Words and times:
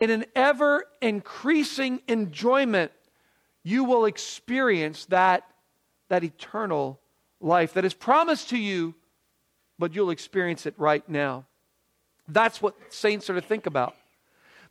in 0.00 0.10
an 0.10 0.24
ever 0.34 0.84
increasing 1.00 2.00
enjoyment, 2.08 2.90
you 3.62 3.84
will 3.84 4.06
experience 4.06 5.04
that, 5.06 5.44
that 6.08 6.24
eternal 6.24 6.98
life 7.40 7.74
that 7.74 7.84
is 7.84 7.94
promised 7.94 8.50
to 8.50 8.58
you, 8.58 8.94
but 9.78 9.94
you'll 9.94 10.10
experience 10.10 10.66
it 10.66 10.74
right 10.78 11.06
now. 11.08 11.44
That's 12.26 12.62
what 12.62 12.74
saints 12.88 13.28
are 13.28 13.34
to 13.34 13.40
think 13.40 13.66
about. 13.66 13.94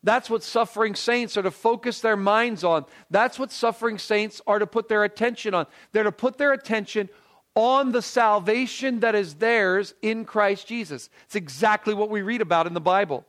That's 0.01 0.29
what 0.29 0.43
suffering 0.43 0.95
saints 0.95 1.35
are 1.35 1.41
to 1.43 1.51
focus 1.51 1.99
their 1.99 2.15
minds 2.15 2.63
on. 2.63 2.85
That's 3.11 3.37
what 3.37 3.51
suffering 3.51 3.97
saints 3.97 4.41
are 4.47 4.57
to 4.57 4.67
put 4.67 4.87
their 4.87 5.03
attention 5.03 5.53
on. 5.53 5.67
They're 5.91 6.03
to 6.03 6.11
put 6.11 6.37
their 6.37 6.53
attention 6.53 7.09
on 7.53 7.91
the 7.91 8.01
salvation 8.01 9.01
that 9.01 9.15
is 9.15 9.35
theirs 9.35 9.93
in 10.01 10.23
Christ 10.23 10.67
Jesus. 10.67 11.09
It's 11.25 11.35
exactly 11.35 11.93
what 11.93 12.09
we 12.09 12.21
read 12.21 12.41
about 12.41 12.65
in 12.65 12.73
the 12.73 12.79
Bible. 12.79 13.25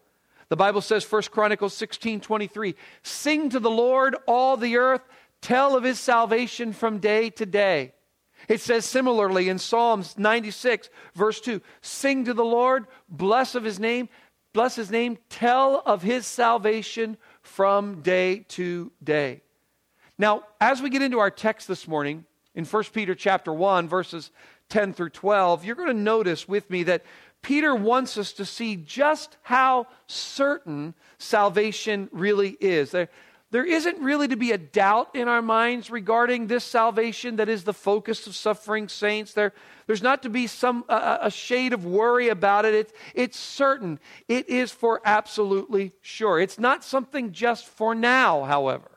The 0.51 0.57
Bible 0.57 0.81
says, 0.81 1.11
1 1.11 1.23
Chronicles 1.31 1.75
16 1.75 2.21
23, 2.21 2.75
sing 3.03 3.51
to 3.51 3.61
the 3.61 3.71
Lord 3.71 4.17
all 4.27 4.57
the 4.57 4.77
earth, 4.77 5.03
tell 5.41 5.77
of 5.77 5.85
his 5.85 5.99
salvation 5.99 6.73
from 6.73 6.99
day 6.99 7.31
to 7.31 7.47
day. 7.47 7.95
It 8.49 8.61
says 8.61 8.85
similarly 8.85 9.49
in 9.49 9.59
Psalms 9.59 10.19
96, 10.19 10.91
verse 11.15 11.41
2, 11.41 11.63
sing 11.83 12.25
to 12.25 12.35
the 12.35 12.45
Lord, 12.45 12.87
bless 13.09 13.55
of 13.55 13.63
his 13.63 13.79
name, 13.79 14.09
bless 14.53 14.75
his 14.75 14.91
name, 14.91 15.19
tell 15.29 15.83
of 15.87 16.03
his 16.03 16.27
salvation 16.27 17.17
from 17.43 18.03
day 18.03 18.41
to 18.49 18.91
day. 19.05 19.43
Now, 20.19 20.43
as 20.61 20.83
we 20.83 20.91
get 20.91 21.03
into 21.03 21.21
our 21.21 21.31
text 21.31 21.69
this 21.69 21.87
morning, 21.87 22.25
in 22.55 22.65
1 22.65 22.85
Peter 22.93 23.15
chapter 23.15 23.53
1, 23.53 23.89
verses 23.89 24.31
10 24.71 24.95
through 24.95 25.11
12, 25.11 25.65
you're 25.65 25.77
going 25.77 25.89
to 25.89 25.95
notice 25.95 26.49
with 26.49 26.69
me 26.71 26.83
that 26.85 27.05
Peter 27.43 27.75
wants 27.75 28.19
us 28.19 28.33
to 28.35 28.45
see 28.45 28.77
just 28.77 29.37
how 29.43 29.87
certain 30.07 30.95
salvation 31.19 32.09
really 32.13 32.57
is. 32.61 32.91
There, 32.91 33.09
there 33.51 33.65
isn't 33.65 33.99
really 33.99 34.29
to 34.29 34.37
be 34.37 34.53
a 34.53 34.59
doubt 34.59 35.17
in 35.17 35.27
our 35.27 35.43
minds 35.43 35.91
regarding 35.91 36.47
this 36.47 36.65
salvation 36.65 37.37
that 37.37 37.49
is 37.49 37.65
the 37.65 37.73
focus 37.73 38.27
of 38.27 38.37
suffering 38.37 38.89
saints. 38.89 39.33
There, 39.33 39.53
there's 39.87 40.03
not 40.03 40.23
to 40.23 40.29
be 40.29 40.47
some 40.47 40.85
a, 40.89 41.19
a 41.23 41.31
shade 41.31 41.73
of 41.73 41.85
worry 41.85 42.29
about 42.29 42.65
it. 42.65 42.75
it. 42.75 42.93
It's 43.15 43.39
certain. 43.39 43.99
It 44.29 44.49
is 44.49 44.71
for 44.71 45.01
absolutely 45.05 45.93
sure. 46.01 46.39
It's 46.39 46.59
not 46.59 46.85
something 46.85 47.33
just 47.33 47.67
for 47.67 47.95
now, 47.95 48.45
however. 48.45 48.91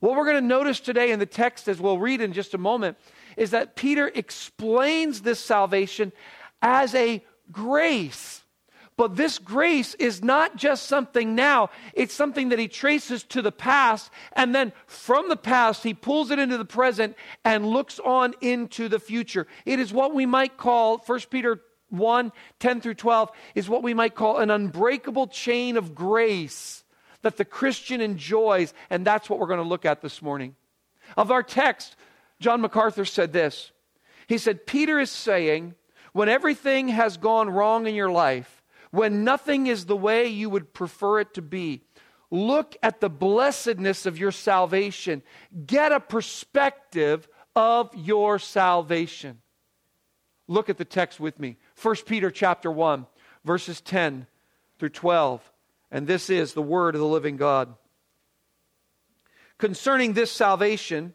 What 0.00 0.16
we're 0.16 0.24
going 0.24 0.36
to 0.36 0.40
notice 0.40 0.80
today 0.80 1.10
in 1.10 1.18
the 1.18 1.26
text, 1.26 1.68
as 1.68 1.80
we'll 1.80 1.98
read 1.98 2.20
in 2.20 2.32
just 2.32 2.54
a 2.54 2.58
moment, 2.58 2.96
is 3.36 3.50
that 3.50 3.76
Peter 3.76 4.10
explains 4.14 5.22
this 5.22 5.38
salvation 5.38 6.12
as 6.62 6.94
a 6.94 7.24
grace. 7.50 8.42
But 8.96 9.14
this 9.14 9.38
grace 9.38 9.94
is 9.94 10.24
not 10.24 10.56
just 10.56 10.86
something 10.86 11.36
now, 11.36 11.70
it's 11.94 12.12
something 12.12 12.48
that 12.48 12.58
he 12.58 12.66
traces 12.66 13.22
to 13.24 13.42
the 13.42 13.52
past, 13.52 14.10
and 14.32 14.52
then 14.52 14.72
from 14.86 15.28
the 15.28 15.36
past, 15.36 15.84
he 15.84 15.94
pulls 15.94 16.32
it 16.32 16.40
into 16.40 16.58
the 16.58 16.64
present 16.64 17.16
and 17.44 17.64
looks 17.64 18.00
on 18.00 18.34
into 18.40 18.88
the 18.88 18.98
future. 18.98 19.46
It 19.64 19.78
is 19.78 19.92
what 19.92 20.14
we 20.14 20.26
might 20.26 20.56
call, 20.56 20.98
1 20.98 21.20
Peter 21.30 21.60
1 21.90 22.32
10 22.58 22.80
through 22.80 22.94
12, 22.94 23.30
is 23.54 23.68
what 23.68 23.84
we 23.84 23.94
might 23.94 24.16
call 24.16 24.38
an 24.38 24.50
unbreakable 24.50 25.28
chain 25.28 25.76
of 25.76 25.94
grace 25.94 26.82
that 27.22 27.36
the 27.36 27.44
Christian 27.44 28.00
enjoys, 28.00 28.74
and 28.90 29.04
that's 29.04 29.30
what 29.30 29.38
we're 29.38 29.46
going 29.46 29.62
to 29.62 29.62
look 29.62 29.84
at 29.84 30.02
this 30.02 30.20
morning. 30.20 30.56
Of 31.16 31.30
our 31.30 31.44
text, 31.44 31.94
John 32.40 32.60
MacArthur 32.60 33.04
said 33.04 33.32
this. 33.32 33.70
He 34.26 34.38
said, 34.38 34.66
Peter 34.66 34.98
is 34.98 35.10
saying, 35.10 35.76
when 36.12 36.28
everything 36.28 36.88
has 36.88 37.16
gone 37.16 37.50
wrong 37.50 37.86
in 37.86 37.94
your 37.94 38.10
life, 38.10 38.62
when 38.90 39.24
nothing 39.24 39.66
is 39.66 39.86
the 39.86 39.96
way 39.96 40.26
you 40.28 40.48
would 40.50 40.72
prefer 40.72 41.20
it 41.20 41.34
to 41.34 41.42
be, 41.42 41.82
look 42.30 42.76
at 42.82 43.00
the 43.00 43.10
blessedness 43.10 44.06
of 44.06 44.18
your 44.18 44.32
salvation. 44.32 45.22
Get 45.66 45.92
a 45.92 46.00
perspective 46.00 47.28
of 47.54 47.94
your 47.94 48.38
salvation. 48.38 49.40
Look 50.46 50.70
at 50.70 50.78
the 50.78 50.84
text 50.84 51.20
with 51.20 51.38
me. 51.38 51.58
1 51.80 51.96
Peter 52.06 52.30
chapter 52.30 52.70
1, 52.70 53.06
verses 53.44 53.80
10 53.82 54.26
through 54.78 54.88
12. 54.88 55.52
And 55.90 56.06
this 56.06 56.30
is 56.30 56.54
the 56.54 56.62
word 56.62 56.94
of 56.94 57.00
the 57.00 57.06
living 57.06 57.36
God. 57.36 57.74
Concerning 59.58 60.12
this 60.12 60.30
salvation, 60.30 61.14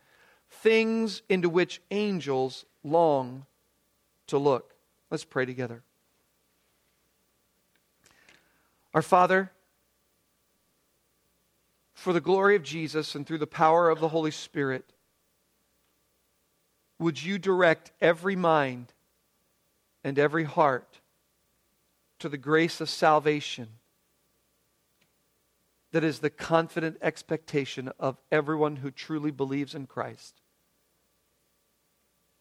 things 0.61 1.21
into 1.29 1.49
which 1.49 1.81
angels 1.91 2.65
long 2.83 3.45
to 4.27 4.37
look. 4.37 4.73
Let's 5.09 5.25
pray 5.25 5.45
together. 5.45 5.83
Our 8.93 9.01
Father, 9.01 9.51
for 11.93 12.13
the 12.13 12.21
glory 12.21 12.55
of 12.55 12.63
Jesus 12.63 13.15
and 13.15 13.25
through 13.25 13.37
the 13.37 13.47
power 13.47 13.89
of 13.89 13.99
the 13.99 14.09
Holy 14.09 14.31
Spirit, 14.31 14.85
would 16.99 17.21
you 17.21 17.37
direct 17.37 17.91
every 18.01 18.35
mind 18.35 18.93
and 20.03 20.17
every 20.17 20.43
heart 20.43 20.99
to 22.19 22.29
the 22.29 22.37
grace 22.37 22.81
of 22.81 22.89
salvation 22.89 23.67
that 25.91 26.03
is 26.03 26.19
the 26.19 26.29
confident 26.29 26.97
expectation 27.01 27.91
of 27.99 28.17
everyone 28.31 28.77
who 28.77 28.91
truly 28.91 29.31
believes 29.31 29.75
in 29.75 29.85
Christ. 29.85 30.40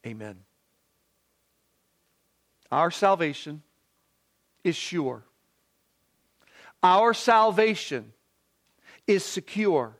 Amen. 0.06 0.36
Our 2.72 2.90
salvation 2.90 3.62
is 4.64 4.76
sure. 4.76 5.24
Our 6.82 7.12
salvation 7.12 8.12
is 9.06 9.24
secure. 9.24 9.96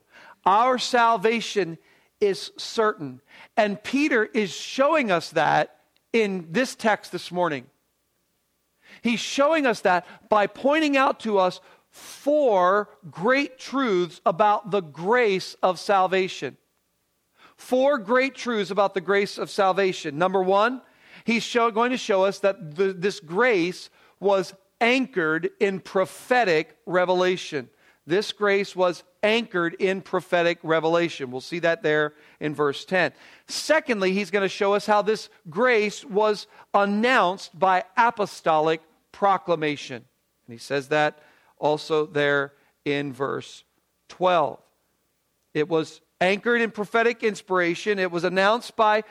Our 0.46 0.78
salvation 0.78 1.78
is 2.20 2.52
certain. 2.56 3.20
And 3.56 3.82
Peter 3.82 4.24
is 4.24 4.50
showing 4.50 5.10
us 5.10 5.30
that 5.30 5.80
in 6.12 6.48
this 6.50 6.74
text 6.74 7.12
this 7.12 7.30
morning. 7.30 7.66
He's 9.02 9.20
showing 9.20 9.66
us 9.66 9.80
that 9.80 10.06
by 10.28 10.46
pointing 10.46 10.96
out 10.96 11.20
to 11.20 11.38
us 11.38 11.60
four 11.90 12.88
great 13.10 13.58
truths 13.58 14.20
about 14.24 14.70
the 14.70 14.80
grace 14.80 15.56
of 15.62 15.78
salvation. 15.78 16.56
Four 17.60 17.98
great 17.98 18.34
truths 18.34 18.70
about 18.70 18.94
the 18.94 19.02
grace 19.02 19.36
of 19.36 19.50
salvation. 19.50 20.16
Number 20.16 20.42
one, 20.42 20.80
he's 21.24 21.42
show, 21.42 21.70
going 21.70 21.90
to 21.90 21.98
show 21.98 22.24
us 22.24 22.38
that 22.38 22.74
the, 22.74 22.94
this 22.94 23.20
grace 23.20 23.90
was 24.18 24.54
anchored 24.80 25.50
in 25.60 25.78
prophetic 25.78 26.78
revelation. 26.86 27.68
This 28.06 28.32
grace 28.32 28.74
was 28.74 29.04
anchored 29.22 29.74
in 29.74 30.00
prophetic 30.00 30.58
revelation. 30.62 31.30
We'll 31.30 31.42
see 31.42 31.58
that 31.58 31.82
there 31.82 32.14
in 32.40 32.54
verse 32.54 32.86
10. 32.86 33.12
Secondly, 33.46 34.14
he's 34.14 34.30
going 34.30 34.42
to 34.42 34.48
show 34.48 34.72
us 34.72 34.86
how 34.86 35.02
this 35.02 35.28
grace 35.50 36.02
was 36.02 36.46
announced 36.72 37.56
by 37.56 37.84
apostolic 37.94 38.80
proclamation. 39.12 39.96
And 40.46 40.54
he 40.54 40.58
says 40.58 40.88
that 40.88 41.18
also 41.58 42.06
there 42.06 42.54
in 42.86 43.12
verse 43.12 43.64
12. 44.08 44.58
It 45.52 45.68
was 45.68 46.00
anchored 46.20 46.60
in 46.60 46.70
prophetic 46.70 47.22
inspiration, 47.22 47.98
it 47.98 48.10
was 48.10 48.24
announced 48.24 48.76
by 48.76 49.04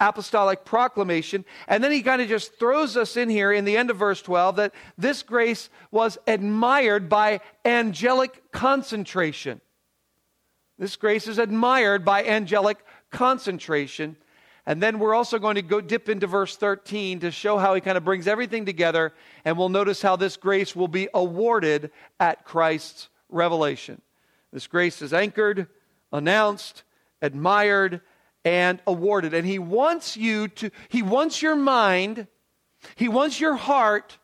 apostolic 0.00 0.64
proclamation. 0.64 1.44
And 1.68 1.84
then 1.84 1.92
he 1.92 2.02
kind 2.02 2.22
of 2.22 2.28
just 2.28 2.58
throws 2.58 2.96
us 2.96 3.16
in 3.16 3.28
here 3.28 3.52
in 3.52 3.64
the 3.64 3.76
end 3.76 3.90
of 3.90 3.96
verse 3.96 4.22
12 4.22 4.56
that 4.56 4.74
this 4.96 5.22
grace 5.22 5.68
was 5.90 6.18
admired 6.26 7.08
by 7.08 7.40
angelic 7.64 8.50
concentration. 8.52 9.60
This 10.78 10.96
grace 10.96 11.26
is 11.26 11.38
admired 11.38 12.04
by 12.04 12.24
angelic 12.24 12.78
concentration. 13.10 14.16
And 14.66 14.82
then 14.82 14.98
we're 14.98 15.14
also 15.14 15.38
going 15.38 15.54
to 15.54 15.62
go 15.62 15.80
dip 15.80 16.08
into 16.08 16.26
verse 16.26 16.56
13 16.56 17.20
to 17.20 17.30
show 17.30 17.56
how 17.56 17.74
he 17.74 17.80
kind 17.80 17.96
of 17.96 18.04
brings 18.04 18.26
everything 18.26 18.66
together. 18.66 19.12
And 19.44 19.56
we'll 19.56 19.68
notice 19.68 20.02
how 20.02 20.16
this 20.16 20.36
grace 20.36 20.74
will 20.74 20.88
be 20.88 21.08
awarded 21.14 21.92
at 22.18 22.44
Christ's 22.44 23.08
revelation. 23.28 24.02
This 24.52 24.66
grace 24.66 25.02
is 25.02 25.12
anchored, 25.12 25.68
announced, 26.16 26.82
admired, 27.22 28.00
and 28.44 28.80
awarded. 28.86 29.34
And 29.34 29.46
he 29.46 29.58
wants 29.58 30.16
you 30.16 30.48
to, 30.48 30.70
he 30.88 31.02
wants 31.02 31.42
your 31.42 31.56
mind, 31.56 32.26
he 32.94 33.08
wants 33.08 33.40
your 33.40 33.56
heart, 33.56 34.18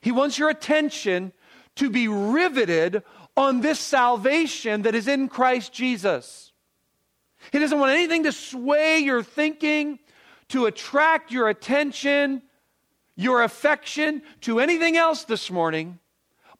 he 0.00 0.12
wants 0.12 0.38
your 0.38 0.50
attention 0.50 1.32
to 1.76 1.90
be 1.90 2.08
riveted 2.08 3.02
on 3.36 3.60
this 3.60 3.80
salvation 3.80 4.82
that 4.82 4.94
is 4.94 5.08
in 5.08 5.28
Christ 5.28 5.72
Jesus. 5.72 6.52
He 7.52 7.58
doesn't 7.58 7.78
want 7.78 7.92
anything 7.92 8.24
to 8.24 8.32
sway 8.32 8.98
your 8.98 9.22
thinking, 9.22 9.98
to 10.48 10.66
attract 10.66 11.32
your 11.32 11.48
attention, 11.48 12.42
your 13.16 13.42
affection 13.42 14.22
to 14.42 14.60
anything 14.60 14.96
else 14.96 15.24
this 15.24 15.50
morning 15.50 15.98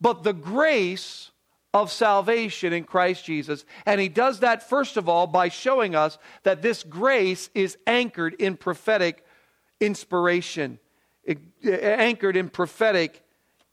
but 0.04 0.22
the 0.22 0.34
grace 0.34 1.30
of 1.74 1.90
salvation 1.90 2.72
in 2.72 2.84
Christ 2.84 3.24
Jesus. 3.24 3.64
And 3.84 4.00
he 4.00 4.08
does 4.08 4.40
that, 4.40 4.68
first 4.68 4.96
of 4.96 5.08
all, 5.08 5.26
by 5.26 5.48
showing 5.48 5.96
us 5.96 6.16
that 6.44 6.62
this 6.62 6.84
grace 6.84 7.50
is 7.52 7.76
anchored 7.84 8.34
in 8.34 8.56
prophetic 8.56 9.26
inspiration, 9.80 10.78
eh, 11.26 11.34
anchored 11.64 12.36
in 12.36 12.48
prophetic 12.48 13.22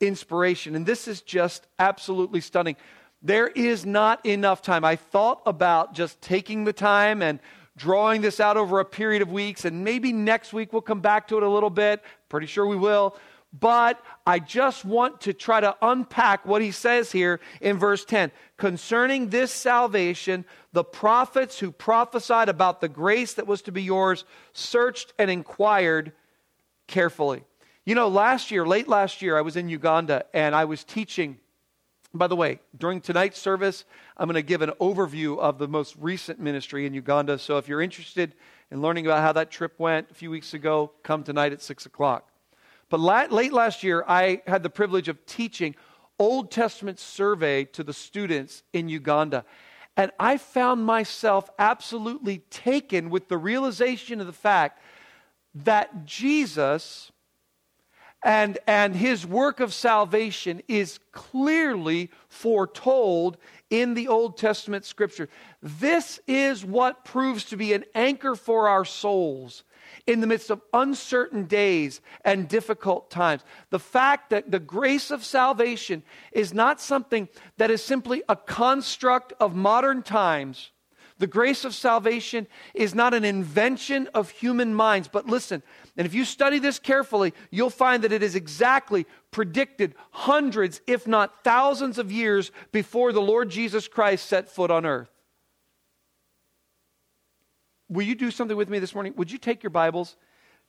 inspiration. 0.00 0.74
And 0.74 0.84
this 0.84 1.06
is 1.06 1.22
just 1.22 1.68
absolutely 1.78 2.40
stunning. 2.40 2.76
There 3.22 3.46
is 3.46 3.86
not 3.86 4.26
enough 4.26 4.62
time. 4.62 4.84
I 4.84 4.96
thought 4.96 5.40
about 5.46 5.94
just 5.94 6.20
taking 6.20 6.64
the 6.64 6.72
time 6.72 7.22
and 7.22 7.38
drawing 7.76 8.20
this 8.20 8.40
out 8.40 8.56
over 8.56 8.80
a 8.80 8.84
period 8.84 9.22
of 9.22 9.30
weeks, 9.30 9.64
and 9.64 9.84
maybe 9.84 10.12
next 10.12 10.52
week 10.52 10.72
we'll 10.72 10.82
come 10.82 11.00
back 11.00 11.28
to 11.28 11.36
it 11.36 11.44
a 11.44 11.48
little 11.48 11.70
bit. 11.70 12.02
Pretty 12.28 12.48
sure 12.48 12.66
we 12.66 12.76
will. 12.76 13.16
But 13.58 14.02
I 14.26 14.38
just 14.38 14.84
want 14.84 15.22
to 15.22 15.34
try 15.34 15.60
to 15.60 15.76
unpack 15.82 16.46
what 16.46 16.62
he 16.62 16.70
says 16.70 17.12
here 17.12 17.38
in 17.60 17.78
verse 17.78 18.04
10. 18.04 18.32
Concerning 18.56 19.28
this 19.28 19.52
salvation, 19.52 20.46
the 20.72 20.84
prophets 20.84 21.58
who 21.58 21.70
prophesied 21.70 22.48
about 22.48 22.80
the 22.80 22.88
grace 22.88 23.34
that 23.34 23.46
was 23.46 23.62
to 23.62 23.72
be 23.72 23.82
yours 23.82 24.24
searched 24.54 25.12
and 25.18 25.30
inquired 25.30 26.12
carefully. 26.86 27.44
You 27.84 27.94
know, 27.94 28.08
last 28.08 28.50
year, 28.50 28.66
late 28.66 28.88
last 28.88 29.20
year, 29.20 29.36
I 29.36 29.42
was 29.42 29.56
in 29.56 29.68
Uganda 29.68 30.24
and 30.32 30.54
I 30.54 30.64
was 30.64 30.82
teaching 30.82 31.38
by 32.14 32.26
the 32.26 32.36
way, 32.36 32.60
during 32.76 33.00
tonight's 33.00 33.38
service, 33.38 33.84
I'm 34.16 34.26
going 34.26 34.34
to 34.34 34.42
give 34.42 34.60
an 34.60 34.72
overview 34.80 35.38
of 35.38 35.58
the 35.58 35.68
most 35.68 35.96
recent 35.98 36.38
ministry 36.38 36.84
in 36.84 36.92
Uganda. 36.92 37.38
So 37.38 37.56
if 37.56 37.68
you're 37.68 37.80
interested 37.80 38.34
in 38.70 38.82
learning 38.82 39.06
about 39.06 39.22
how 39.22 39.32
that 39.32 39.50
trip 39.50 39.78
went 39.78 40.10
a 40.10 40.14
few 40.14 40.30
weeks 40.30 40.52
ago, 40.52 40.92
come 41.02 41.24
tonight 41.24 41.52
at 41.52 41.62
6 41.62 41.86
o'clock. 41.86 42.28
But 42.92 43.00
late 43.00 43.54
last 43.54 43.82
year, 43.82 44.04
I 44.06 44.42
had 44.46 44.62
the 44.62 44.68
privilege 44.68 45.08
of 45.08 45.24
teaching 45.24 45.76
Old 46.18 46.50
Testament 46.50 46.98
survey 46.98 47.64
to 47.64 47.82
the 47.82 47.94
students 47.94 48.64
in 48.74 48.90
Uganda. 48.90 49.46
And 49.96 50.10
I 50.20 50.36
found 50.36 50.84
myself 50.84 51.48
absolutely 51.58 52.40
taken 52.50 53.08
with 53.08 53.28
the 53.28 53.38
realization 53.38 54.20
of 54.20 54.26
the 54.26 54.32
fact 54.34 54.78
that 55.54 56.04
Jesus 56.04 57.10
and, 58.22 58.58
and 58.66 58.94
his 58.94 59.26
work 59.26 59.60
of 59.60 59.72
salvation 59.72 60.60
is 60.68 61.00
clearly 61.12 62.10
foretold 62.28 63.38
in 63.70 63.94
the 63.94 64.08
Old 64.08 64.36
Testament 64.36 64.84
scripture. 64.84 65.30
This 65.62 66.20
is 66.26 66.62
what 66.62 67.06
proves 67.06 67.44
to 67.44 67.56
be 67.56 67.72
an 67.72 67.86
anchor 67.94 68.34
for 68.34 68.68
our 68.68 68.84
souls 68.84 69.64
in 70.06 70.20
the 70.20 70.26
midst 70.26 70.50
of 70.50 70.60
uncertain 70.72 71.44
days 71.44 72.00
and 72.24 72.48
difficult 72.48 73.10
times. 73.10 73.42
The 73.70 73.78
fact 73.78 74.30
that 74.30 74.50
the 74.50 74.58
grace 74.58 75.10
of 75.10 75.24
salvation 75.24 76.02
is 76.32 76.52
not 76.52 76.80
something 76.80 77.28
that 77.58 77.70
is 77.70 77.82
simply 77.82 78.22
a 78.28 78.36
construct 78.36 79.32
of 79.40 79.54
modern 79.54 80.02
times 80.02 80.72
the 81.22 81.28
grace 81.28 81.64
of 81.64 81.72
salvation 81.72 82.48
is 82.74 82.96
not 82.96 83.14
an 83.14 83.24
invention 83.24 84.08
of 84.12 84.28
human 84.28 84.74
minds, 84.74 85.06
but 85.06 85.28
listen, 85.28 85.62
and 85.96 86.04
if 86.04 86.14
you 86.14 86.24
study 86.24 86.58
this 86.58 86.80
carefully, 86.80 87.32
you'll 87.52 87.70
find 87.70 88.02
that 88.02 88.10
it 88.10 88.24
is 88.24 88.34
exactly 88.34 89.06
predicted 89.30 89.94
hundreds, 90.10 90.80
if 90.88 91.06
not 91.06 91.44
thousands 91.44 91.96
of 91.96 92.10
years 92.10 92.50
before 92.72 93.12
the 93.12 93.22
Lord 93.22 93.50
Jesus 93.50 93.86
Christ 93.86 94.26
set 94.26 94.48
foot 94.48 94.72
on 94.72 94.84
earth. 94.84 95.11
Will 97.92 98.06
you 98.06 98.14
do 98.14 98.30
something 98.30 98.56
with 98.56 98.70
me 98.70 98.78
this 98.78 98.94
morning? 98.94 99.12
Would 99.18 99.30
you 99.30 99.36
take 99.36 99.62
your 99.62 99.68
Bibles? 99.68 100.16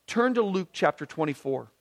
Turn 0.07 0.33
to 0.33 0.41
Luke 0.41 0.67
chapter 0.73 1.05
24. 1.05 1.71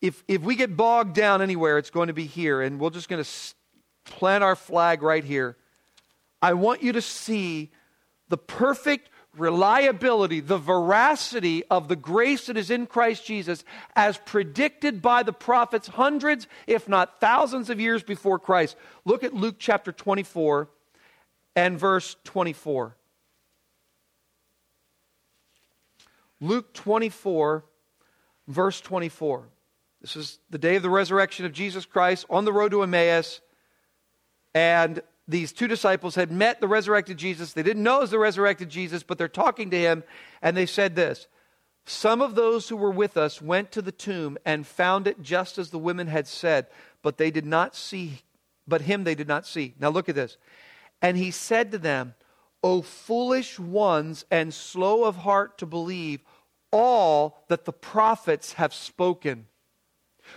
If, 0.00 0.24
if 0.26 0.40
we 0.40 0.56
get 0.56 0.74
bogged 0.74 1.14
down 1.14 1.42
anywhere, 1.42 1.76
it's 1.76 1.90
going 1.90 2.06
to 2.06 2.14
be 2.14 2.24
here, 2.24 2.62
and 2.62 2.80
we're 2.80 2.88
just 2.88 3.10
going 3.10 3.22
to 3.22 3.30
plant 4.04 4.42
our 4.42 4.56
flag 4.56 5.02
right 5.02 5.22
here. 5.22 5.58
I 6.40 6.54
want 6.54 6.82
you 6.82 6.92
to 6.92 7.02
see 7.02 7.70
the 8.30 8.38
perfect 8.38 9.10
reliability, 9.36 10.40
the 10.40 10.56
veracity 10.56 11.62
of 11.70 11.88
the 11.88 11.96
grace 11.96 12.46
that 12.46 12.56
is 12.56 12.70
in 12.70 12.86
Christ 12.86 13.26
Jesus 13.26 13.64
as 13.94 14.16
predicted 14.16 15.02
by 15.02 15.22
the 15.22 15.32
prophets 15.32 15.88
hundreds, 15.88 16.48
if 16.66 16.88
not 16.88 17.20
thousands 17.20 17.68
of 17.68 17.78
years 17.78 18.02
before 18.02 18.38
Christ. 18.38 18.76
Look 19.04 19.22
at 19.22 19.34
Luke 19.34 19.56
chapter 19.58 19.92
24 19.92 20.70
and 21.54 21.78
verse 21.78 22.16
24. 22.24 22.96
Luke 26.42 26.74
24, 26.74 27.64
verse 28.48 28.80
24. 28.80 29.44
This 30.00 30.16
is 30.16 30.40
the 30.50 30.58
day 30.58 30.74
of 30.74 30.82
the 30.82 30.90
resurrection 30.90 31.46
of 31.46 31.52
Jesus 31.52 31.86
Christ 31.86 32.26
on 32.28 32.44
the 32.44 32.52
road 32.52 32.72
to 32.72 32.82
Emmaus. 32.82 33.40
And 34.52 35.00
these 35.28 35.52
two 35.52 35.68
disciples 35.68 36.16
had 36.16 36.32
met 36.32 36.60
the 36.60 36.66
resurrected 36.66 37.16
Jesus. 37.16 37.52
They 37.52 37.62
didn't 37.62 37.84
know 37.84 37.98
it 37.98 38.00
was 38.00 38.10
the 38.10 38.18
resurrected 38.18 38.70
Jesus, 38.70 39.04
but 39.04 39.18
they're 39.18 39.28
talking 39.28 39.70
to 39.70 39.78
him, 39.78 40.02
and 40.42 40.56
they 40.56 40.66
said 40.66 40.96
this 40.96 41.28
Some 41.86 42.20
of 42.20 42.34
those 42.34 42.68
who 42.68 42.76
were 42.76 42.90
with 42.90 43.16
us 43.16 43.40
went 43.40 43.70
to 43.70 43.80
the 43.80 43.92
tomb 43.92 44.36
and 44.44 44.66
found 44.66 45.06
it 45.06 45.22
just 45.22 45.58
as 45.58 45.70
the 45.70 45.78
women 45.78 46.08
had 46.08 46.26
said, 46.26 46.66
but 47.02 47.18
they 47.18 47.30
did 47.30 47.46
not 47.46 47.76
see, 47.76 48.22
but 48.66 48.80
him 48.80 49.04
they 49.04 49.14
did 49.14 49.28
not 49.28 49.46
see. 49.46 49.74
Now 49.78 49.90
look 49.90 50.08
at 50.08 50.16
this. 50.16 50.38
And 51.00 51.16
he 51.16 51.30
said 51.30 51.70
to 51.70 51.78
them, 51.78 52.14
O 52.64 52.82
foolish 52.82 53.58
ones 53.58 54.24
and 54.30 54.54
slow 54.54 55.04
of 55.04 55.16
heart 55.16 55.58
to 55.58 55.66
believe 55.66 56.20
all 56.72 57.44
that 57.48 57.64
the 57.64 57.72
prophets 57.72 58.54
have 58.54 58.74
spoken. 58.74 59.46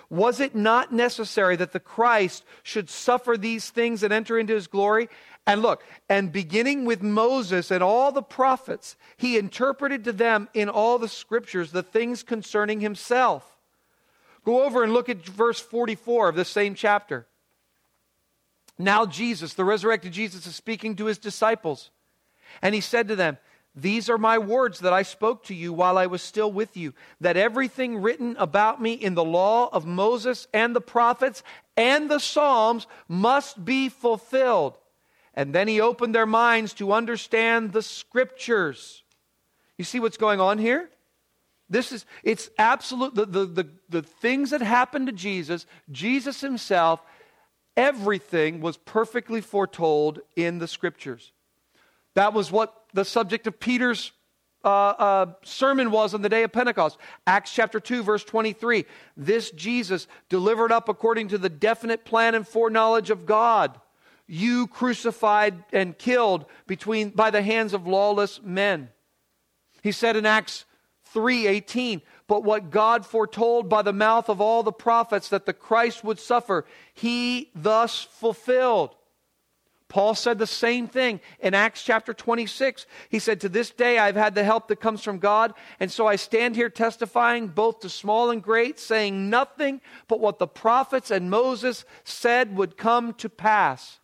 Was 0.10 0.40
it 0.40 0.56
not 0.56 0.92
necessary 0.94 1.56
that 1.56 1.72
the 1.72 1.80
Christ 1.80 2.44
should 2.64 2.90
suffer 2.90 3.38
these 3.38 3.70
things 3.70 4.04
and 4.04 4.14
enter 4.14 4.38
into 4.38 4.54
his 4.54 4.68
glory? 4.68 5.10
And 5.48 5.62
look, 5.62 5.84
and 6.10 6.32
beginning 6.32 6.86
with 6.86 7.02
Moses 7.02 7.72
and 7.72 7.84
all 7.84 8.12
the 8.12 8.22
prophets, 8.22 8.96
he 9.18 9.38
interpreted 9.38 10.04
to 10.04 10.14
them 10.14 10.50
in 10.54 10.70
all 10.70 10.98
the 10.98 11.08
scriptures 11.08 11.72
the 11.72 11.84
things 11.84 12.24
concerning 12.24 12.80
himself. 12.80 13.58
Go 14.44 14.64
over 14.64 14.84
and 14.84 14.94
look 14.94 15.10
at 15.10 15.26
verse 15.26 15.60
44 15.60 16.30
of 16.30 16.36
the 16.36 16.46
same 16.46 16.76
chapter. 16.76 17.28
Now, 18.78 19.06
Jesus, 19.06 19.54
the 19.54 19.64
resurrected 19.64 20.12
Jesus, 20.12 20.46
is 20.46 20.56
speaking 20.56 20.96
to 20.98 21.06
his 21.06 21.18
disciples. 21.18 21.92
And 22.62 22.75
he 22.75 22.82
said 22.82 23.08
to 23.08 23.15
them, 23.15 23.38
these 23.75 24.10
are 24.10 24.17
my 24.17 24.38
words 24.38 24.79
that 24.79 24.94
I 24.94 25.01
spoke 25.01 25.44
to 25.46 25.55
you 25.55 25.74
while 25.74 25.98
I 25.98 26.05
was 26.05 26.22
still 26.22 26.51
with 26.51 26.77
you, 26.77 26.94
that 27.20 27.36
everything 27.36 28.01
written 28.01 28.38
about 28.38 28.82
me 28.82 28.94
in 28.94 29.15
the 29.15 29.24
law 29.24 29.70
of 29.74 29.86
Moses 29.86 30.48
and 30.53 30.74
the 30.74 30.82
prophets 30.82 31.44
and 31.75 32.10
the 32.10 32.20
Psalms 32.20 32.88
must 33.10 33.65
be 33.65 33.89
fulfilled. 33.89 34.77
And 35.34 35.53
then 35.53 35.67
he 35.67 35.82
opened 35.82 36.15
their 36.15 36.25
minds 36.25 36.74
to 36.75 36.94
understand 36.94 37.74
the 37.74 37.82
scriptures. 37.82 39.03
You 39.77 39.84
see 39.84 40.00
what's 40.00 40.15
going 40.15 40.39
on 40.39 40.58
here? 40.58 40.89
This 41.70 41.91
is, 41.91 42.05
it's 42.24 42.50
absolute, 42.58 43.15
the, 43.15 43.25
the, 43.25 43.46
the, 43.46 43.70
the 43.89 44.01
things 44.03 44.51
that 44.51 44.62
happened 44.62 45.08
to 45.08 45.12
Jesus, 45.12 45.65
Jesus 45.91 46.39
himself, 46.39 47.01
everything 47.75 48.62
was 48.62 48.77
perfectly 48.77 49.41
foretold 49.41 50.22
in 50.38 50.60
the 50.60 50.67
scriptures. 50.67 51.34
That 52.15 52.34
was 52.34 52.51
what 52.51 52.74
the 52.93 53.05
subject 53.05 53.45
of 53.45 53.60
Peter's 53.60 54.12
uh, 54.63 54.67
uh, 54.67 55.25
sermon 55.43 55.91
was 55.91 56.13
on 56.13 56.24
the 56.24 56.29
day 56.29 56.43
of 56.43 56.51
Pentecost. 56.51 56.98
Acts 57.27 57.53
chapter 57.53 57.79
2, 57.79 58.01
verse 58.01 58.24
23. 58.24 58.86
This 59.15 59.51
Jesus 59.51 60.07
delivered 60.27 60.72
up 60.72 60.89
according 60.89 61.27
to 61.29 61.38
the 61.38 61.50
definite 61.50 62.03
plan 62.03 62.34
and 62.34 62.48
foreknowledge 62.48 63.12
of 63.12 63.25
God. 63.25 63.79
You 64.27 64.65
crucified 64.65 65.63
and 65.72 65.95
killed 65.95 66.45
between, 66.65 67.12
by 67.12 67.29
the 67.29 67.43
hands 67.43 67.74
of 67.74 67.86
lawless 67.86 68.41
men. 68.41 68.89
He 69.84 69.91
said 69.91 70.15
in 70.15 70.25
Acts 70.25 70.65
3:18, 71.13 72.01
but 72.27 72.43
what 72.43 72.72
God 72.72 73.05
foretold 73.05 73.69
by 73.69 73.84
the 73.84 73.93
mouth 73.93 74.29
of 74.29 74.41
all 74.41 74.63
the 74.63 74.72
prophets 74.72 75.29
that 75.29 75.45
the 75.45 75.53
Christ 75.53 76.03
would 76.03 76.19
suffer, 76.19 76.65
he 76.91 77.51
thus 77.53 78.01
fulfilled. 78.01 78.95
Paul 79.88 80.15
said 80.15 80.39
the 80.39 80.48
same 80.48 80.88
thing 80.88 81.20
in 81.39 81.54
Acts 81.54 81.84
chapter 81.84 82.13
26. 82.13 82.88
He 83.10 83.20
said, 83.20 83.42
To 83.42 83.50
this 83.50 83.70
day 83.70 84.00
I've 84.00 84.15
had 84.15 84.34
the 84.34 84.44
help 84.44 84.68
that 84.68 84.80
comes 84.80 85.04
from 85.04 85.20
God, 85.20 85.54
and 85.80 85.92
so 85.92 86.08
I 86.08 86.15
stand 86.15 86.56
here 86.56 86.70
testifying 86.70 87.48
both 87.48 87.82
to 87.82 87.89
small 87.89 88.32
and 88.32 88.42
great, 88.42 88.80
saying 88.80 89.30
nothing 89.30 89.82
but 90.08 90.20
what 90.20 90.39
the 90.39 90.48
prophets 90.48 91.12
and 91.12 91.30
Moses 91.30 91.86
said 92.04 92.56
would 92.56 92.77
come 92.77 93.13
to 93.15 93.30
pass. 93.30 94.00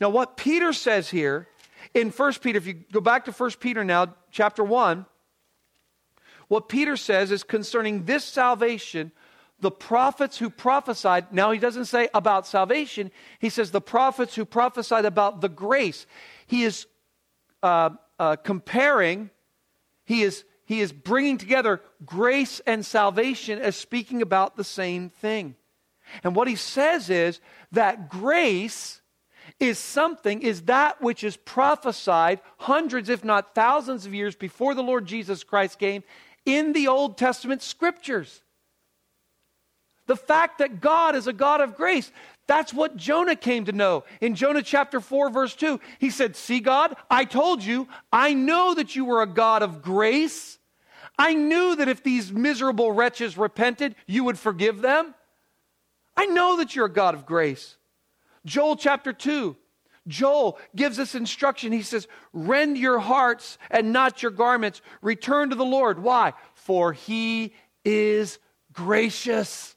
Now, 0.00 0.10
what 0.10 0.36
Peter 0.36 0.72
says 0.72 1.10
here 1.10 1.48
in 1.92 2.10
1 2.10 2.32
Peter, 2.34 2.58
if 2.58 2.66
you 2.66 2.74
go 2.74 3.00
back 3.00 3.24
to 3.24 3.32
1 3.32 3.50
Peter 3.60 3.84
now, 3.84 4.14
chapter 4.30 4.62
1, 4.62 5.06
what 6.48 6.68
Peter 6.68 6.96
says 6.96 7.30
is 7.30 7.42
concerning 7.42 8.04
this 8.04 8.24
salvation, 8.24 9.12
the 9.60 9.70
prophets 9.70 10.38
who 10.38 10.50
prophesied, 10.50 11.32
now 11.32 11.50
he 11.50 11.58
doesn't 11.58 11.86
say 11.86 12.08
about 12.12 12.46
salvation, 12.46 13.10
he 13.38 13.48
says 13.48 13.70
the 13.70 13.80
prophets 13.80 14.34
who 14.34 14.44
prophesied 14.44 15.04
about 15.04 15.40
the 15.40 15.48
grace. 15.48 16.06
He 16.46 16.64
is 16.64 16.86
uh, 17.62 17.90
uh, 18.18 18.36
comparing, 18.36 19.30
he 20.04 20.22
is, 20.22 20.44
he 20.66 20.80
is 20.80 20.92
bringing 20.92 21.38
together 21.38 21.80
grace 22.04 22.60
and 22.66 22.84
salvation 22.84 23.58
as 23.58 23.76
speaking 23.76 24.22
about 24.22 24.56
the 24.56 24.64
same 24.64 25.08
thing. 25.08 25.56
And 26.22 26.36
what 26.36 26.48
he 26.48 26.56
says 26.56 27.08
is 27.08 27.40
that 27.72 28.10
grace 28.10 29.00
is 29.60 29.78
something, 29.78 30.42
is 30.42 30.62
that 30.62 31.00
which 31.00 31.24
is 31.24 31.36
prophesied 31.36 32.40
hundreds, 32.58 33.08
if 33.08 33.24
not 33.24 33.54
thousands 33.54 34.04
of 34.04 34.14
years 34.14 34.34
before 34.34 34.74
the 34.74 34.82
Lord 34.82 35.06
Jesus 35.06 35.44
Christ 35.44 35.78
came 35.78 36.02
in 36.44 36.72
the 36.72 36.88
Old 36.88 37.16
Testament 37.16 37.62
scriptures. 37.62 38.42
The 40.06 40.16
fact 40.16 40.58
that 40.58 40.80
God 40.80 41.14
is 41.14 41.26
a 41.26 41.32
God 41.32 41.60
of 41.60 41.76
grace. 41.76 42.10
That's 42.46 42.74
what 42.74 42.96
Jonah 42.96 43.36
came 43.36 43.64
to 43.64 43.72
know. 43.72 44.04
In 44.20 44.34
Jonah 44.34 44.62
chapter 44.62 45.00
4, 45.00 45.30
verse 45.30 45.54
2, 45.54 45.80
he 45.98 46.10
said, 46.10 46.36
See, 46.36 46.60
God, 46.60 46.94
I 47.10 47.24
told 47.24 47.62
you, 47.62 47.88
I 48.12 48.34
know 48.34 48.74
that 48.74 48.94
you 48.94 49.06
were 49.06 49.22
a 49.22 49.26
God 49.26 49.62
of 49.62 49.80
grace. 49.80 50.58
I 51.18 51.32
knew 51.32 51.76
that 51.76 51.88
if 51.88 52.02
these 52.02 52.32
miserable 52.32 52.92
wretches 52.92 53.38
repented, 53.38 53.94
you 54.06 54.24
would 54.24 54.38
forgive 54.38 54.82
them. 54.82 55.14
I 56.16 56.26
know 56.26 56.58
that 56.58 56.76
you're 56.76 56.86
a 56.86 56.92
God 56.92 57.14
of 57.14 57.24
grace. 57.24 57.76
Joel 58.44 58.76
chapter 58.76 59.12
2, 59.12 59.56
Joel 60.06 60.58
gives 60.76 60.98
us 60.98 61.14
instruction. 61.14 61.72
He 61.72 61.82
says, 61.82 62.06
Rend 62.32 62.76
your 62.76 62.98
hearts 62.98 63.56
and 63.70 63.92
not 63.92 64.22
your 64.22 64.32
garments. 64.32 64.82
Return 65.00 65.50
to 65.50 65.56
the 65.56 65.64
Lord. 65.64 66.02
Why? 66.02 66.34
For 66.54 66.92
he 66.92 67.54
is 67.84 68.38
gracious 68.72 69.73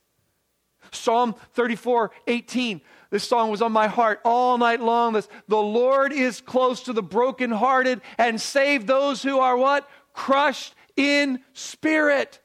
Psalm 0.91 1.35
34 1.53 2.11
18. 2.27 2.81
This 3.09 3.27
song 3.27 3.51
was 3.51 3.61
on 3.61 3.71
my 3.71 3.87
heart 3.87 4.19
all 4.25 4.57
night 4.57 4.81
long. 4.81 5.13
This, 5.13 5.29
the 5.47 5.57
Lord 5.57 6.11
is 6.11 6.41
close 6.41 6.83
to 6.83 6.93
the 6.93 7.03
brokenhearted 7.03 8.01
and 8.17 8.39
save 8.39 8.85
those 8.85 9.23
who 9.23 9.39
are 9.39 9.57
what? 9.57 9.89
Crushed 10.13 10.75
in 10.95 11.39
spirit. 11.53 12.41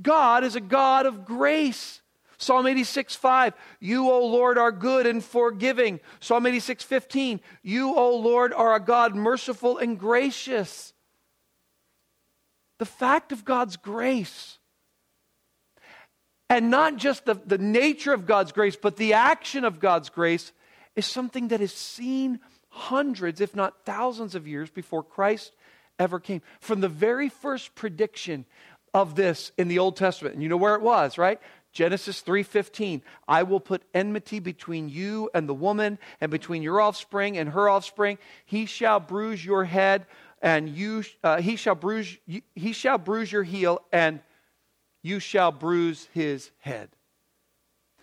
God 0.00 0.44
is 0.44 0.54
a 0.54 0.60
God 0.60 1.06
of 1.06 1.24
grace. 1.24 2.02
Psalm 2.40 2.68
86, 2.68 3.16
5, 3.16 3.52
you, 3.80 4.08
O 4.08 4.24
Lord, 4.24 4.58
are 4.58 4.70
good 4.70 5.08
and 5.08 5.24
forgiving. 5.24 5.98
Psalm 6.20 6.46
86, 6.46 6.84
15, 6.84 7.40
you, 7.64 7.92
O 7.96 8.16
Lord, 8.16 8.52
are 8.52 8.76
a 8.76 8.80
God 8.80 9.16
merciful 9.16 9.78
and 9.78 9.98
gracious. 9.98 10.92
The 12.78 12.86
fact 12.86 13.32
of 13.32 13.44
God's 13.44 13.76
grace 13.76 14.57
and 16.50 16.70
not 16.70 16.96
just 16.96 17.24
the, 17.24 17.34
the 17.34 17.58
nature 17.58 18.12
of 18.12 18.26
God's 18.26 18.52
grace, 18.52 18.76
but 18.76 18.96
the 18.96 19.12
action 19.14 19.64
of 19.64 19.80
God's 19.80 20.08
grace 20.08 20.52
is 20.96 21.06
something 21.06 21.48
that 21.48 21.60
is 21.60 21.72
seen 21.72 22.40
hundreds, 22.70 23.40
if 23.40 23.54
not 23.54 23.84
thousands 23.84 24.34
of 24.34 24.46
years 24.46 24.70
before 24.70 25.02
Christ 25.02 25.52
ever 25.98 26.20
came. 26.20 26.42
From 26.60 26.80
the 26.80 26.88
very 26.88 27.28
first 27.28 27.74
prediction 27.74 28.44
of 28.94 29.14
this 29.14 29.52
in 29.58 29.68
the 29.68 29.78
Old 29.78 29.96
Testament, 29.96 30.34
and 30.34 30.42
you 30.42 30.48
know 30.48 30.56
where 30.56 30.74
it 30.74 30.80
was, 30.80 31.18
right? 31.18 31.40
Genesis 31.72 32.22
3:15 32.22 33.02
I 33.26 33.42
will 33.42 33.60
put 33.60 33.82
enmity 33.94 34.38
between 34.40 34.88
you 34.88 35.30
and 35.34 35.48
the 35.48 35.54
woman 35.54 35.98
and 36.20 36.30
between 36.30 36.62
your 36.62 36.80
offspring 36.80 37.36
and 37.36 37.50
her 37.50 37.68
offspring 37.68 38.18
he 38.44 38.66
shall 38.66 39.00
bruise 39.00 39.44
your 39.44 39.64
head 39.64 40.06
and 40.40 40.68
you 40.68 41.04
uh, 41.22 41.40
he 41.40 41.56
shall 41.56 41.74
bruise 41.74 42.16
he 42.54 42.72
shall 42.72 42.98
bruise 42.98 43.30
your 43.30 43.42
heel 43.42 43.82
and 43.92 44.20
you 45.02 45.20
shall 45.20 45.52
bruise 45.52 46.08
his 46.12 46.50
head. 46.58 46.90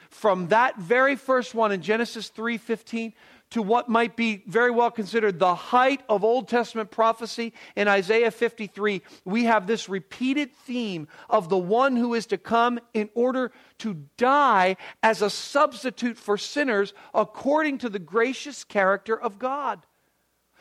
From 0.09 0.47
that 0.47 0.77
very 0.77 1.15
first 1.15 1.53
one 1.53 1.71
in 1.71 1.81
Genesis 1.81 2.29
3:15 2.29 3.13
to 3.51 3.61
what 3.61 3.87
might 3.87 4.15
be 4.15 4.43
very 4.47 4.71
well 4.71 4.89
considered 4.89 5.39
the 5.39 5.55
height 5.55 6.01
of 6.09 6.23
Old 6.23 6.47
Testament 6.47 6.89
prophecy 6.89 7.53
in 7.75 7.87
Isaiah 7.87 8.31
53, 8.31 9.01
we 9.23 9.43
have 9.43 9.67
this 9.67 9.87
repeated 9.87 10.53
theme 10.55 11.07
of 11.29 11.49
the 11.49 11.57
one 11.57 11.95
who 11.95 12.13
is 12.13 12.25
to 12.27 12.37
come 12.37 12.79
in 12.93 13.09
order 13.13 13.51
to 13.79 14.05
die 14.17 14.77
as 15.03 15.21
a 15.21 15.29
substitute 15.29 16.17
for 16.17 16.37
sinners 16.37 16.93
according 17.13 17.77
to 17.79 17.89
the 17.89 17.99
gracious 17.99 18.63
character 18.63 19.19
of 19.19 19.37
God. 19.37 19.85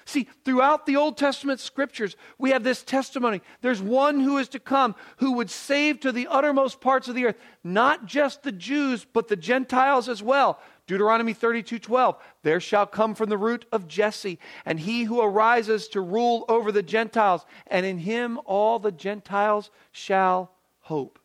See, 0.06 0.28
throughout 0.44 0.84
the 0.84 0.96
Old 0.96 1.16
Testament 1.16 1.60
scriptures, 1.60 2.16
we 2.36 2.50
have 2.50 2.62
this 2.62 2.82
testimony. 2.82 3.40
There's 3.62 3.80
one 3.80 4.20
who 4.20 4.36
is 4.36 4.48
to 4.50 4.58
come 4.58 4.94
who 5.16 5.32
would 5.32 5.50
save 5.50 6.00
to 6.00 6.12
the 6.12 6.26
uttermost 6.28 6.80
parts 6.80 7.08
of 7.08 7.14
the 7.14 7.26
earth, 7.26 7.38
not 7.62 8.04
just 8.04 8.42
the 8.42 8.52
Jews, 8.52 9.06
but 9.10 9.28
the 9.28 9.36
Gentiles 9.36 10.08
as 10.08 10.22
well. 10.22 10.60
Deuteronomy 10.86 11.32
32 11.32 11.78
12. 11.78 12.16
There 12.42 12.60
shall 12.60 12.86
come 12.86 13.14
from 13.14 13.30
the 13.30 13.38
root 13.38 13.64
of 13.72 13.88
Jesse, 13.88 14.38
and 14.66 14.78
he 14.78 15.04
who 15.04 15.22
arises 15.22 15.88
to 15.88 16.02
rule 16.02 16.44
over 16.48 16.70
the 16.70 16.82
Gentiles, 16.82 17.46
and 17.66 17.86
in 17.86 17.98
him 17.98 18.38
all 18.44 18.78
the 18.78 18.92
Gentiles 18.92 19.70
shall 19.90 20.52
hope. 20.80 21.18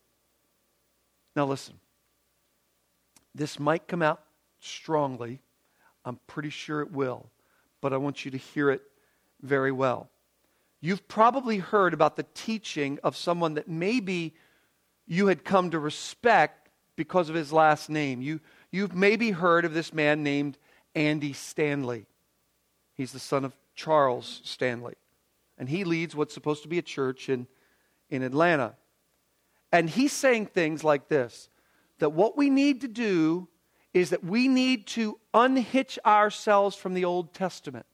Now, 1.35 1.45
listen. 1.45 1.75
This 3.35 3.59
might 3.59 3.87
come 3.87 4.01
out 4.01 4.21
strongly. 4.59 5.41
I'm 6.05 6.19
pretty 6.27 6.49
sure 6.49 6.81
it 6.81 6.91
will 6.91 7.29
but 7.81 7.93
I 7.93 7.97
want 7.97 8.25
you 8.25 8.31
to 8.31 8.37
hear 8.37 8.69
it 8.69 8.81
very 9.41 9.71
well. 9.71 10.09
You've 10.81 11.07
probably 11.07 11.57
heard 11.57 11.93
about 11.93 12.15
the 12.15 12.25
teaching 12.33 12.99
of 13.03 13.17
someone 13.17 13.55
that 13.55 13.67
maybe 13.67 14.33
you 15.07 15.27
had 15.27 15.43
come 15.43 15.71
to 15.71 15.79
respect 15.79 16.69
because 16.95 17.29
of 17.29 17.35
his 17.35 17.51
last 17.51 17.89
name. 17.89 18.21
You, 18.21 18.39
you've 18.71 18.95
maybe 18.95 19.31
heard 19.31 19.65
of 19.65 19.73
this 19.73 19.93
man 19.93 20.23
named 20.23 20.57
Andy 20.95 21.33
Stanley. 21.33 22.05
He's 22.93 23.11
the 23.11 23.19
son 23.19 23.45
of 23.45 23.55
Charles 23.75 24.41
Stanley. 24.43 24.95
And 25.57 25.67
he 25.67 25.83
leads 25.83 26.15
what's 26.15 26.33
supposed 26.33 26.63
to 26.63 26.69
be 26.69 26.77
a 26.77 26.81
church 26.81 27.27
in, 27.27 27.47
in 28.09 28.23
Atlanta. 28.23 28.75
And 29.71 29.89
he's 29.89 30.13
saying 30.13 30.47
things 30.47 30.83
like 30.83 31.09
this 31.09 31.49
that 31.99 32.11
what 32.11 32.37
we 32.37 32.49
need 32.49 32.81
to 32.81 32.87
do 32.87 33.49
is 33.93 34.11
that 34.11 34.23
we 34.23 34.47
need 34.47 34.85
to 34.87 35.19
unhitch 35.33 35.97
ourselves 36.05 36.75
from 36.75 36.93
the 36.93 37.05
Old 37.05 37.33
Testament. 37.33 37.85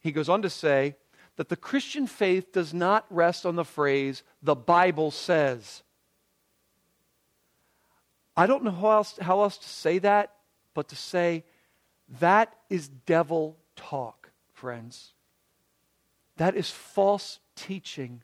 He 0.00 0.12
goes 0.12 0.28
on 0.28 0.42
to 0.42 0.50
say 0.50 0.96
that 1.36 1.48
the 1.48 1.56
Christian 1.56 2.06
faith 2.06 2.52
does 2.52 2.72
not 2.72 3.06
rest 3.10 3.44
on 3.44 3.56
the 3.56 3.64
phrase, 3.64 4.22
the 4.42 4.54
Bible 4.54 5.10
says. 5.10 5.82
I 8.36 8.46
don't 8.46 8.64
know 8.64 8.70
how 8.70 8.90
else, 8.90 9.18
how 9.20 9.42
else 9.42 9.56
to 9.58 9.68
say 9.68 9.98
that, 10.00 10.34
but 10.74 10.88
to 10.88 10.96
say 10.96 11.44
that 12.20 12.54
is 12.68 12.88
devil 12.88 13.56
talk, 13.76 14.30
friends. 14.52 15.12
That 16.36 16.56
is 16.56 16.70
false 16.70 17.38
teaching 17.56 18.22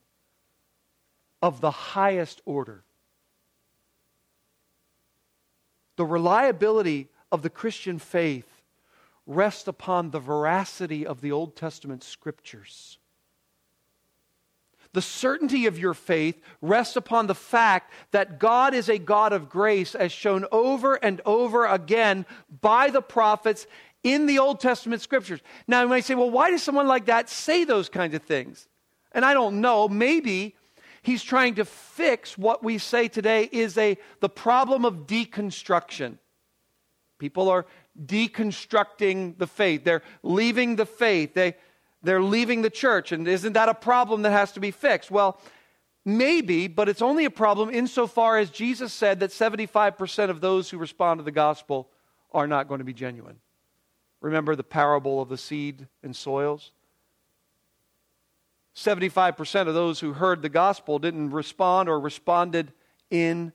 of 1.41 1.61
the 1.61 1.71
highest 1.71 2.41
order. 2.45 2.83
The 5.95 6.05
reliability 6.05 7.09
of 7.31 7.41
the 7.41 7.49
Christian 7.49 7.99
faith 7.99 8.47
rests 9.27 9.67
upon 9.67 10.09
the 10.09 10.19
veracity 10.19 11.05
of 11.05 11.21
the 11.21 11.31
Old 11.31 11.55
Testament 11.55 12.03
scriptures. 12.03 12.97
The 14.93 15.01
certainty 15.01 15.67
of 15.67 15.79
your 15.79 15.93
faith 15.93 16.41
rests 16.61 16.97
upon 16.97 17.27
the 17.27 17.35
fact 17.35 17.93
that 18.11 18.39
God 18.39 18.73
is 18.73 18.89
a 18.89 18.97
God 18.97 19.31
of 19.31 19.49
grace, 19.49 19.95
as 19.95 20.11
shown 20.11 20.45
over 20.51 20.95
and 20.95 21.21
over 21.25 21.65
again 21.65 22.25
by 22.61 22.89
the 22.89 23.01
prophets 23.01 23.67
in 24.03 24.25
the 24.25 24.39
Old 24.39 24.59
Testament 24.59 25.01
scriptures. 25.01 25.39
Now, 25.67 25.83
you 25.83 25.87
might 25.87 26.03
say, 26.03 26.15
well, 26.15 26.29
why 26.29 26.51
does 26.51 26.63
someone 26.63 26.87
like 26.87 27.05
that 27.05 27.29
say 27.29 27.63
those 27.63 27.87
kinds 27.87 28.15
of 28.15 28.23
things? 28.23 28.67
And 29.13 29.23
I 29.23 29.33
don't 29.33 29.61
know. 29.61 29.87
Maybe 29.87 30.55
he's 31.01 31.23
trying 31.23 31.55
to 31.55 31.65
fix 31.65 32.37
what 32.37 32.63
we 32.63 32.77
say 32.77 33.07
today 33.07 33.49
is 33.51 33.77
a 33.77 33.97
the 34.19 34.29
problem 34.29 34.85
of 34.85 35.07
deconstruction. 35.07 36.17
People 37.19 37.49
are 37.49 37.65
deconstructing 38.03 39.37
the 39.37 39.47
faith. 39.47 39.83
They're 39.83 40.03
leaving 40.23 40.75
the 40.75 40.85
faith. 40.85 41.33
They 41.33 41.55
they're 42.03 42.21
leaving 42.21 42.61
the 42.61 42.69
church. 42.69 43.11
And 43.11 43.27
isn't 43.27 43.53
that 43.53 43.69
a 43.69 43.73
problem 43.73 44.23
that 44.23 44.31
has 44.31 44.51
to 44.53 44.59
be 44.59 44.71
fixed? 44.71 45.11
Well, 45.11 45.39
maybe, 46.03 46.67
but 46.67 46.89
it's 46.89 47.01
only 47.01 47.25
a 47.25 47.29
problem 47.29 47.69
insofar 47.69 48.37
as 48.39 48.49
Jesus 48.49 48.91
said 48.91 49.19
that 49.19 49.29
75% 49.29 50.29
of 50.29 50.41
those 50.41 50.69
who 50.69 50.77
respond 50.77 51.19
to 51.19 51.23
the 51.23 51.31
gospel 51.31 51.89
are 52.31 52.47
not 52.47 52.67
going 52.67 52.79
to 52.79 52.85
be 52.85 52.93
genuine. 52.93 53.37
Remember 54.19 54.55
the 54.55 54.63
parable 54.63 55.21
of 55.21 55.29
the 55.29 55.37
seed 55.37 55.87
and 56.01 56.15
soils? 56.15 56.71
75% 58.85 59.67
of 59.67 59.73
those 59.73 59.99
who 59.99 60.13
heard 60.13 60.41
the 60.41 60.49
gospel 60.49 60.99
didn't 60.99 61.31
respond 61.31 61.89
or 61.89 61.99
responded 61.99 62.71
in 63.09 63.53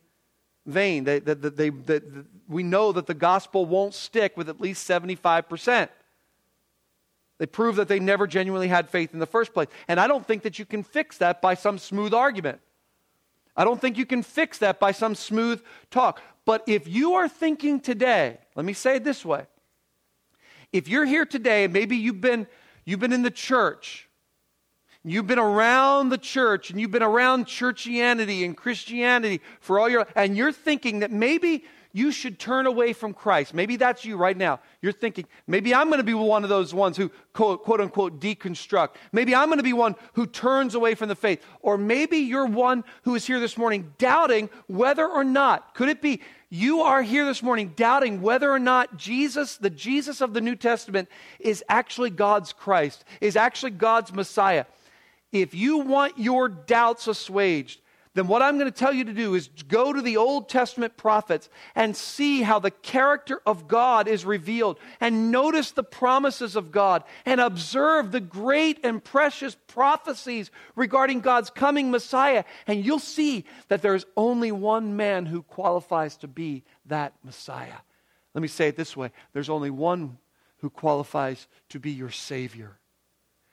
vain. 0.65 1.03
They, 1.03 1.19
they, 1.19 1.33
they, 1.33 1.69
they, 1.69 2.01
we 2.47 2.63
know 2.63 2.91
that 2.91 3.07
the 3.07 3.13
gospel 3.13 3.65
won't 3.65 3.93
stick 3.93 4.37
with 4.37 4.49
at 4.49 4.61
least 4.61 4.87
75%. 4.87 5.89
They 7.39 7.45
prove 7.45 7.75
that 7.75 7.87
they 7.87 7.99
never 7.99 8.25
genuinely 8.27 8.67
had 8.67 8.89
faith 8.89 9.13
in 9.13 9.19
the 9.19 9.25
first 9.25 9.53
place. 9.53 9.67
And 9.87 9.99
I 9.99 10.07
don't 10.07 10.25
think 10.25 10.43
that 10.43 10.57
you 10.57 10.65
can 10.65 10.83
fix 10.83 11.17
that 11.19 11.41
by 11.41 11.53
some 11.53 11.77
smooth 11.77 12.13
argument. 12.13 12.59
I 13.55 13.63
don't 13.63 13.79
think 13.79 13.97
you 13.97 14.05
can 14.05 14.23
fix 14.23 14.59
that 14.59 14.79
by 14.79 14.91
some 14.91 15.15
smooth 15.15 15.61
talk. 15.89 16.21
But 16.45 16.63
if 16.67 16.87
you 16.87 17.13
are 17.13 17.27
thinking 17.27 17.79
today, 17.79 18.37
let 18.55 18.65
me 18.65 18.73
say 18.73 18.97
it 18.97 19.03
this 19.03 19.25
way. 19.25 19.45
If 20.71 20.87
you're 20.87 21.05
here 21.05 21.25
today, 21.25 21.67
maybe 21.67 21.95
you've 21.95 22.21
been, 22.21 22.47
you've 22.85 22.99
been 22.99 23.13
in 23.13 23.23
the 23.23 23.31
church, 23.31 24.06
you've 25.11 25.27
been 25.27 25.39
around 25.39 26.09
the 26.09 26.17
church, 26.17 26.69
and 26.69 26.79
you've 26.79 26.91
been 26.91 27.03
around 27.03 27.45
churchianity 27.45 28.45
and 28.45 28.55
Christianity 28.55 29.41
for 29.59 29.79
all 29.79 29.89
your 29.89 30.07
and 30.15 30.37
you're 30.37 30.51
thinking 30.51 30.99
that 30.99 31.11
maybe 31.11 31.63
you 31.93 32.11
should 32.11 32.37
turn 32.37 32.67
away 32.67 32.93
from 32.93 33.11
Christ. 33.11 33.55
Maybe 33.55 33.75
that's 33.75 34.05
you 34.05 34.17
right 34.17 34.37
now. 34.37 34.59
You're 34.81 34.91
thinking, 34.91 35.25
maybe 35.47 35.73
I'm 35.73 35.87
going 35.87 35.97
to 35.97 36.03
be 36.03 36.13
one 36.13 36.43
of 36.43 36.49
those 36.49 36.71
ones 36.71 36.95
who, 36.95 37.09
quote, 37.33 37.63
quote 37.63 37.81
unquote, 37.81 38.19
deconstruct. 38.19 38.89
Maybe 39.11 39.33
I'm 39.33 39.47
going 39.47 39.57
to 39.57 39.63
be 39.63 39.73
one 39.73 39.95
who 40.13 40.27
turns 40.27 40.75
away 40.75 40.93
from 40.93 41.09
the 41.09 41.15
faith. 41.15 41.43
Or 41.61 41.75
maybe 41.75 42.17
you're 42.17 42.45
one 42.45 42.83
who 43.03 43.15
is 43.15 43.25
here 43.25 43.39
this 43.39 43.57
morning 43.57 43.93
doubting 43.97 44.49
whether 44.67 45.07
or 45.07 45.23
not, 45.23 45.73
could 45.73 45.89
it 45.89 46.01
be 46.01 46.21
you 46.49 46.81
are 46.81 47.01
here 47.01 47.25
this 47.25 47.43
morning 47.43 47.73
doubting 47.75 48.21
whether 48.21 48.49
or 48.49 48.59
not 48.59 48.95
Jesus, 48.95 49.57
the 49.57 49.69
Jesus 49.69 50.21
of 50.21 50.33
the 50.33 50.39
New 50.39 50.55
Testament, 50.55 51.09
is 51.39 51.63
actually 51.67 52.09
God's 52.09 52.53
Christ, 52.53 53.03
is 53.19 53.35
actually 53.35 53.71
God's 53.71 54.13
Messiah. 54.13 54.65
If 55.31 55.53
you 55.53 55.79
want 55.79 56.17
your 56.17 56.47
doubts 56.49 57.07
assuaged, 57.07 57.81
then 58.17 58.27
what 58.27 58.41
I'm 58.41 58.57
going 58.57 58.71
to 58.71 58.75
tell 58.75 58.93
you 58.93 59.03
to 59.03 59.13
do 59.13 59.35
is 59.35 59.47
go 59.67 59.93
to 59.93 60.01
the 60.01 60.17
Old 60.17 60.49
Testament 60.49 60.97
prophets 60.97 61.49
and 61.75 61.95
see 61.95 62.41
how 62.41 62.57
the 62.57 62.71
character 62.71 63.39
of 63.45 63.67
God 63.67 64.07
is 64.07 64.25
revealed 64.25 64.79
and 64.99 65.31
notice 65.31 65.69
the 65.69 65.83
promises 65.83 66.55
of 66.55 66.71
God 66.71 67.03
and 67.27 67.39
observe 67.39 68.11
the 68.11 68.19
great 68.19 68.79
and 68.83 69.03
precious 69.03 69.55
prophecies 69.67 70.49
regarding 70.75 71.19
God's 71.19 71.51
coming 71.51 71.91
Messiah. 71.91 72.43
And 72.65 72.83
you'll 72.83 72.97
see 72.97 73.45
that 73.67 73.83
there's 73.83 74.07
only 74.15 74.51
one 74.51 74.95
man 74.95 75.27
who 75.27 75.43
qualifies 75.43 76.17
to 76.17 76.27
be 76.27 76.63
that 76.87 77.13
Messiah. 77.23 77.77
Let 78.33 78.41
me 78.41 78.47
say 78.47 78.69
it 78.69 78.75
this 78.75 78.97
way 78.97 79.11
there's 79.33 79.49
only 79.49 79.69
one 79.69 80.17
who 80.61 80.71
qualifies 80.71 81.47
to 81.69 81.79
be 81.79 81.91
your 81.91 82.09
Savior. 82.09 82.79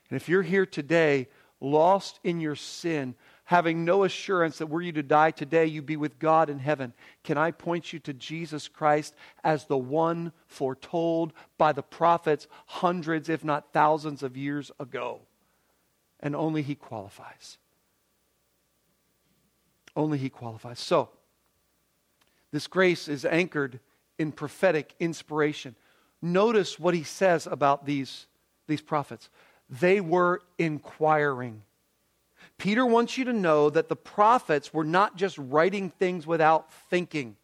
And 0.09 0.17
if 0.17 0.27
you're 0.27 0.41
here 0.41 0.65
today, 0.65 1.27
lost 1.59 2.19
in 2.23 2.39
your 2.39 2.55
sin, 2.55 3.15
having 3.45 3.85
no 3.85 4.03
assurance 4.03 4.57
that 4.57 4.67
were 4.67 4.81
you 4.81 4.91
to 4.91 5.03
die 5.03 5.31
today, 5.31 5.65
you'd 5.65 5.85
be 5.85 5.97
with 5.97 6.19
God 6.19 6.49
in 6.49 6.59
heaven, 6.59 6.93
can 7.23 7.37
I 7.37 7.51
point 7.51 7.93
you 7.93 7.99
to 7.99 8.13
Jesus 8.13 8.67
Christ 8.67 9.13
as 9.43 9.65
the 9.65 9.77
one 9.77 10.33
foretold 10.47 11.31
by 11.57 11.71
the 11.71 11.83
prophets 11.83 12.47
hundreds, 12.65 13.29
if 13.29 13.43
not 13.43 13.71
thousands, 13.71 14.23
of 14.23 14.35
years 14.35 14.71
ago? 14.79 15.21
And 16.19 16.35
only 16.35 16.63
He 16.63 16.75
qualifies. 16.75 17.57
Only 19.95 20.17
He 20.17 20.29
qualifies. 20.29 20.79
So, 20.79 21.09
this 22.51 22.67
grace 22.67 23.07
is 23.07 23.25
anchored 23.25 23.79
in 24.17 24.31
prophetic 24.31 24.95
inspiration. 24.99 25.75
Notice 26.21 26.79
what 26.79 26.95
He 26.95 27.03
says 27.03 27.45
about 27.45 27.85
these, 27.85 28.25
these 28.65 28.81
prophets. 28.81 29.29
They 29.69 30.01
were 30.01 30.41
inquiring 30.57 31.63
Peter 32.57 32.85
wants 32.85 33.17
you 33.17 33.25
to 33.25 33.33
know 33.33 33.69
that 33.69 33.89
the 33.89 33.95
prophets 33.95 34.73
were 34.73 34.83
not 34.83 35.17
just 35.17 35.37
writing 35.37 35.89
things 35.89 36.25
without 36.25 36.71
thinking. 36.89 37.35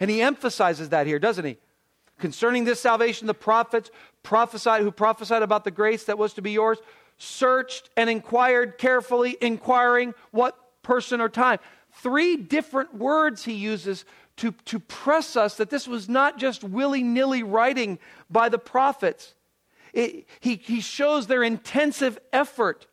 And 0.00 0.10
he 0.10 0.22
emphasizes 0.22 0.88
that 0.88 1.06
here, 1.06 1.18
doesn't 1.18 1.44
he? 1.44 1.58
Concerning 2.18 2.64
this 2.64 2.80
salvation, 2.80 3.26
the 3.26 3.34
prophets 3.34 3.90
prophesied 4.22 4.82
who 4.82 4.90
prophesied 4.90 5.42
about 5.42 5.64
the 5.64 5.70
grace 5.70 6.04
that 6.04 6.18
was 6.18 6.34
to 6.34 6.42
be 6.42 6.52
yours, 6.52 6.78
searched 7.16 7.90
and 7.96 8.10
inquired 8.10 8.76
carefully, 8.76 9.36
inquiring 9.40 10.14
what 10.30 10.56
person 10.82 11.20
or 11.20 11.28
time. 11.28 11.58
Three 11.92 12.36
different 12.36 12.94
words 12.94 13.44
he 13.44 13.54
uses 13.54 14.04
to, 14.36 14.52
to 14.66 14.78
press 14.78 15.36
us 15.36 15.56
that 15.56 15.70
this 15.70 15.86
was 15.86 16.08
not 16.08 16.38
just 16.38 16.64
willy 16.64 17.02
nilly 17.02 17.42
writing 17.42 17.98
by 18.30 18.48
the 18.48 18.58
prophets. 18.58 19.34
It, 19.92 20.26
he, 20.40 20.56
he 20.56 20.80
shows 20.80 21.26
their 21.26 21.42
intensive 21.42 22.18
effort 22.32 22.86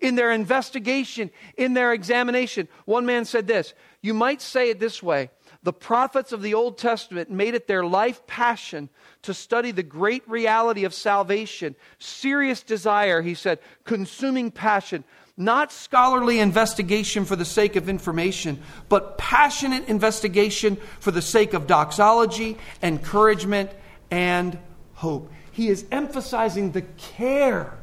in 0.00 0.16
their 0.16 0.32
investigation, 0.32 1.30
in 1.56 1.74
their 1.74 1.92
examination. 1.92 2.68
One 2.84 3.06
man 3.06 3.24
said 3.24 3.46
this 3.46 3.72
You 4.02 4.14
might 4.14 4.42
say 4.42 4.70
it 4.70 4.80
this 4.80 5.02
way 5.02 5.30
the 5.62 5.72
prophets 5.72 6.32
of 6.32 6.42
the 6.42 6.54
Old 6.54 6.76
Testament 6.76 7.30
made 7.30 7.54
it 7.54 7.68
their 7.68 7.84
life 7.84 8.26
passion 8.26 8.88
to 9.22 9.32
study 9.32 9.70
the 9.70 9.84
great 9.84 10.28
reality 10.28 10.84
of 10.84 10.92
salvation. 10.92 11.76
Serious 12.00 12.62
desire, 12.64 13.22
he 13.22 13.34
said, 13.34 13.60
consuming 13.84 14.50
passion. 14.50 15.04
Not 15.36 15.72
scholarly 15.72 16.40
investigation 16.40 17.24
for 17.24 17.36
the 17.36 17.44
sake 17.44 17.76
of 17.76 17.88
information, 17.88 18.60
but 18.88 19.16
passionate 19.16 19.88
investigation 19.88 20.76
for 21.00 21.10
the 21.10 21.22
sake 21.22 21.54
of 21.54 21.66
doxology, 21.66 22.58
encouragement, 22.82 23.70
and 24.10 24.58
hope. 24.94 25.30
He 25.52 25.68
is 25.68 25.84
emphasizing 25.92 26.72
the 26.72 26.82
care 26.82 27.78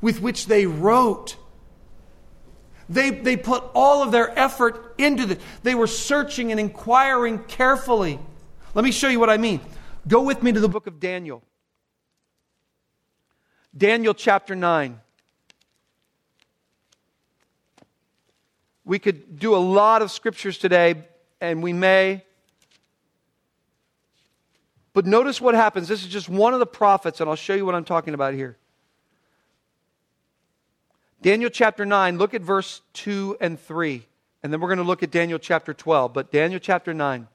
with 0.00 0.20
which 0.20 0.46
they 0.46 0.66
wrote. 0.66 1.36
They, 2.88 3.10
they 3.10 3.36
put 3.36 3.64
all 3.74 4.02
of 4.02 4.10
their 4.10 4.36
effort 4.38 4.94
into 4.98 5.26
this. 5.26 5.38
They 5.62 5.74
were 5.74 5.86
searching 5.86 6.50
and 6.50 6.60
inquiring 6.60 7.38
carefully. 7.44 8.18
Let 8.74 8.84
me 8.84 8.90
show 8.90 9.08
you 9.08 9.20
what 9.20 9.30
I 9.30 9.36
mean. 9.36 9.60
Go 10.06 10.22
with 10.22 10.42
me 10.42 10.52
to 10.52 10.60
the 10.60 10.68
book 10.68 10.86
of 10.86 10.98
Daniel. 10.98 11.42
Daniel 13.76 14.12
chapter 14.12 14.56
9. 14.56 15.00
We 18.84 18.98
could 18.98 19.38
do 19.38 19.54
a 19.54 19.58
lot 19.58 20.02
of 20.02 20.10
scriptures 20.10 20.58
today, 20.58 21.04
and 21.40 21.62
we 21.62 21.72
may. 21.72 22.24
But 24.94 25.06
notice 25.06 25.40
what 25.40 25.54
happens. 25.54 25.88
This 25.88 26.02
is 26.02 26.08
just 26.08 26.28
one 26.28 26.52
of 26.52 26.60
the 26.60 26.66
prophets, 26.66 27.20
and 27.20 27.30
I'll 27.30 27.36
show 27.36 27.54
you 27.54 27.64
what 27.64 27.74
I'm 27.74 27.84
talking 27.84 28.14
about 28.14 28.34
here. 28.34 28.56
Daniel 31.22 31.50
chapter 31.50 31.86
9, 31.86 32.18
look 32.18 32.34
at 32.34 32.42
verse 32.42 32.82
2 32.94 33.38
and 33.40 33.58
3. 33.58 34.04
And 34.42 34.52
then 34.52 34.60
we're 34.60 34.68
going 34.68 34.78
to 34.78 34.84
look 34.84 35.02
at 35.02 35.10
Daniel 35.10 35.38
chapter 35.38 35.72
12. 35.72 36.12
But 36.12 36.32
Daniel 36.32 36.58
chapter 36.58 36.92
9. 36.92 37.28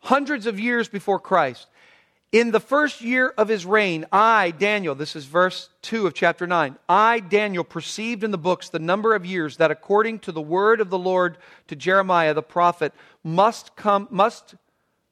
Hundreds 0.00 0.46
of 0.46 0.58
years 0.58 0.88
before 0.88 1.20
Christ. 1.20 1.68
In 2.30 2.50
the 2.50 2.60
first 2.60 3.00
year 3.00 3.32
of 3.38 3.48
his 3.48 3.64
reign, 3.64 4.04
I, 4.12 4.50
Daniel, 4.50 4.94
this 4.94 5.16
is 5.16 5.24
verse 5.24 5.70
2 5.80 6.06
of 6.06 6.12
chapter 6.12 6.46
9, 6.46 6.76
I, 6.86 7.20
Daniel, 7.20 7.64
perceived 7.64 8.22
in 8.22 8.32
the 8.32 8.38
books 8.38 8.68
the 8.68 8.78
number 8.78 9.14
of 9.14 9.24
years 9.24 9.56
that 9.56 9.70
according 9.70 10.18
to 10.20 10.32
the 10.32 10.40
word 10.40 10.82
of 10.82 10.90
the 10.90 10.98
Lord 10.98 11.38
to 11.68 11.76
Jeremiah 11.76 12.34
the 12.34 12.42
prophet 12.42 12.92
must 13.24 13.74
come, 13.76 14.08
must 14.10 14.56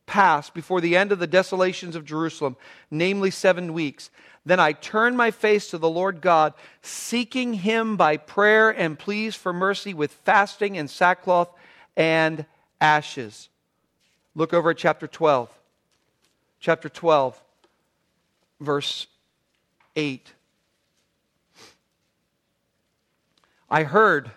pass 0.05 0.51
before 0.51 0.83
the 0.83 0.95
end 0.95 1.11
of 1.11 1.19
the 1.19 1.27
desolations 1.27 1.97
of 1.97 2.05
Jerusalem, 2.05 2.55
namely 2.91 3.31
seven 3.31 3.73
weeks. 3.73 4.11
Then 4.45 4.61
I 4.61 4.73
turned 4.73 5.17
my 5.17 5.31
face 5.31 5.71
to 5.71 5.79
the 5.79 5.89
Lord 5.89 6.21
God, 6.21 6.53
seeking 6.83 7.55
him 7.55 7.97
by 7.97 8.19
prayer 8.19 8.69
and 8.69 8.99
pleas 8.99 9.35
for 9.35 9.55
mercy 9.55 9.95
with 9.95 10.13
fasting 10.13 10.77
and 10.77 10.91
sackcloth 10.91 11.49
and 11.97 12.45
ashes. 12.79 13.49
Look 14.35 14.53
over 14.53 14.71
at 14.71 14.77
chapter 14.77 15.07
12. 15.07 15.49
Chapter 16.67 16.89
12, 16.89 17.41
verse 18.59 19.07
8. 19.95 20.33
I 23.71 23.85
heard, 23.85 24.33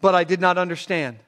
but 0.00 0.14
I 0.14 0.24
did 0.24 0.40
not 0.40 0.56
understand. 0.56 1.18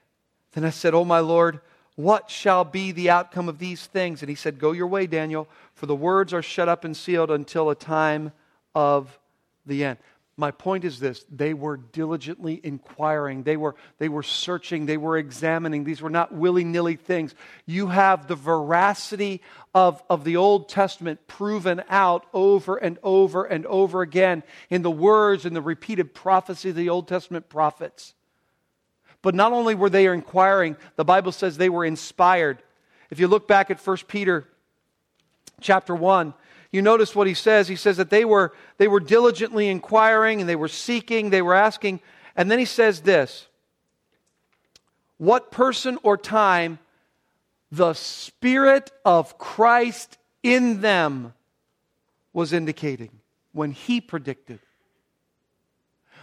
Then 0.52 0.64
I 0.64 0.70
said, 0.70 0.94
Oh, 0.94 1.04
my 1.04 1.18
Lord, 1.18 1.60
what 1.94 2.30
shall 2.30 2.64
be 2.64 2.90
the 2.90 3.10
outcome 3.10 3.50
of 3.50 3.58
these 3.58 3.84
things? 3.84 4.22
And 4.22 4.30
he 4.30 4.34
said, 4.34 4.58
Go 4.58 4.72
your 4.72 4.86
way, 4.86 5.06
Daniel, 5.06 5.46
for 5.74 5.84
the 5.84 5.94
words 5.94 6.32
are 6.32 6.40
shut 6.40 6.70
up 6.70 6.82
and 6.82 6.96
sealed 6.96 7.30
until 7.30 7.68
a 7.68 7.74
time 7.74 8.32
of 8.74 9.18
the 9.66 9.84
end. 9.84 9.98
My 10.36 10.50
point 10.50 10.84
is 10.84 10.98
this 10.98 11.24
they 11.30 11.54
were 11.54 11.76
diligently 11.76 12.60
inquiring, 12.62 13.44
they 13.44 13.56
were, 13.56 13.76
they 13.98 14.08
were 14.08 14.24
searching, 14.24 14.86
they 14.86 14.96
were 14.96 15.16
examining. 15.16 15.84
These 15.84 16.02
were 16.02 16.10
not 16.10 16.34
willy 16.34 16.64
nilly 16.64 16.96
things. 16.96 17.34
You 17.66 17.88
have 17.88 18.26
the 18.26 18.34
veracity 18.34 19.42
of, 19.74 20.02
of 20.10 20.24
the 20.24 20.36
Old 20.36 20.68
Testament 20.68 21.26
proven 21.28 21.84
out 21.88 22.26
over 22.32 22.76
and 22.76 22.98
over 23.02 23.44
and 23.44 23.64
over 23.66 24.02
again 24.02 24.42
in 24.70 24.82
the 24.82 24.90
words 24.90 25.44
and 25.44 25.54
the 25.54 25.62
repeated 25.62 26.14
prophecy 26.14 26.70
of 26.70 26.76
the 26.76 26.88
Old 26.88 27.06
Testament 27.06 27.48
prophets. 27.48 28.14
But 29.22 29.34
not 29.34 29.52
only 29.52 29.74
were 29.74 29.90
they 29.90 30.06
inquiring, 30.06 30.76
the 30.96 31.04
Bible 31.04 31.32
says 31.32 31.56
they 31.56 31.70
were 31.70 31.84
inspired. 31.84 32.62
If 33.08 33.20
you 33.20 33.28
look 33.28 33.46
back 33.46 33.70
at 33.70 33.80
1 33.80 33.96
Peter 34.08 34.48
chapter 35.60 35.94
1, 35.94 36.34
you 36.74 36.82
notice 36.82 37.14
what 37.14 37.28
he 37.28 37.34
says. 37.34 37.68
He 37.68 37.76
says 37.76 37.98
that 37.98 38.10
they 38.10 38.24
were, 38.24 38.52
they 38.78 38.88
were 38.88 38.98
diligently 38.98 39.68
inquiring 39.68 40.40
and 40.40 40.48
they 40.48 40.56
were 40.56 40.66
seeking, 40.66 41.30
they 41.30 41.40
were 41.40 41.54
asking. 41.54 42.00
And 42.34 42.50
then 42.50 42.58
he 42.58 42.64
says 42.64 43.02
this 43.02 43.46
What 45.16 45.52
person 45.52 46.00
or 46.02 46.16
time 46.16 46.80
the 47.70 47.94
Spirit 47.94 48.90
of 49.04 49.38
Christ 49.38 50.18
in 50.42 50.80
them 50.80 51.32
was 52.32 52.52
indicating 52.52 53.20
when 53.52 53.70
he 53.70 54.00
predicted. 54.00 54.58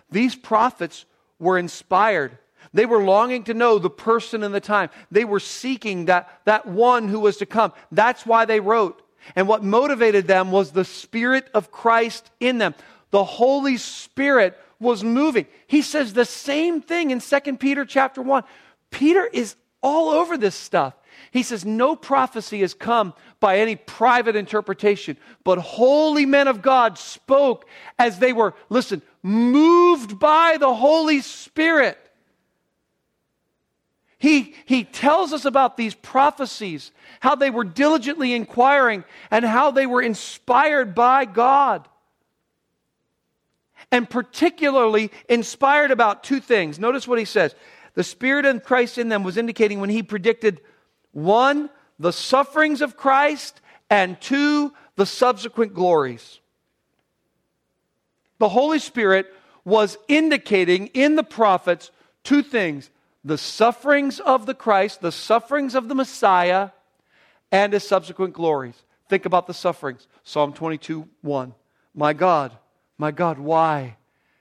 These 0.10 0.36
prophets 0.36 1.06
were 1.40 1.58
inspired. 1.58 2.38
They 2.74 2.86
were 2.86 3.02
longing 3.02 3.46
to 3.46 3.54
know 3.54 3.80
the 3.80 3.90
person 3.90 4.44
and 4.44 4.54
the 4.54 4.60
time. 4.60 4.90
They 5.12 5.24
were 5.24 5.40
seeking 5.40 6.06
that, 6.06 6.42
that 6.44 6.66
one 6.66 7.08
who 7.08 7.22
was 7.22 7.38
to 7.38 7.46
come. 7.46 7.72
That's 7.90 8.26
why 8.26 8.44
they 8.44 8.60
wrote. 8.60 9.01
And 9.36 9.48
what 9.48 9.64
motivated 9.64 10.28
them 10.28 10.52
was 10.52 10.72
the 10.72 10.86
Spirit 10.86 11.48
of 11.54 11.72
Christ 11.72 12.30
in 12.40 12.58
them. 12.58 12.76
The 13.12 13.24
Holy 13.24 13.78
Spirit 13.78 14.58
was 14.80 15.04
moving. 15.04 15.46
He 15.68 15.82
says 15.82 16.14
the 16.14 16.26
same 16.26 16.82
thing 16.82 17.12
in 17.12 17.20
2 17.20 17.58
Peter 17.58 17.86
chapter 17.86 18.22
1. 18.22 18.44
Peter 18.90 19.26
is 19.26 19.56
all 19.82 20.10
over 20.10 20.38
this 20.38 20.56
stuff. 20.56 20.94
He 21.32 21.44
says, 21.44 21.66
No 21.66 21.96
prophecy 21.96 22.62
has 22.62 22.74
come 22.74 23.14
by 23.40 23.60
any 23.60 23.76
private 23.76 24.36
interpretation, 24.36 25.18
but 25.44 25.60
holy 25.60 26.26
men 26.26 26.48
of 26.48 26.62
God 26.62 26.98
spoke 26.98 27.68
as 28.00 28.20
they 28.20 28.34
were, 28.34 28.54
listen, 28.70 29.02
moved 29.24 30.20
by 30.20 30.58
the 30.60 30.74
Holy 30.74 31.22
Spirit. 31.22 31.98
He, 34.22 34.54
he 34.66 34.84
tells 34.84 35.34
us 35.34 35.46
about 35.46 35.78
these 35.78 35.96
prophecies, 35.96 36.92
how 37.22 37.34
they 37.34 37.50
were 37.50 37.64
diligently 37.64 38.34
inquiring, 38.34 39.04
and 39.32 39.44
how 39.44 39.72
they 39.72 39.88
were 39.88 40.02
inspired 40.04 40.94
by 40.94 41.26
God. 41.26 41.88
And 43.92 44.08
particularly 44.08 45.10
inspired 45.28 45.90
about 45.90 46.24
two 46.24 46.40
things. 46.40 46.78
Notice 46.78 47.08
what 47.08 47.18
he 47.18 47.26
says. 47.26 47.56
The 47.96 48.04
Spirit 48.04 48.46
of 48.46 48.64
Christ 48.64 49.00
in 49.00 49.10
them 49.10 49.24
was 49.24 49.38
indicating 49.38 49.80
when 49.80 49.90
he 49.90 50.04
predicted 50.04 50.62
one, 51.14 51.72
the 51.98 52.14
sufferings 52.14 52.82
of 52.82 52.96
Christ, 52.96 53.60
and 53.90 54.22
two, 54.22 54.72
the 54.98 55.08
subsequent 55.08 55.74
glories. 55.74 56.40
The 58.38 58.50
Holy 58.50 58.78
Spirit 58.78 59.34
was 59.66 59.98
indicating 60.08 60.88
in 60.94 61.16
the 61.16 61.24
prophets 61.24 61.90
two 62.24 62.44
things 62.44 62.92
the 63.24 63.38
sufferings 63.38 64.20
of 64.20 64.46
the 64.46 64.54
Christ, 64.54 65.02
the 65.02 65.12
sufferings 65.12 65.76
of 65.76 65.88
the 65.88 65.96
Messiah, 65.96 66.72
and 67.52 67.74
his 67.74 67.88
subsequent 67.88 68.34
glories. 68.34 68.82
Think 69.10 69.26
about 69.26 69.48
the 69.48 69.54
sufferings. 69.54 70.08
Psalm 70.24 70.54
22 70.54 71.08
1. 71.22 71.54
My 71.94 72.14
God, 72.14 72.58
my 72.98 73.12
God, 73.12 73.38
why 73.38 73.98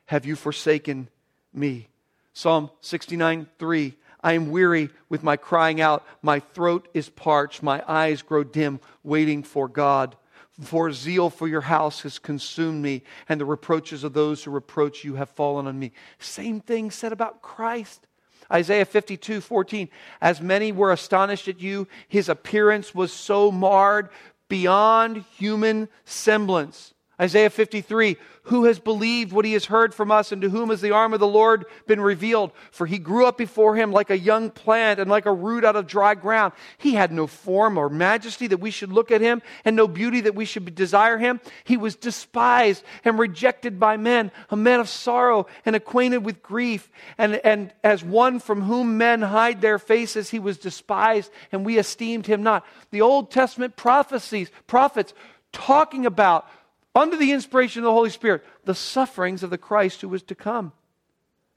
have 0.07 0.25
you 0.25 0.37
forsaken 0.37 1.09
me? 1.53 1.88
Psalm 2.33 2.71
69 2.81 3.47
3. 3.59 3.95
I 4.23 4.35
am 4.35 4.51
weary 4.51 4.90
with 5.09 5.23
my 5.23 5.37
crying 5.37 5.81
out. 5.81 6.07
My 6.23 6.40
throat 6.40 6.88
is 6.93 7.09
parched. 7.09 7.62
My 7.62 7.83
eyes 7.88 8.23
grow 8.23 8.45
dim, 8.45 8.81
waiting 9.03 9.43
for 9.43 9.66
God. 9.66 10.16
For 10.61 10.93
zeal 10.93 11.31
for 11.31 11.49
your 11.49 11.62
house 11.62 12.03
has 12.03 12.19
consumed 12.19 12.83
me, 12.83 13.03
and 13.29 13.40
the 13.40 13.47
reproaches 13.47 14.05
of 14.05 14.12
those 14.12 14.45
who 14.45 14.51
reproach 14.51 15.05
you 15.05 15.14
have 15.14 15.31
fallen 15.31 15.66
on 15.66 15.79
me. 15.79 15.93
Same 16.19 16.61
thing 16.61 16.90
said 16.90 17.12
about 17.12 17.40
Christ. 17.40 18.07
Isaiah 18.53 18.85
52 18.85 19.41
14. 19.41 19.89
As 20.21 20.41
many 20.41 20.73
were 20.73 20.93
astonished 20.93 21.49
at 21.49 21.61
you, 21.61 21.87
his 22.09 22.29
appearance 22.29 22.95
was 22.95 23.13
so 23.13 23.51
marred 23.51 24.09
beyond 24.49 25.25
human 25.39 25.89
semblance. 26.05 26.95
Isaiah 27.20 27.50
53 27.50 28.16
Who 28.44 28.64
has 28.64 28.78
believed 28.78 29.33
what 29.33 29.44
he 29.44 29.52
has 29.52 29.66
heard 29.66 29.94
from 29.94 30.11
us, 30.11 30.33
and 30.33 30.40
to 30.40 30.48
whom 30.48 30.70
has 30.70 30.80
the 30.80 30.92
arm 30.92 31.12
of 31.12 31.20
the 31.20 31.26
Lord 31.26 31.66
been 31.87 32.00
revealed? 32.00 32.52
For 32.70 32.87
he 32.87 32.98
grew 32.98 33.26
up 33.26 33.37
before 33.37 33.76
him 33.76 33.92
like 33.92 34.09
a 34.09 34.18
young 34.18 34.50
plant 34.50 34.98
and 34.98 35.11
like 35.11 35.26
a 35.26 35.33
root 35.33 35.64
out 35.64 35.76
of 35.76 35.87
dry 35.87 36.14
ground. 36.14 36.54
He 36.78 36.94
had 36.94 37.12
no 37.12 37.26
form 37.26 37.76
or 37.76 37.90
majesty 37.90 38.46
that 38.46 38.61
we 38.61 38.70
should 38.70 38.90
look 38.90 39.11
at 39.11 39.20
him, 39.20 39.42
and 39.64 39.76
no 39.76 39.87
beauty 39.87 40.22
that 40.22 40.35
we 40.35 40.46
should 40.46 40.74
desire 40.74 41.18
him. 41.18 41.40
He 41.64 41.76
was 41.76 41.94
despised 41.94 42.83
and 43.04 43.18
rejected 43.18 43.78
by 43.78 43.98
men, 43.98 44.33
a 44.48 44.56
man 44.56 44.80
of 44.80 44.88
sorrow 44.88 45.46
and 45.66 45.76
acquainted 45.76 46.24
with 46.24 46.42
grief. 46.42 46.90
And, 47.18 47.37
and 47.44 47.74
as 47.85 48.02
one 48.02 48.40
from 48.40 48.62
whom 48.62 48.96
men 48.96 49.20
hide 49.20 49.61
their 49.61 49.78
faces, 49.78 50.30
he 50.30 50.38
was 50.38 50.56
despised, 50.56 51.30
and 51.52 51.66
we 51.66 51.78
esteemed 51.78 52.26
him 52.26 52.42
not. 52.42 52.64
The 52.90 53.02
Old 53.02 53.30
Testament 53.30 53.76
prophecies, 53.76 54.50
prophets, 54.66 55.12
talking 55.52 56.06
about 56.06 56.48
under 56.94 57.16
the 57.16 57.33
inspiration 57.33 57.81
of 57.81 57.85
the 57.85 57.92
Holy 57.92 58.11
Spirit, 58.11 58.44
the 58.64 58.74
sufferings 58.74 59.42
of 59.42 59.50
the 59.50 59.59
Christ 59.59 60.00
who 60.00 60.09
was 60.09 60.22
to 60.24 60.35
come. 60.35 60.72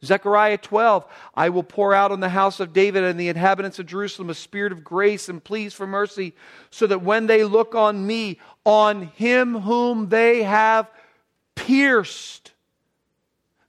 Zechariah 0.03 0.57
12, 0.57 1.05
I 1.33 1.49
will 1.49 1.63
pour 1.63 1.93
out 1.93 2.11
on 2.11 2.19
the 2.19 2.29
house 2.29 2.59
of 2.59 2.73
David 2.73 3.03
and 3.03 3.17
the 3.17 3.29
inhabitants 3.29 3.79
of 3.79 3.85
Jerusalem 3.85 4.29
a 4.29 4.33
spirit 4.33 4.73
of 4.73 4.83
grace 4.83 5.29
and 5.29 5.41
pleas 5.41 5.73
for 5.73 5.87
mercy, 5.87 6.35
so 6.69 6.87
that 6.87 7.03
when 7.03 7.27
they 7.27 7.43
look 7.45 7.73
on 7.73 8.05
me, 8.05 8.39
on 8.65 9.03
him 9.03 9.61
whom 9.61 10.09
they 10.09 10.43
have 10.43 10.91
pierced. 11.55 12.51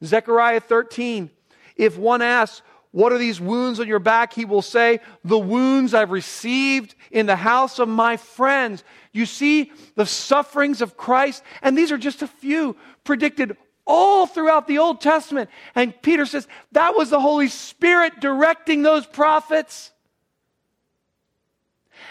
Zechariah 0.03 0.61
13, 0.61 1.31
if 1.77 1.97
one 1.97 2.21
asks, 2.21 2.63
what 2.95 3.13
are 3.13 3.19
these 3.19 3.41
wounds 3.41 3.81
on 3.81 3.89
your 3.89 3.99
back? 3.99 4.33
He 4.33 4.45
will 4.45 4.63
say, 4.63 5.01
The 5.25 5.37
wounds 5.37 5.95
I've 5.95 6.13
received 6.13 6.95
in 7.11 7.27
the 7.27 7.35
house 7.35 7.81
of 7.81 7.89
my 7.89 8.17
friends. 8.17 8.85
You 9.11 9.27
see 9.27 9.73
the 9.97 10.07
sufferings 10.07 10.81
of 10.81 10.97
Christ, 10.97 11.43
and 11.61 11.77
these 11.77 11.91
are 11.91 11.99
just 11.99 12.23
a 12.23 12.29
few 12.29 12.77
predicted 13.03 13.57
all 13.85 14.29
throughout 14.29 14.69
the 14.69 14.79
Old 14.79 15.01
Testament. 15.01 15.51
And 15.75 16.01
Peter 16.03 16.25
says 16.25 16.47
that 16.71 16.97
was 16.97 17.11
the 17.11 17.19
Holy 17.19 17.49
Spirit 17.49 18.21
directing 18.21 18.83
those 18.83 19.07
prophets. 19.07 19.91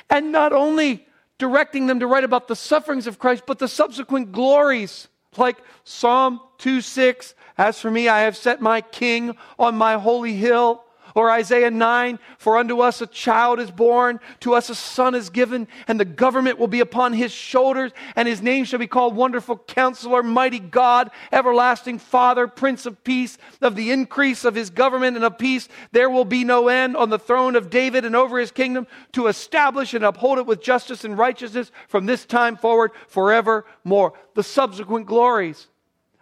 And 0.09 0.33
not 0.33 0.51
only 0.51 1.07
directing 1.37 1.87
them 1.87 2.01
to 2.01 2.07
write 2.07 2.25
about 2.25 2.49
the 2.49 2.57
sufferings 2.57 3.07
of 3.07 3.19
Christ, 3.19 3.43
but 3.47 3.57
the 3.57 3.69
subsequent 3.69 4.33
glories, 4.33 5.07
like 5.37 5.59
Psalm 5.85 6.41
2 6.57 6.81
6, 6.81 7.35
as 7.57 7.79
for 7.79 7.91
me, 7.91 8.07
I 8.07 8.21
have 8.21 8.37
set 8.37 8.61
my 8.61 8.81
king 8.81 9.35
on 9.59 9.75
my 9.75 9.95
holy 9.95 10.33
hill. 10.33 10.83
Or 11.15 11.29
Isaiah 11.29 11.69
9, 11.69 12.17
for 12.39 12.57
unto 12.57 12.79
us 12.79 12.99
a 12.99 13.05
child 13.05 13.59
is 13.59 13.69
born, 13.69 14.19
to 14.39 14.55
us 14.55 14.71
a 14.71 14.75
son 14.75 15.13
is 15.13 15.29
given, 15.29 15.67
and 15.87 15.99
the 15.99 16.05
government 16.05 16.57
will 16.57 16.67
be 16.67 16.79
upon 16.79 17.13
his 17.13 17.31
shoulders, 17.31 17.91
and 18.15 18.27
his 18.27 18.41
name 18.41 18.65
shall 18.65 18.79
be 18.79 18.87
called 18.87 19.15
Wonderful 19.15 19.59
Counselor, 19.59 20.23
Mighty 20.23 20.57
God, 20.57 21.11
Everlasting 21.31 21.99
Father, 21.99 22.47
Prince 22.47 22.87
of 22.87 23.03
Peace. 23.03 23.37
Of 23.61 23.75
the 23.75 23.91
increase 23.91 24.43
of 24.43 24.55
his 24.55 24.71
government 24.71 25.15
and 25.15 25.23
of 25.23 25.37
peace, 25.37 25.69
there 25.91 26.09
will 26.09 26.25
be 26.25 26.43
no 26.43 26.67
end 26.67 26.97
on 26.97 27.11
the 27.11 27.19
throne 27.19 27.55
of 27.55 27.69
David 27.69 28.05
and 28.05 28.15
over 28.15 28.39
his 28.39 28.51
kingdom 28.51 28.87
to 29.11 29.27
establish 29.27 29.93
and 29.93 30.03
uphold 30.03 30.39
it 30.39 30.47
with 30.47 30.63
justice 30.63 31.03
and 31.03 31.15
righteousness 31.15 31.71
from 31.87 32.07
this 32.07 32.25
time 32.25 32.57
forward 32.57 32.91
forevermore. 33.07 34.13
The 34.33 34.43
subsequent 34.43 35.05
glories 35.05 35.67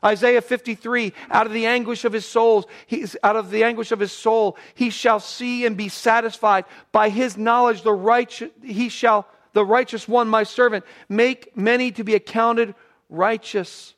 Isaiah 0.04 0.42
53, 0.42 1.14
out 1.30 1.46
of 1.46 1.54
the 1.54 1.68
anguish 1.68 2.06
of 2.06 2.14
his 2.14 2.26
soul, 2.26 2.68
he's, 2.88 3.16
out 3.24 3.36
of 3.36 3.52
the 3.52 3.64
anguish 3.64 3.92
of 3.92 4.00
his 4.00 4.12
soul, 4.12 4.58
he 4.74 4.90
shall 4.90 5.20
see 5.20 5.66
and 5.66 5.78
be 5.78 5.90
satisfied. 5.90 6.66
By 6.92 7.10
his 7.10 7.38
knowledge, 7.38 7.84
the 7.84 7.94
righteous, 7.94 8.50
he 8.64 8.90
shall, 8.90 9.28
the 9.54 9.66
righteous 9.66 10.08
one, 10.08 10.28
my 10.28 10.44
servant, 10.44 10.86
make 11.08 11.56
many 11.56 11.92
to 11.92 12.04
be 12.04 12.16
accounted 12.16 12.74
righteous. 13.10 13.94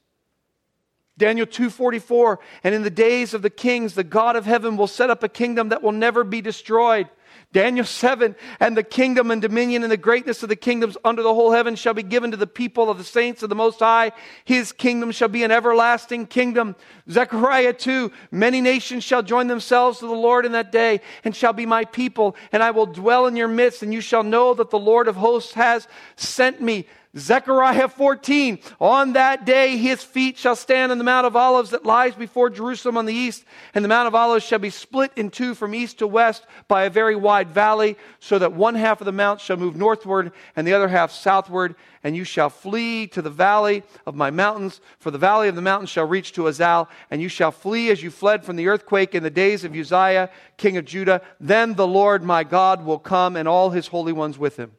Daniel 1.18 1.46
2:44 1.46 2.40
and 2.64 2.74
in 2.74 2.82
the 2.82 2.90
days 2.90 3.34
of 3.34 3.44
the 3.44 3.50
kings 3.50 3.94
the 3.94 4.04
God 4.04 4.36
of 4.36 4.46
heaven 4.46 4.78
will 4.78 4.88
set 4.88 5.12
up 5.12 5.24
a 5.24 5.30
kingdom 5.30 5.70
that 5.70 5.84
will 5.84 5.92
never 5.92 6.24
be 6.24 6.42
destroyed 6.42 7.08
Daniel 7.54 7.86
7 7.86 8.36
and 8.60 8.76
the 8.76 8.84
kingdom 8.84 9.30
and 9.30 9.42
dominion 9.42 9.84
and 9.84 9.92
the 9.92 9.98
greatness 9.98 10.42
of 10.42 10.50
the 10.50 10.56
kingdoms 10.56 10.98
under 11.06 11.22
the 11.22 11.34
whole 11.34 11.52
heaven 11.52 11.76
shall 11.76 11.94
be 11.94 12.04
given 12.04 12.32
to 12.32 12.38
the 12.38 12.48
people 12.48 12.90
of 12.90 12.98
the 12.98 13.04
saints 13.04 13.44
of 13.44 13.50
the 13.50 13.56
Most 13.56 13.80
High. 13.80 14.12
His 14.44 14.72
kingdom 14.72 15.12
shall 15.12 15.28
be 15.28 15.44
an 15.44 15.52
everlasting 15.52 16.26
kingdom. 16.26 16.76
Zechariah 17.10 17.74
2 17.74 18.12
Many 18.32 18.60
nations 18.60 19.04
shall 19.04 19.22
join 19.22 19.48
themselves 19.48 20.00
to 20.00 20.08
the 20.08 20.14
Lord 20.14 20.46
in 20.46 20.52
that 20.54 20.72
day 20.72 21.00
and 21.24 21.36
shall 21.36 21.54
be 21.54 21.68
my 21.68 21.86
people, 21.86 22.36
and 22.52 22.64
I 22.64 22.72
will 22.72 22.88
dwell 22.88 23.28
in 23.28 23.36
your 23.36 23.48
midst, 23.48 23.84
and 23.84 23.94
you 23.94 24.02
shall 24.02 24.24
know 24.24 24.56
that 24.56 24.72
the 24.72 24.80
Lord 24.80 25.08
of 25.08 25.16
hosts 25.16 25.54
has 25.54 25.88
sent 26.16 26.60
me. 26.60 26.88
Zechariah 27.16 27.90
14, 27.90 28.58
on 28.80 29.14
that 29.14 29.46
day 29.46 29.78
his 29.78 30.02
feet 30.02 30.36
shall 30.36 30.56
stand 30.56 30.92
on 30.92 30.98
the 30.98 31.04
Mount 31.04 31.28
of 31.28 31.36
Olives 31.36 31.70
that 31.70 31.86
lies 31.86 32.16
before 32.16 32.50
Jerusalem 32.50 32.98
on 32.98 33.06
the 33.06 33.14
east, 33.14 33.46
and 33.76 33.86
the 33.86 33.90
Mount 33.90 34.08
of 34.08 34.16
Olives 34.16 34.44
shall 34.44 34.58
be 34.58 34.72
split 34.72 35.12
in 35.16 35.30
two 35.30 35.54
from 35.54 35.76
east 35.76 36.00
to 36.00 36.08
west 36.08 36.48
by 36.68 36.86
a 36.86 36.90
very 36.90 37.16
wide 37.16 37.52
valley, 37.52 37.98
so 38.20 38.40
that 38.40 38.54
one 38.54 38.74
half 38.74 39.00
of 39.00 39.06
the 39.06 39.12
mount 39.12 39.40
shall 39.40 39.58
move 39.58 39.76
northward 39.76 40.32
and 40.56 40.66
the 40.66 40.74
other 40.74 40.88
half 40.88 41.12
southward, 41.12 41.76
and 42.04 42.16
you 42.16 42.24
shall 42.24 42.50
flee 42.50 43.06
to 43.06 43.22
the 43.22 43.30
valley 43.30 43.84
of 44.08 44.16
my 44.16 44.32
mountains, 44.32 44.82
for 44.98 45.12
the 45.12 45.20
valley 45.20 45.48
of 45.48 45.56
the 45.56 45.62
mountains 45.62 45.92
shall 45.92 46.08
reach 46.08 46.32
to 46.34 46.48
Azal, 46.48 46.88
and 47.12 47.22
you 47.22 47.30
shall 47.30 47.52
flee 47.52 47.92
as 47.92 48.02
you 48.02 48.10
fled 48.10 48.44
from 48.44 48.56
the 48.56 48.68
earthquake 48.68 49.14
in 49.14 49.22
the 49.22 49.30
days 49.30 49.64
of 49.64 49.76
Uzziah, 49.76 50.32
king 50.58 50.78
of 50.78 50.86
Judah. 50.86 51.22
Then 51.40 51.76
the 51.76 51.88
Lord 51.88 52.24
my 52.24 52.44
God 52.44 52.84
will 52.84 52.98
come, 52.98 53.36
and 53.36 53.48
all 53.48 53.70
his 53.70 53.86
holy 53.86 54.14
ones 54.14 54.40
with 54.40 54.58
him 54.58 54.72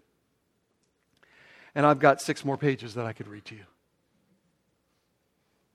and 1.74 1.84
I've 1.84 1.98
got 1.98 2.20
six 2.20 2.44
more 2.44 2.56
pages 2.56 2.94
that 2.94 3.06
I 3.06 3.12
could 3.12 3.28
read 3.28 3.44
to 3.46 3.54
you. 3.54 3.64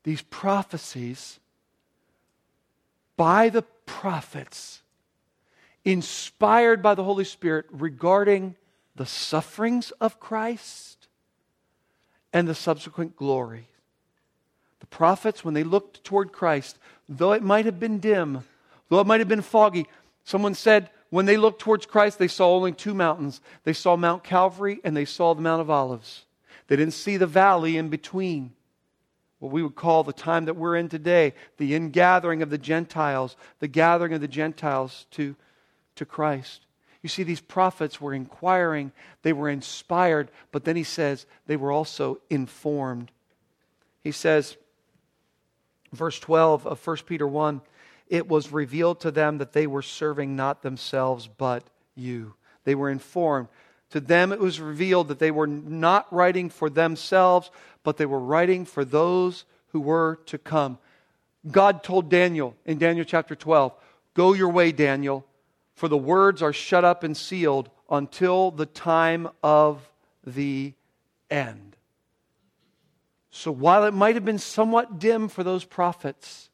These 0.03 0.21
prophecies 0.21 1.39
by 3.17 3.49
the 3.49 3.63
prophets, 3.85 4.81
inspired 5.83 6.81
by 6.81 6.95
the 6.95 7.03
Holy 7.03 7.25
Spirit 7.25 7.65
regarding 7.69 8.55
the 8.95 9.05
sufferings 9.05 9.91
of 9.99 10.19
Christ 10.21 11.07
and 12.31 12.47
the 12.47 12.55
subsequent 12.55 13.17
glory. 13.17 13.67
The 14.79 14.85
prophets, 14.85 15.43
when 15.43 15.53
they 15.53 15.65
looked 15.65 16.03
toward 16.05 16.31
Christ, 16.31 16.77
though 17.09 17.33
it 17.33 17.43
might 17.43 17.65
have 17.65 17.79
been 17.79 17.99
dim, 17.99 18.45
though 18.87 19.01
it 19.01 19.07
might 19.07 19.19
have 19.19 19.27
been 19.27 19.41
foggy, 19.41 19.85
someone 20.23 20.53
said 20.53 20.89
when 21.09 21.25
they 21.25 21.37
looked 21.37 21.61
towards 21.61 21.85
Christ, 21.85 22.19
they 22.19 22.27
saw 22.27 22.55
only 22.55 22.71
two 22.71 22.93
mountains. 22.93 23.41
They 23.63 23.73
saw 23.73 23.95
Mount 23.95 24.23
Calvary 24.23 24.79
and 24.83 24.95
they 24.95 25.05
saw 25.05 25.33
the 25.33 25.41
Mount 25.41 25.61
of 25.61 25.69
Olives. 25.69 26.25
They 26.67 26.75
didn't 26.75 26.93
see 26.93 27.17
the 27.17 27.27
valley 27.27 27.77
in 27.77 27.89
between. 27.89 28.53
What 29.39 29.51
we 29.51 29.63
would 29.63 29.75
call 29.75 30.03
the 30.03 30.13
time 30.13 30.45
that 30.45 30.55
we're 30.55 30.75
in 30.75 30.89
today, 30.89 31.33
the 31.57 31.73
ingathering 31.73 32.41
of 32.41 32.49
the 32.49 32.57
Gentiles, 32.57 33.37
the 33.59 33.69
gathering 33.69 34.13
of 34.13 34.21
the 34.21 34.27
Gentiles 34.27 35.07
to, 35.11 35.35
to 35.95 36.05
Christ. 36.05 36.65
You 37.01 37.09
see, 37.09 37.23
these 37.23 37.39
prophets 37.39 38.01
were 38.01 38.13
inquiring, 38.13 38.91
they 39.21 39.31
were 39.31 39.49
inspired, 39.49 40.29
but 40.51 40.65
then 40.65 40.75
he 40.75 40.83
says 40.83 41.25
they 41.47 41.55
were 41.55 41.71
also 41.71 42.19
informed. 42.29 43.11
He 44.03 44.11
says, 44.11 44.57
verse 45.93 46.19
12 46.19 46.67
of 46.67 46.85
1 46.85 46.97
Peter 47.05 47.27
1 47.27 47.61
it 48.09 48.27
was 48.27 48.51
revealed 48.51 48.99
to 49.01 49.11
them 49.11 49.37
that 49.37 49.53
they 49.53 49.67
were 49.67 49.81
serving 49.81 50.35
not 50.35 50.61
themselves, 50.63 51.27
but 51.27 51.63
you. 51.95 52.33
They 52.63 52.75
were 52.75 52.89
informed. 52.89 53.47
To 53.91 53.99
them 53.99 54.31
it 54.31 54.39
was 54.39 54.59
revealed 54.59 55.07
that 55.07 55.19
they 55.19 55.31
were 55.31 55.47
not 55.47 56.11
writing 56.11 56.49
for 56.49 56.69
themselves, 56.69 57.49
but 57.83 57.97
they 57.97 58.05
were 58.05 58.19
writing 58.19 58.65
for 58.65 58.83
those 58.83 59.45
who 59.67 59.79
were 59.79 60.19
to 60.25 60.37
come. 60.37 60.77
God 61.49 61.83
told 61.83 62.09
Daniel 62.09 62.55
in 62.65 62.77
Daniel 62.77 63.05
chapter 63.05 63.35
12, 63.35 63.73
Go 64.13 64.33
your 64.33 64.49
way, 64.49 64.71
Daniel, 64.71 65.25
for 65.75 65.87
the 65.87 65.97
words 65.97 66.41
are 66.41 66.53
shut 66.53 66.83
up 66.83 67.03
and 67.03 67.15
sealed 67.15 67.69
until 67.89 68.51
the 68.51 68.65
time 68.65 69.29
of 69.41 69.89
the 70.25 70.73
end. 71.29 71.77
So 73.31 73.51
while 73.51 73.85
it 73.85 73.93
might 73.93 74.15
have 74.15 74.25
been 74.25 74.39
somewhat 74.39 74.99
dim 74.99 75.29
for 75.29 75.43
those 75.43 75.63
prophets, 75.63 76.48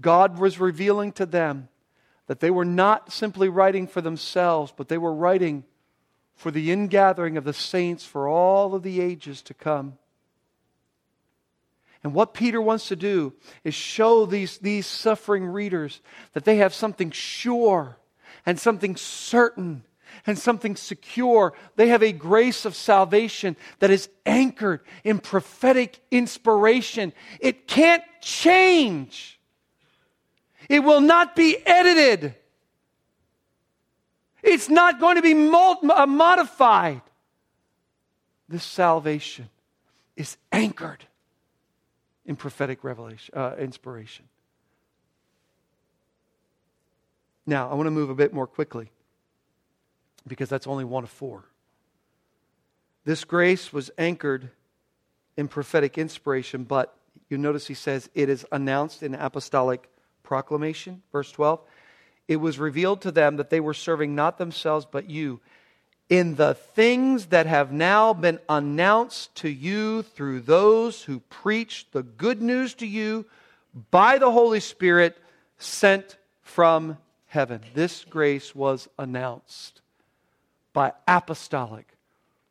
God 0.00 0.38
was 0.38 0.60
revealing 0.60 1.12
to 1.12 1.26
them 1.26 1.68
that 2.26 2.40
they 2.40 2.50
were 2.50 2.64
not 2.64 3.12
simply 3.12 3.48
writing 3.48 3.86
for 3.86 4.00
themselves, 4.00 4.72
but 4.76 4.88
they 4.88 4.98
were 4.98 5.14
writing 5.14 5.64
for 6.34 6.50
the 6.50 6.70
ingathering 6.70 7.36
of 7.36 7.44
the 7.44 7.52
saints 7.52 8.04
for 8.04 8.28
all 8.28 8.74
of 8.74 8.82
the 8.82 9.00
ages 9.00 9.42
to 9.42 9.54
come. 9.54 9.98
And 12.04 12.14
what 12.14 12.34
Peter 12.34 12.60
wants 12.60 12.88
to 12.88 12.96
do 12.96 13.32
is 13.64 13.74
show 13.74 14.26
these, 14.26 14.58
these 14.58 14.86
suffering 14.86 15.44
readers 15.46 16.00
that 16.34 16.44
they 16.44 16.56
have 16.58 16.74
something 16.74 17.10
sure 17.10 17.96
and 18.44 18.60
something 18.60 18.96
certain 18.96 19.82
and 20.26 20.38
something 20.38 20.76
secure. 20.76 21.52
They 21.74 21.88
have 21.88 22.02
a 22.02 22.12
grace 22.12 22.64
of 22.64 22.76
salvation 22.76 23.56
that 23.80 23.90
is 23.90 24.08
anchored 24.24 24.82
in 25.04 25.18
prophetic 25.18 26.00
inspiration. 26.10 27.12
It 27.40 27.66
can't 27.66 28.04
change, 28.20 29.35
it 30.68 30.80
will 30.80 31.00
not 31.00 31.36
be 31.36 31.56
edited, 31.66 32.34
it's 34.42 34.68
not 34.68 35.00
going 35.00 35.16
to 35.16 35.22
be 35.22 35.32
uh, 35.32 36.06
modified. 36.06 37.02
This 38.48 38.62
salvation 38.62 39.48
is 40.16 40.36
anchored 40.52 41.04
in 42.24 42.36
prophetic 42.36 42.84
revelation, 42.84 43.36
uh, 43.36 43.54
inspiration. 43.58 44.24
Now, 47.46 47.70
I 47.70 47.74
want 47.74 47.86
to 47.86 47.92
move 47.92 48.10
a 48.10 48.14
bit 48.14 48.32
more 48.32 48.46
quickly 48.46 48.90
because 50.26 50.48
that's 50.48 50.66
only 50.66 50.84
one 50.84 51.04
of 51.04 51.10
four. 51.10 51.44
This 53.04 53.24
grace 53.24 53.72
was 53.72 53.90
anchored 53.98 54.50
in 55.36 55.46
prophetic 55.46 55.96
inspiration, 55.96 56.64
but 56.64 56.96
you 57.28 57.38
notice 57.38 57.68
he 57.68 57.74
says 57.74 58.10
it 58.14 58.28
is 58.28 58.44
announced 58.50 59.02
in 59.02 59.14
apostolic 59.14 59.88
proclamation. 60.26 61.02
Verse 61.12 61.32
12. 61.32 61.60
It 62.28 62.36
was 62.36 62.58
revealed 62.58 63.00
to 63.02 63.12
them 63.12 63.36
that 63.36 63.48
they 63.48 63.60
were 63.60 63.74
serving 63.74 64.14
not 64.14 64.36
themselves, 64.36 64.84
but 64.84 65.08
you 65.08 65.40
in 66.08 66.36
the 66.36 66.54
things 66.54 67.26
that 67.26 67.46
have 67.46 67.72
now 67.72 68.12
been 68.12 68.38
announced 68.48 69.34
to 69.36 69.48
you 69.48 70.02
through 70.02 70.40
those 70.40 71.02
who 71.02 71.20
preach 71.20 71.86
the 71.90 72.02
good 72.02 72.40
news 72.40 72.74
to 72.74 72.86
you 72.86 73.24
by 73.90 74.18
the 74.18 74.30
Holy 74.30 74.60
Spirit 74.60 75.16
sent 75.58 76.16
from 76.42 76.96
heaven. 77.26 77.60
This 77.74 78.04
grace 78.04 78.54
was 78.54 78.88
announced 78.98 79.80
by 80.72 80.92
apostolic 81.08 81.96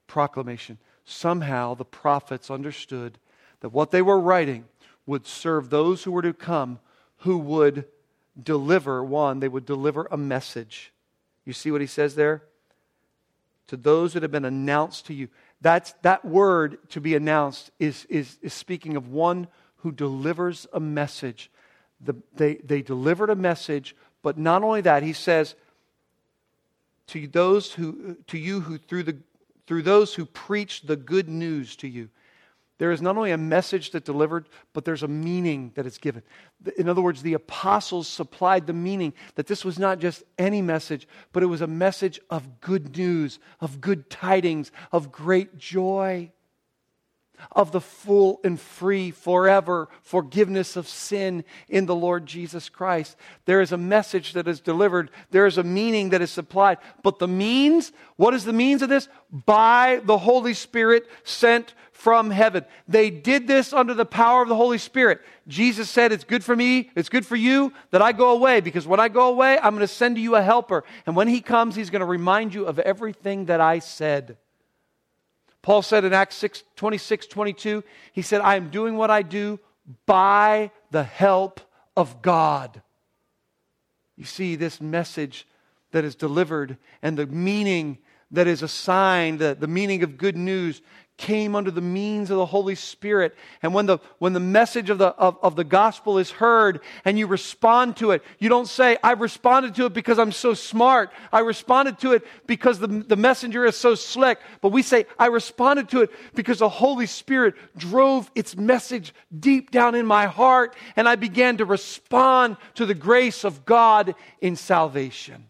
proclamation. 0.07 0.77
Somehow 1.05 1.75
the 1.75 1.85
prophets 1.85 2.51
understood 2.51 3.17
that 3.61 3.69
what 3.69 3.91
they 3.91 4.01
were 4.01 4.19
writing 4.19 4.65
would 5.05 5.25
serve 5.25 5.69
those 5.69 6.03
who 6.03 6.11
were 6.11 6.21
to 6.21 6.33
come 6.33 6.79
who 7.25 7.37
would 7.37 7.85
deliver 8.41 9.03
one, 9.03 9.39
they 9.39 9.47
would 9.47 9.65
deliver 9.65 10.07
a 10.09 10.17
message. 10.17 10.91
You 11.45 11.53
see 11.53 11.69
what 11.69 11.81
he 11.81 11.87
says 11.87 12.15
there? 12.15 12.43
to 13.67 13.77
those 13.77 14.13
that 14.13 14.23
have 14.23 14.31
been 14.31 14.45
announced 14.45 15.07
to 15.07 15.13
you. 15.13 15.27
That's, 15.61 15.93
that 16.03 16.23
word 16.23 16.77
to 16.89 17.01
be 17.01 17.15
announced 17.15 17.71
is, 17.79 18.05
is, 18.09 18.37
is 18.41 18.53
speaking 18.53 18.95
of 18.95 19.09
one 19.09 19.47
who 19.77 19.91
delivers 19.91 20.67
a 20.73 20.79
message. 20.79 21.49
The, 22.01 22.15
they, 22.35 22.55
they 22.55 22.81
delivered 22.81 23.29
a 23.29 23.35
message, 23.35 23.95
but 24.21 24.37
not 24.37 24.63
only 24.63 24.81
that, 24.81 25.03
he 25.03 25.13
says, 25.13 25.55
to 27.07 27.27
those 27.27 27.71
who 27.71 28.17
to 28.25 28.37
you 28.37 28.61
who 28.61 28.79
through 28.79 29.03
the 29.03 29.17
through 29.67 29.83
those 29.83 30.15
who 30.15 30.25
preach 30.25 30.81
the 30.81 30.95
good 30.95 31.29
news 31.29 31.75
to 31.75 31.87
you 31.87 32.09
there 32.77 32.91
is 32.91 33.01
not 33.01 33.15
only 33.17 33.31
a 33.31 33.37
message 33.37 33.91
that 33.91 34.03
delivered, 34.03 34.49
but 34.73 34.83
there's 34.83 35.03
a 35.03 35.07
meaning 35.07 35.71
that 35.75 35.85
is 35.85 35.97
given. 35.97 36.23
In 36.77 36.89
other 36.89 37.01
words, 37.01 37.21
the 37.21 37.33
apostles 37.33 38.07
supplied 38.07 38.67
the 38.67 38.73
meaning 38.73 39.13
that 39.35 39.47
this 39.47 39.63
was 39.63 39.79
not 39.79 39.99
just 39.99 40.23
any 40.37 40.61
message, 40.61 41.07
but 41.31 41.43
it 41.43 41.47
was 41.47 41.61
a 41.61 41.67
message 41.67 42.19
of 42.29 42.59
good 42.59 42.97
news, 42.97 43.39
of 43.61 43.79
good 43.79 44.09
tidings, 44.09 44.71
of 44.91 45.11
great 45.11 45.57
joy, 45.57 46.31
of 47.51 47.71
the 47.71 47.81
full 47.81 48.39
and 48.43 48.59
free, 48.59 49.11
forever 49.11 49.89
forgiveness 50.01 50.75
of 50.75 50.87
sin 50.87 51.43
in 51.67 51.85
the 51.85 51.95
Lord 51.95 52.25
Jesus 52.25 52.69
Christ. 52.69 53.15
There 53.45 53.61
is 53.61 53.71
a 53.71 53.77
message 53.77 54.33
that 54.33 54.47
is 54.47 54.59
delivered, 54.59 55.09
there 55.31 55.45
is 55.45 55.57
a 55.57 55.63
meaning 55.63 56.09
that 56.09 56.21
is 56.21 56.31
supplied. 56.31 56.77
But 57.03 57.19
the 57.19 57.27
means, 57.27 57.91
what 58.15 58.33
is 58.33 58.45
the 58.45 58.53
means 58.53 58.81
of 58.81 58.89
this? 58.89 59.07
By 59.31 60.01
the 60.03 60.17
Holy 60.17 60.53
Spirit 60.53 61.07
sent 61.23 61.73
from 61.91 62.29
heaven. 62.29 62.65
They 62.87 63.09
did 63.09 63.47
this 63.47 63.73
under 63.73 63.93
the 63.93 64.05
power 64.05 64.41
of 64.41 64.49
the 64.49 64.55
Holy 64.55 64.77
Spirit. 64.77 65.21
Jesus 65.47 65.89
said, 65.89 66.11
It's 66.11 66.23
good 66.23 66.43
for 66.43 66.55
me, 66.55 66.91
it's 66.95 67.09
good 67.09 67.25
for 67.25 67.35
you 67.35 67.73
that 67.91 68.01
I 68.01 68.11
go 68.11 68.31
away, 68.31 68.59
because 68.59 68.85
when 68.85 68.99
I 68.99 69.07
go 69.07 69.29
away, 69.29 69.57
I'm 69.57 69.75
going 69.75 69.79
to 69.79 69.87
send 69.87 70.17
you 70.17 70.35
a 70.35 70.41
helper. 70.41 70.83
And 71.05 71.15
when 71.15 71.27
he 71.27 71.41
comes, 71.41 71.75
he's 71.75 71.89
going 71.89 72.01
to 72.01 72.05
remind 72.05 72.53
you 72.53 72.65
of 72.65 72.79
everything 72.79 73.45
that 73.45 73.61
I 73.61 73.79
said. 73.79 74.37
Paul 75.65 75.81
said 75.81 76.05
in 76.05 76.13
Acts 76.13 76.35
6, 76.35 76.63
26, 76.75 77.25
22, 77.25 77.83
he 78.13 78.21
said, 78.21 78.39
I 78.41 78.55
am 78.55 78.69
doing 78.69 78.97
what 78.97 79.09
I 79.09 79.23
do 79.23 79.59
by 80.05 80.69
the 80.91 81.03
help 81.03 81.59
of 81.97 82.21
God. 82.21 82.83
You 84.15 84.25
see, 84.25 84.55
this 84.55 84.79
message 84.79 85.47
that 85.91 86.05
is 86.05 86.13
delivered 86.13 86.77
and 87.01 87.17
the 87.17 87.25
meaning 87.25 87.97
that 88.29 88.45
is 88.45 88.61
assigned, 88.61 89.39
the, 89.39 89.57
the 89.59 89.65
meaning 89.65 90.03
of 90.03 90.19
good 90.19 90.37
news, 90.37 90.83
came 91.17 91.55
under 91.55 91.71
the 91.71 91.81
means 91.81 92.29
of 92.29 92.37
the 92.37 92.45
Holy 92.45 92.75
Spirit. 92.75 93.35
And 93.63 93.73
when 93.73 93.85
the, 93.85 93.99
when 94.19 94.33
the 94.33 94.39
message 94.39 94.89
of 94.89 94.97
the, 94.97 95.07
of, 95.07 95.37
of 95.41 95.55
the 95.55 95.63
gospel 95.63 96.17
is 96.17 96.29
heard 96.29 96.81
and 97.05 97.17
you 97.17 97.27
respond 97.27 97.97
to 97.97 98.11
it, 98.11 98.23
you 98.39 98.49
don't 98.49 98.67
say, 98.67 98.97
I 99.03 99.13
responded 99.13 99.75
to 99.75 99.85
it 99.85 99.93
because 99.93 100.19
I'm 100.19 100.33
so 100.33 100.53
smart. 100.53 101.11
I 101.31 101.39
responded 101.39 101.99
to 101.99 102.13
it 102.13 102.27
because 102.47 102.79
the, 102.79 102.87
the 102.87 103.15
messenger 103.15 103.65
is 103.65 103.77
so 103.77 103.95
slick. 103.95 104.39
But 104.61 104.69
we 104.69 104.81
say, 104.81 105.05
I 105.17 105.27
responded 105.27 105.89
to 105.89 106.01
it 106.01 106.11
because 106.35 106.59
the 106.59 106.69
Holy 106.69 107.05
Spirit 107.05 107.55
drove 107.77 108.29
its 108.35 108.57
message 108.57 109.13
deep 109.37 109.71
down 109.71 109.95
in 109.95 110.05
my 110.05 110.25
heart 110.25 110.75
and 110.95 111.07
I 111.07 111.15
began 111.15 111.57
to 111.57 111.65
respond 111.65 112.57
to 112.75 112.85
the 112.85 112.93
grace 112.93 113.45
of 113.45 113.65
God 113.65 114.15
in 114.41 114.55
salvation. 114.57 115.47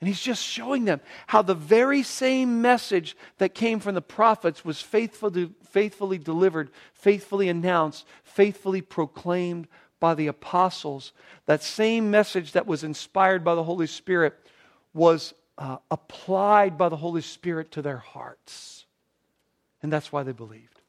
And 0.00 0.08
he's 0.08 0.20
just 0.20 0.42
showing 0.42 0.86
them 0.86 1.00
how 1.26 1.42
the 1.42 1.54
very 1.54 2.02
same 2.02 2.62
message 2.62 3.16
that 3.36 3.54
came 3.54 3.80
from 3.80 3.94
the 3.94 4.00
prophets 4.00 4.64
was 4.64 4.80
faithfully, 4.80 5.50
faithfully 5.68 6.16
delivered, 6.16 6.70
faithfully 6.94 7.50
announced, 7.50 8.06
faithfully 8.24 8.80
proclaimed 8.80 9.68
by 10.00 10.14
the 10.14 10.26
apostles. 10.26 11.12
That 11.44 11.62
same 11.62 12.10
message 12.10 12.52
that 12.52 12.66
was 12.66 12.82
inspired 12.82 13.44
by 13.44 13.54
the 13.54 13.64
Holy 13.64 13.86
Spirit 13.86 14.34
was 14.94 15.34
uh, 15.58 15.76
applied 15.90 16.78
by 16.78 16.88
the 16.88 16.96
Holy 16.96 17.20
Spirit 17.20 17.70
to 17.72 17.82
their 17.82 17.98
hearts. 17.98 18.86
And 19.82 19.92
that's 19.92 20.10
why 20.10 20.22
they 20.22 20.32
believed. 20.32 20.79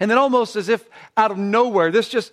And 0.00 0.10
then, 0.10 0.18
almost 0.18 0.56
as 0.56 0.68
if 0.68 0.88
out 1.16 1.30
of 1.30 1.38
nowhere, 1.38 1.90
this 1.90 2.08
just 2.08 2.32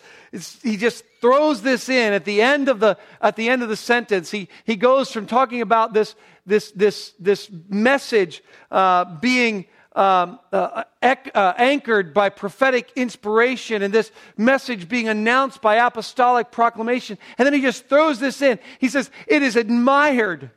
he 0.64 0.78
just 0.78 1.04
throws 1.22 1.62
this 1.62 1.90
in 1.90 2.14
at 2.14 2.26
the 2.26 2.42
end 2.42 2.70
of 2.70 2.80
the 2.80 2.98
at 3.22 3.36
the 3.36 3.50
end 3.50 3.64
of 3.64 3.70
the 3.70 3.76
sentence. 3.76 4.32
He 4.32 4.50
he 4.66 4.76
goes 4.76 5.12
from 5.12 5.26
talking 5.26 5.62
about 5.62 5.94
this 5.94 6.16
this 6.46 6.72
this 6.72 7.14
this 7.20 7.50
message 7.70 8.44
uh, 8.72 9.06
being 9.20 9.66
um, 9.94 10.40
uh, 10.54 10.84
uh, 11.02 11.54
anchored 11.58 12.14
by 12.14 12.30
prophetic 12.30 12.92
inspiration 12.96 13.82
and 13.82 13.94
this 13.94 14.12
message 14.38 14.88
being 14.88 15.10
announced 15.10 15.62
by 15.62 15.76
apostolic 15.76 16.52
proclamation, 16.52 17.18
and 17.38 17.46
then 17.46 17.54
he 17.54 17.62
just 17.62 17.88
throws 17.88 18.20
this 18.20 18.42
in. 18.42 18.60
He 18.80 18.88
says 18.88 19.10
it 19.28 19.42
is 19.42 19.56
admired 19.56 20.52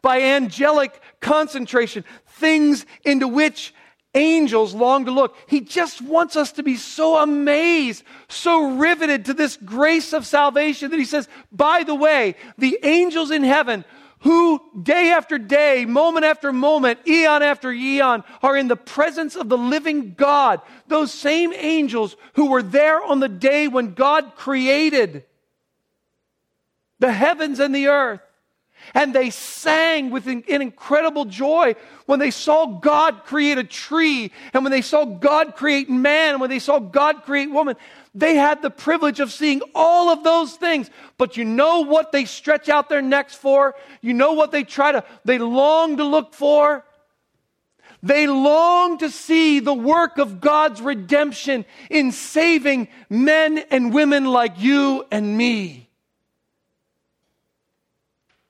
by 0.00 0.20
angelic 0.20 1.00
concentration, 1.20 2.04
things 2.26 2.84
into 3.04 3.28
which 3.28 3.72
angels 4.14 4.74
long 4.74 5.06
to 5.06 5.10
look. 5.10 5.36
He 5.46 5.60
just 5.60 6.02
wants 6.02 6.36
us 6.36 6.52
to 6.52 6.62
be 6.62 6.76
so 6.76 7.18
amazed, 7.18 8.04
so 8.28 8.76
riveted 8.76 9.26
to 9.26 9.34
this 9.34 9.56
grace 9.56 10.12
of 10.12 10.26
salvation 10.26 10.90
that 10.90 10.98
he 10.98 11.04
says, 11.04 11.28
by 11.50 11.84
the 11.84 11.94
way, 11.94 12.36
the 12.58 12.78
angels 12.82 13.30
in 13.30 13.42
heaven 13.42 13.84
who 14.20 14.62
day 14.80 15.10
after 15.10 15.36
day, 15.36 15.84
moment 15.84 16.24
after 16.24 16.52
moment, 16.52 17.00
eon 17.08 17.42
after 17.42 17.72
eon, 17.72 18.22
are 18.42 18.56
in 18.56 18.68
the 18.68 18.76
presence 18.76 19.34
of 19.34 19.48
the 19.48 19.58
living 19.58 20.14
God. 20.14 20.60
Those 20.86 21.12
same 21.12 21.52
angels 21.52 22.16
who 22.34 22.50
were 22.50 22.62
there 22.62 23.02
on 23.02 23.18
the 23.18 23.28
day 23.28 23.66
when 23.66 23.94
God 23.94 24.36
created 24.36 25.24
the 27.00 27.12
heavens 27.12 27.58
and 27.58 27.74
the 27.74 27.88
earth. 27.88 28.20
And 28.94 29.14
they 29.14 29.30
sang 29.30 30.10
with 30.10 30.26
an 30.26 30.44
incredible 30.46 31.24
joy 31.24 31.74
when 32.06 32.18
they 32.18 32.30
saw 32.30 32.66
God 32.66 33.24
create 33.24 33.58
a 33.58 33.64
tree, 33.64 34.32
and 34.52 34.64
when 34.64 34.70
they 34.70 34.82
saw 34.82 35.04
God 35.04 35.54
create 35.54 35.88
man, 35.88 36.32
and 36.32 36.40
when 36.40 36.50
they 36.50 36.58
saw 36.58 36.78
God 36.78 37.22
create 37.22 37.50
woman. 37.50 37.76
They 38.14 38.36
had 38.36 38.60
the 38.60 38.70
privilege 38.70 39.20
of 39.20 39.32
seeing 39.32 39.62
all 39.74 40.10
of 40.10 40.22
those 40.22 40.54
things. 40.56 40.90
But 41.16 41.36
you 41.36 41.44
know 41.44 41.80
what 41.80 42.12
they 42.12 42.26
stretch 42.26 42.68
out 42.68 42.88
their 42.88 43.02
necks 43.02 43.34
for? 43.34 43.74
You 44.00 44.12
know 44.12 44.32
what 44.34 44.52
they 44.52 44.64
try 44.64 44.92
to, 44.92 45.04
they 45.24 45.38
long 45.38 45.96
to 45.96 46.04
look 46.04 46.34
for? 46.34 46.84
They 48.02 48.26
long 48.26 48.98
to 48.98 49.10
see 49.10 49.60
the 49.60 49.72
work 49.72 50.18
of 50.18 50.40
God's 50.40 50.82
redemption 50.82 51.64
in 51.88 52.10
saving 52.10 52.88
men 53.08 53.58
and 53.70 53.94
women 53.94 54.24
like 54.24 54.60
you 54.60 55.06
and 55.12 55.36
me. 55.36 55.88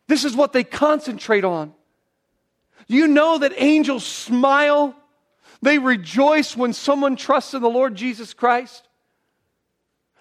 This 0.09 0.25
is 0.25 0.37
what 0.37 0.53
they 0.53 0.65
concentrate 0.65 1.45
on. 1.45 1.73
You 2.89 3.09
know 3.09 3.39
that 3.39 3.53
angels 3.57 4.05
smile, 4.05 4.95
they 5.61 5.79
rejoice 5.79 6.57
when 6.57 6.73
someone 6.73 7.17
trusts 7.17 7.55
in 7.55 7.63
the 7.63 7.71
Lord 7.71 7.95
Jesus 7.95 8.35
Christ. 8.35 8.89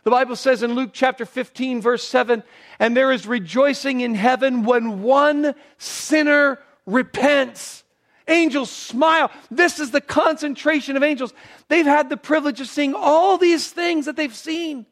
The 0.03 0.11
Bible 0.11 0.35
says 0.35 0.63
in 0.63 0.73
Luke 0.73 0.91
chapter 0.93 1.25
15, 1.25 1.81
verse 1.81 2.03
7, 2.03 2.43
and 2.79 2.97
there 2.97 3.11
is 3.11 3.27
rejoicing 3.27 4.01
in 4.01 4.15
heaven 4.15 4.63
when 4.63 5.03
one 5.03 5.53
sinner 5.77 6.59
repents. 6.85 7.83
Angels 8.27 8.71
smile. 8.71 9.29
This 9.49 9.79
is 9.79 9.91
the 9.91 10.01
concentration 10.01 10.95
of 10.95 11.03
angels. 11.03 11.33
They've 11.67 11.85
had 11.85 12.09
the 12.09 12.17
privilege 12.17 12.61
of 12.61 12.67
seeing 12.67 12.95
all 12.95 13.37
these 13.37 13.69
things 13.69 14.05
that 14.05 14.15
they've 14.15 14.35
seen 14.35 14.85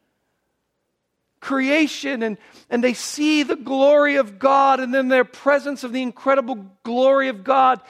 creation 1.39 2.23
and, 2.23 2.37
and 2.69 2.83
they 2.83 2.93
see 2.93 3.43
the 3.43 3.55
glory 3.55 4.17
of 4.17 4.39
God 4.39 4.79
and 4.79 4.93
then 4.93 5.07
their 5.07 5.25
presence 5.25 5.83
of 5.83 5.93
the 5.93 6.01
incredible 6.01 6.65
glory 6.83 7.29
of 7.29 7.43
God 7.43 7.81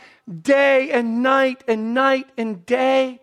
day 0.41 0.91
and 0.91 1.23
night 1.23 1.63
and 1.67 1.93
night 1.93 2.29
and 2.37 2.65
day. 2.65 3.19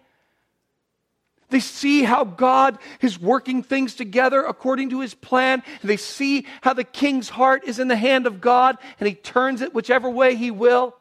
They 1.49 1.61
see 1.61 2.03
how 2.03 2.25
God 2.25 2.79
is 3.01 3.21
working 3.21 3.63
things 3.63 3.95
together 3.95 4.45
according 4.45 4.91
to 4.91 5.01
his 5.01 5.15
plan. 5.15 5.63
They 5.83 5.97
see 5.97 6.47
how 6.61 6.73
the 6.73 6.85
king's 6.85 7.29
heart 7.29 7.63
is 7.65 7.79
in 7.79 7.87
the 7.87 7.97
hand 7.97 8.27
of 8.27 8.41
God 8.41 8.79
and 8.99 9.09
he 9.09 9.15
turns 9.15 9.61
it 9.61 9.73
whichever 9.73 10.11
way 10.11 10.35
he 10.35 10.51
will. 10.51 10.97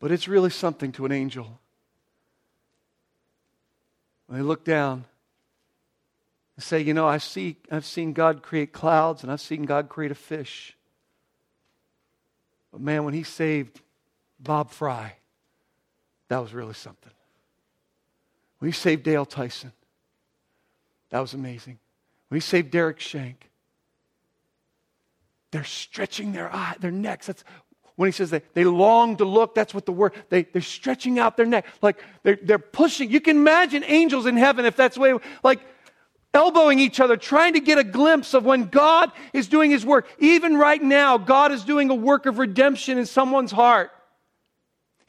But 0.00 0.10
it's 0.10 0.26
really 0.26 0.50
something 0.50 0.90
to 0.92 1.04
an 1.06 1.12
angel. 1.12 1.60
When 4.26 4.38
they 4.38 4.44
look 4.44 4.64
down 4.64 5.04
say, 6.62 6.80
you 6.80 6.94
know, 6.94 7.06
I 7.06 7.18
see, 7.18 7.56
I've 7.70 7.84
seen 7.84 8.12
God 8.12 8.42
create 8.42 8.72
clouds 8.72 9.22
and 9.22 9.30
I've 9.30 9.40
seen 9.40 9.64
God 9.64 9.88
create 9.88 10.10
a 10.10 10.16
fish. 10.16 10.76
But 12.72 12.80
man, 12.80 13.04
when 13.04 13.14
he 13.14 13.22
saved 13.22 13.80
Bob 14.38 14.70
Fry, 14.70 15.14
that 16.28 16.38
was 16.38 16.52
really 16.52 16.74
something. 16.74 17.12
When 18.58 18.68
he 18.68 18.72
saved 18.72 19.02
Dale 19.02 19.26
Tyson, 19.26 19.72
that 21.10 21.20
was 21.20 21.34
amazing. 21.34 21.78
When 22.28 22.36
he 22.36 22.40
saved 22.40 22.70
Derek 22.70 23.00
Shank, 23.00 23.50
they're 25.50 25.64
stretching 25.64 26.32
their 26.32 26.52
eye, 26.54 26.76
their 26.78 26.92
necks. 26.92 27.26
That's 27.26 27.42
when 27.96 28.06
he 28.06 28.12
says 28.12 28.30
they, 28.30 28.42
they 28.54 28.64
long 28.64 29.16
to 29.16 29.24
look, 29.24 29.54
that's 29.54 29.74
what 29.74 29.84
the 29.84 29.92
word, 29.92 30.14
they, 30.28 30.44
they're 30.44 30.62
stretching 30.62 31.18
out 31.18 31.36
their 31.36 31.46
neck. 31.46 31.66
Like 31.82 32.02
they're, 32.22 32.38
they're 32.40 32.58
pushing. 32.58 33.10
You 33.10 33.20
can 33.20 33.36
imagine 33.36 33.84
angels 33.84 34.26
in 34.26 34.36
heaven 34.36 34.64
if 34.64 34.76
that's 34.76 34.94
the 34.94 35.00
way, 35.00 35.18
like 35.42 35.60
elbowing 36.32 36.78
each 36.78 37.00
other, 37.00 37.16
trying 37.16 37.54
to 37.54 37.60
get 37.60 37.78
a 37.78 37.84
glimpse 37.84 38.34
of 38.34 38.44
when 38.44 38.64
God 38.64 39.10
is 39.32 39.48
doing 39.48 39.70
his 39.70 39.84
work. 39.84 40.08
Even 40.18 40.56
right 40.56 40.82
now, 40.82 41.18
God 41.18 41.52
is 41.52 41.64
doing 41.64 41.90
a 41.90 41.94
work 41.94 42.26
of 42.26 42.38
redemption 42.38 42.98
in 42.98 43.06
someone's 43.06 43.52
heart. 43.52 43.90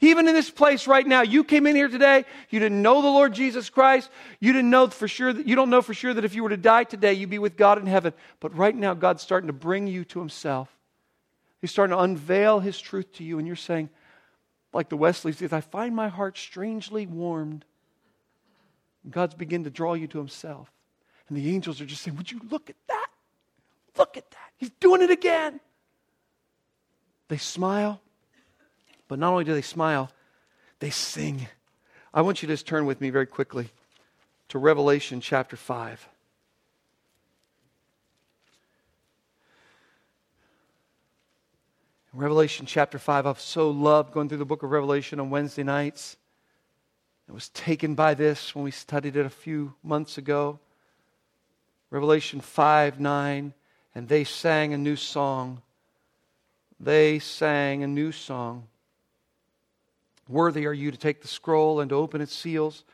Even 0.00 0.26
in 0.26 0.34
this 0.34 0.50
place 0.50 0.88
right 0.88 1.06
now, 1.06 1.22
you 1.22 1.44
came 1.44 1.64
in 1.64 1.76
here 1.76 1.86
today, 1.86 2.24
you 2.50 2.58
didn't 2.58 2.82
know 2.82 3.02
the 3.02 3.08
Lord 3.08 3.32
Jesus 3.32 3.70
Christ, 3.70 4.10
you 4.40 4.52
didn't 4.52 4.70
know 4.70 4.88
for 4.88 5.06
sure 5.06 5.32
that 5.32 5.46
you 5.46 5.54
don't 5.54 5.70
know 5.70 5.80
for 5.80 5.94
sure 5.94 6.12
that 6.12 6.24
if 6.24 6.34
you 6.34 6.42
were 6.42 6.48
to 6.48 6.56
die 6.56 6.82
today, 6.82 7.12
you'd 7.12 7.30
be 7.30 7.38
with 7.38 7.56
God 7.56 7.78
in 7.78 7.86
heaven. 7.86 8.12
But 8.40 8.56
right 8.56 8.74
now, 8.74 8.94
God's 8.94 9.22
starting 9.22 9.46
to 9.46 9.52
bring 9.52 9.86
you 9.86 10.04
to 10.06 10.18
himself. 10.18 10.68
He's 11.60 11.70
starting 11.70 11.96
to 11.96 12.02
unveil 12.02 12.58
his 12.58 12.80
truth 12.80 13.12
to 13.12 13.24
you, 13.24 13.38
and 13.38 13.46
you're 13.46 13.54
saying, 13.54 13.90
like 14.72 14.88
the 14.88 14.96
Wesleys, 14.96 15.40
I 15.52 15.60
find 15.60 15.94
my 15.94 16.08
heart 16.08 16.36
strangely 16.36 17.06
warmed. 17.06 17.64
God's 19.08 19.36
beginning 19.36 19.64
to 19.64 19.70
draw 19.70 19.94
you 19.94 20.08
to 20.08 20.18
himself. 20.18 20.68
And 21.28 21.36
the 21.36 21.54
angels 21.54 21.80
are 21.80 21.86
just 21.86 22.02
saying, 22.02 22.16
Would 22.16 22.30
you 22.30 22.40
look 22.50 22.68
at 22.70 22.76
that? 22.88 23.06
Look 23.96 24.16
at 24.16 24.30
that. 24.30 24.50
He's 24.56 24.70
doing 24.80 25.02
it 25.02 25.10
again. 25.10 25.60
They 27.28 27.38
smile, 27.38 28.00
but 29.08 29.18
not 29.18 29.32
only 29.32 29.44
do 29.44 29.54
they 29.54 29.62
smile, 29.62 30.10
they 30.80 30.90
sing. 30.90 31.46
I 32.12 32.20
want 32.22 32.42
you 32.42 32.48
to 32.48 32.52
just 32.52 32.66
turn 32.66 32.84
with 32.84 33.00
me 33.00 33.10
very 33.10 33.26
quickly 33.26 33.70
to 34.48 34.58
Revelation 34.58 35.20
chapter 35.20 35.56
5. 35.56 36.08
Revelation 42.14 42.66
chapter 42.66 42.98
5, 42.98 43.26
I've 43.26 43.40
so 43.40 43.70
loved 43.70 44.12
going 44.12 44.28
through 44.28 44.36
the 44.36 44.44
book 44.44 44.62
of 44.62 44.70
Revelation 44.70 45.18
on 45.18 45.30
Wednesday 45.30 45.62
nights. 45.62 46.18
I 47.26 47.32
was 47.32 47.48
taken 47.48 47.94
by 47.94 48.12
this 48.12 48.54
when 48.54 48.64
we 48.64 48.70
studied 48.70 49.16
it 49.16 49.24
a 49.24 49.30
few 49.30 49.72
months 49.82 50.18
ago. 50.18 50.60
Revelation 51.92 52.40
5 52.40 53.00
9, 53.00 53.52
and 53.94 54.08
they 54.08 54.24
sang 54.24 54.72
a 54.72 54.78
new 54.78 54.96
song. 54.96 55.60
They 56.80 57.18
sang 57.18 57.82
a 57.82 57.86
new 57.86 58.12
song. 58.12 58.66
Worthy 60.26 60.66
are 60.66 60.72
you 60.72 60.90
to 60.90 60.96
take 60.96 61.20
the 61.20 61.28
scroll 61.28 61.80
and 61.80 61.90
to 61.90 61.96
open 61.96 62.22
its 62.22 62.34
seals, 62.34 62.84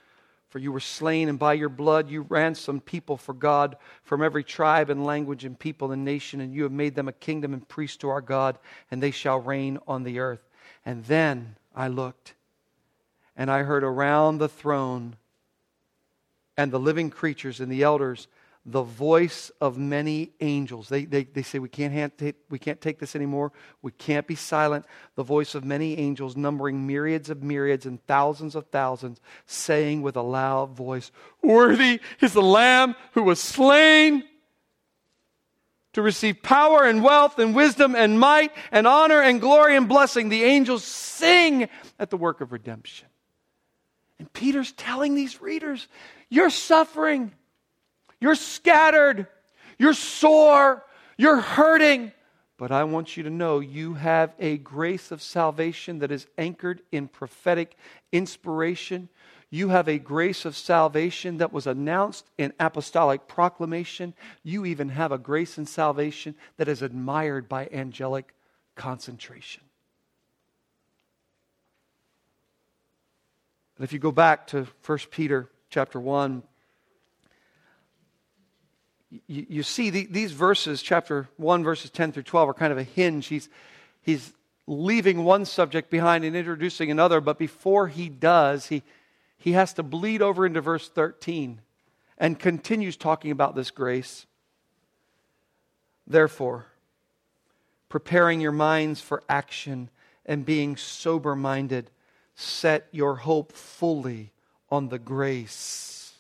for 0.49 0.59
you 0.59 0.73
were 0.73 0.81
slain, 0.81 1.29
and 1.29 1.39
by 1.39 1.53
your 1.53 1.69
blood 1.69 2.11
you 2.11 2.23
ransomed 2.23 2.87
people 2.87 3.17
for 3.17 3.35
God 3.35 3.77
from 4.03 4.21
every 4.21 4.43
tribe 4.43 4.91
and 4.91 5.07
language 5.07 5.45
and 5.45 5.57
people 5.57 5.93
and 5.93 6.05
nation, 6.05 6.41
and 6.41 6.53
you 6.53 6.65
have 6.65 6.73
made 6.73 6.97
them 6.97 7.07
a 7.07 7.13
kingdom 7.13 7.53
and 7.53 7.69
priests 7.69 7.99
to 7.99 8.09
our 8.09 8.21
God, 8.21 8.59
and 8.91 9.01
they 9.01 9.13
shall 9.13 9.39
reign 9.39 9.79
on 9.87 10.03
the 10.03 10.19
earth. 10.19 10.43
And 10.85 11.05
then 11.05 11.55
I 11.73 11.87
looked, 11.87 12.35
and 13.37 13.49
I 13.49 13.63
heard 13.63 13.85
around 13.85 14.39
the 14.39 14.49
throne 14.49 15.15
and 16.57 16.73
the 16.73 16.81
living 16.81 17.09
creatures 17.09 17.61
and 17.61 17.71
the 17.71 17.85
elders 17.85 18.27
the 18.71 18.83
voice 18.83 19.51
of 19.63 19.79
many 19.79 20.33
angels. 20.41 20.91
They, 20.91 21.07
they, 21.07 21.25
they 21.25 21.43
say, 21.43 21.59
we 21.59 21.71
can't, 21.71 22.13
we 22.51 22.59
can't 22.59 22.81
take 22.81 22.99
this 22.99 23.17
anymore. 23.17 23.53
We 23.81 23.93
can't 23.93 24.27
be 24.27 24.35
silent. 24.35 24.85
The 25.15 25.23
voice 25.23 25.55
of 25.55 25.65
many 25.65 25.99
angels, 25.99 26.37
numbering 26.37 26.87
myriads 26.87 27.31
of 27.31 27.43
myriads 27.43 27.87
and 27.87 28.05
thousands 28.07 28.55
of 28.55 28.67
thousands, 28.67 29.23
saying 29.47 30.03
with 30.03 30.17
a 30.17 30.23
loud 30.23 30.73
voice, 30.73 31.11
Worthy 31.43 32.01
is 32.21 32.35
the 32.35 32.43
Lamb 32.43 32.95
who 33.13 33.23
was 33.23 33.41
slain 33.41 34.23
to 35.95 36.03
receive 36.03 36.43
power 36.43 36.85
and 36.85 37.03
wealth 37.03 37.39
and 37.39 37.55
wisdom 37.55 37.97
and 37.97 38.21
might 38.21 38.53
and 38.71 38.87
honor 38.87 39.23
and 39.23 39.41
glory 39.41 39.77
and 39.77 39.89
blessing. 39.89 40.29
The 40.29 40.45
angels 40.45 40.85
sing 40.85 41.71
at 41.99 42.11
the 42.11 42.19
work 42.19 42.43
of 42.43 42.53
redemption. 42.53 43.09
And 44.19 44.31
Peter's 44.33 44.73
telling 44.73 45.15
these 45.15 45.41
readers, 45.41 45.89
You're 46.29 46.51
suffering. 46.51 47.33
You're 48.21 48.35
scattered. 48.35 49.27
You're 49.79 49.95
sore. 49.95 50.85
You're 51.17 51.41
hurting. 51.41 52.13
But 52.57 52.73
I 52.73 52.85
want 52.85 53.17
you 53.17 53.23
to 53.23 53.31
know 53.31 53.61
you 53.61 53.95
have 53.95 54.35
a 54.41 54.59
grace 54.59 55.13
of 55.13 55.23
salvation 55.23 56.01
that 56.01 56.11
is 56.11 56.27
anchored 56.37 56.83
in 56.91 57.07
prophetic 57.07 57.77
inspiration. 58.11 59.09
You 59.51 59.69
have 59.69 59.89
a 59.89 59.99
grace 59.99 60.45
of 60.45 60.57
salvation 60.57 61.39
that 61.39 61.53
was 61.53 61.67
announced 61.67 62.27
in 62.37 62.53
apostolic 62.59 63.29
proclamation. 63.29 64.13
You 64.43 64.67
even 64.67 64.89
have 64.91 65.13
a 65.13 65.19
grace 65.19 65.57
and 65.57 65.69
salvation 65.69 66.35
that 66.57 66.69
is 66.69 66.83
admired 66.83 67.49
by 67.49 67.69
angelic 67.73 68.35
concentration. 68.75 69.63
And 73.77 73.85
if 73.85 73.93
you 73.93 74.01
go 74.01 74.11
back 74.11 74.49
to 74.49 74.67
1 74.85 74.99
Peter 75.13 75.49
chapter 75.71 76.01
1, 76.01 76.43
you, 79.11 79.47
you 79.49 79.63
see 79.63 79.91
the, 79.91 80.07
these 80.11 80.33
verses, 80.33 80.83
chapter 80.83 81.29
1, 81.37 81.65
verses 81.65 81.91
10 81.91 82.13
through 82.13 82.25
12, 82.25 82.49
are 82.51 82.55
kind 82.55 82.73
of 82.73 82.79
a 82.79 82.83
hinge. 82.83 83.27
He's, 83.27 83.49
he's 84.03 84.33
leaving 84.67 85.25
one 85.25 85.45
subject 85.45 85.91
behind 85.91 86.25
and 86.25 86.37
introducing 86.37 86.91
another, 86.91 87.21
but 87.21 87.39
before 87.39 87.89
he 87.89 88.09
does, 88.09 88.67
he, 88.67 88.83
he 89.39 89.53
has 89.53 89.73
to 89.75 89.83
bleed 89.83 90.21
over 90.21 90.45
into 90.45 90.61
verse 90.61 90.89
13 90.89 91.61
and 92.19 92.39
continues 92.39 92.97
talking 92.97 93.31
about 93.31 93.55
this 93.55 93.71
grace. 93.71 94.27
Therefore, 96.07 96.67
preparing 97.89 98.41
your 98.41 98.53
minds 98.53 99.01
for 99.01 99.23
action 99.29 99.89
and 100.27 100.45
being 100.45 100.77
sober 100.77 101.35
minded, 101.35 101.91
set 102.35 102.89
your 102.93 103.17
hope 103.17 103.53
fully 103.53 104.33
on 104.71 104.89
the 104.89 104.99
grace. 104.99 106.13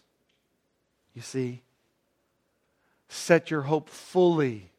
You 1.14 1.22
see? 1.22 1.62
Set 3.08 3.50
your 3.50 3.62
hope 3.62 3.88
fully 3.88 4.70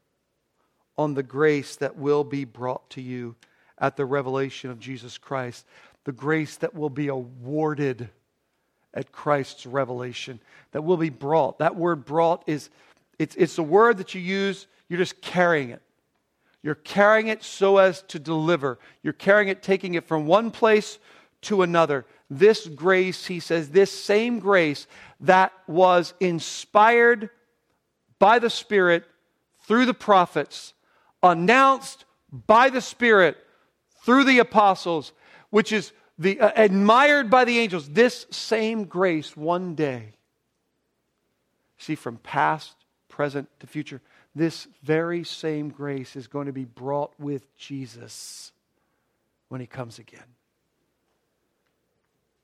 on 0.97 1.13
the 1.13 1.23
grace 1.23 1.75
that 1.77 1.97
will 1.97 2.23
be 2.23 2.45
brought 2.45 2.89
to 2.91 3.01
you 3.01 3.35
at 3.77 3.95
the 3.95 4.05
revelation 4.05 4.69
of 4.69 4.79
Jesus 4.79 5.17
Christ, 5.17 5.65
the 6.03 6.11
grace 6.11 6.57
that 6.57 6.73
will 6.73 6.89
be 6.89 7.07
awarded 7.07 8.09
at 8.93 9.11
Christ's 9.11 9.65
revelation, 9.65 10.39
that 10.71 10.83
will 10.83 10.97
be 10.97 11.09
brought. 11.09 11.59
That 11.59 11.75
word 11.75 12.05
brought 12.05 12.43
is 12.47 12.69
it's, 13.17 13.35
it's 13.35 13.57
a 13.57 13.63
word 13.63 13.97
that 13.97 14.15
you 14.15 14.21
use, 14.21 14.67
you're 14.87 14.99
just 14.99 15.21
carrying 15.21 15.69
it. 15.69 15.81
You're 16.61 16.75
carrying 16.75 17.27
it 17.27 17.43
so 17.43 17.77
as 17.77 18.01
to 18.03 18.19
deliver. 18.19 18.79
You're 19.01 19.13
carrying 19.13 19.49
it, 19.49 19.63
taking 19.63 19.93
it 19.93 20.05
from 20.05 20.25
one 20.25 20.51
place 20.51 20.99
to 21.43 21.61
another. 21.61 22.05
This 22.29 22.67
grace, 22.67 23.25
he 23.25 23.39
says, 23.39 23.69
this 23.69 23.91
same 23.91 24.39
grace 24.39 24.87
that 25.21 25.53
was 25.67 26.13
inspired 26.19 27.29
by 28.19 28.39
the 28.39 28.49
Spirit 28.49 29.05
through 29.61 29.85
the 29.85 29.93
prophets, 29.93 30.73
announced 31.23 32.05
by 32.31 32.69
the 32.69 32.81
Spirit 32.81 33.37
through 34.03 34.25
the 34.25 34.39
apostles, 34.39 35.13
which 35.49 35.71
is 35.71 35.91
the, 36.17 36.39
uh, 36.39 36.51
admired 36.55 37.29
by 37.29 37.45
the 37.45 37.57
angels, 37.59 37.89
this 37.89 38.25
same 38.29 38.85
grace 38.85 39.35
one 39.35 39.73
day, 39.73 40.13
see, 41.77 41.95
from 41.95 42.17
past, 42.17 42.75
present 43.07 43.49
to 43.59 43.67
future, 43.67 44.01
this 44.35 44.67
very 44.83 45.23
same 45.23 45.69
grace 45.69 46.15
is 46.15 46.27
going 46.27 46.45
to 46.45 46.53
be 46.53 46.65
brought 46.65 47.17
with 47.19 47.55
Jesus 47.57 48.51
when 49.47 49.59
he 49.61 49.67
comes 49.67 49.97
again. 49.97 50.35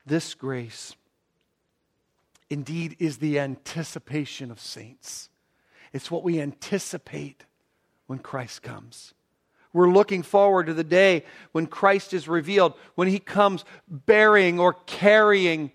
This 0.06 0.34
grace 0.34 0.96
indeed 2.50 2.96
is 3.00 3.18
the 3.18 3.40
anticipation 3.40 4.52
of 4.52 4.60
saints. 4.60 5.30
It's 5.96 6.12
what 6.12 6.24
we 6.24 6.42
anticipate 6.42 7.46
when 8.08 8.20
Christ 8.20 8.62
comes. 8.62 9.14
We're 9.72 9.90
looking 9.90 10.24
forward 10.24 10.66
to 10.66 10.74
the 10.74 10.84
day 10.84 11.24
when 11.54 11.68
Christ 11.68 12.14
is 12.14 12.28
revealed, 12.28 12.74
when 12.96 13.08
he 13.08 13.18
comes 13.18 13.64
bearing 13.88 14.60
or 14.60 14.74
carrying 14.74 15.72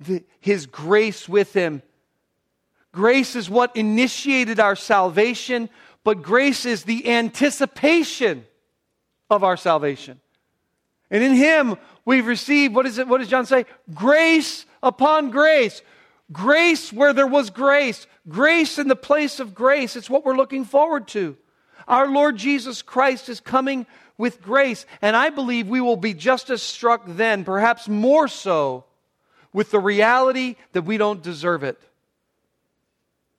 the, 0.00 0.24
his 0.40 0.66
grace 0.66 1.28
with 1.28 1.52
him. 1.52 1.82
Grace 2.90 3.36
is 3.36 3.48
what 3.48 3.76
initiated 3.76 4.58
our 4.58 4.74
salvation, 4.74 5.70
but 6.02 6.20
grace 6.20 6.66
is 6.66 6.82
the 6.82 7.08
anticipation 7.08 8.44
of 9.30 9.44
our 9.44 9.56
salvation. 9.56 10.18
And 11.12 11.22
in 11.22 11.34
him, 11.34 11.76
we've 12.04 12.26
received, 12.26 12.74
what 12.74 12.86
is 12.86 12.98
it? 12.98 13.06
What 13.06 13.18
does 13.18 13.28
John 13.28 13.46
say? 13.46 13.66
Grace 13.94 14.66
upon 14.82 15.30
grace. 15.30 15.80
Grace 16.32 16.92
where 16.92 17.12
there 17.12 17.26
was 17.26 17.50
grace. 17.50 18.06
Grace 18.28 18.78
in 18.78 18.88
the 18.88 18.96
place 18.96 19.40
of 19.40 19.54
grace. 19.54 19.96
It's 19.96 20.10
what 20.10 20.24
we're 20.24 20.36
looking 20.36 20.64
forward 20.64 21.08
to. 21.08 21.36
Our 21.88 22.08
Lord 22.08 22.36
Jesus 22.36 22.82
Christ 22.82 23.28
is 23.28 23.40
coming 23.40 23.86
with 24.16 24.42
grace. 24.42 24.86
And 25.02 25.16
I 25.16 25.30
believe 25.30 25.66
we 25.66 25.80
will 25.80 25.96
be 25.96 26.14
just 26.14 26.50
as 26.50 26.62
struck 26.62 27.02
then, 27.06 27.42
perhaps 27.44 27.88
more 27.88 28.28
so, 28.28 28.84
with 29.52 29.70
the 29.70 29.80
reality 29.80 30.56
that 30.72 30.82
we 30.82 30.98
don't 30.98 31.22
deserve 31.22 31.64
it. 31.64 31.80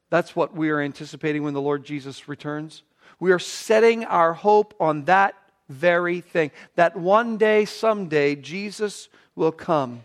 That's 0.09 0.35
what 0.35 0.53
we 0.53 0.69
are 0.71 0.81
anticipating 0.81 1.43
when 1.43 1.53
the 1.53 1.61
Lord 1.61 1.85
Jesus 1.85 2.27
returns. 2.27 2.83
We 3.19 3.31
are 3.31 3.39
setting 3.39 4.03
our 4.03 4.33
hope 4.33 4.73
on 4.79 5.05
that 5.05 5.35
very 5.69 6.19
thing 6.19 6.51
that 6.75 6.97
one 6.97 7.37
day, 7.37 7.63
someday, 7.63 8.35
Jesus 8.35 9.07
will 9.35 9.53
come 9.53 10.03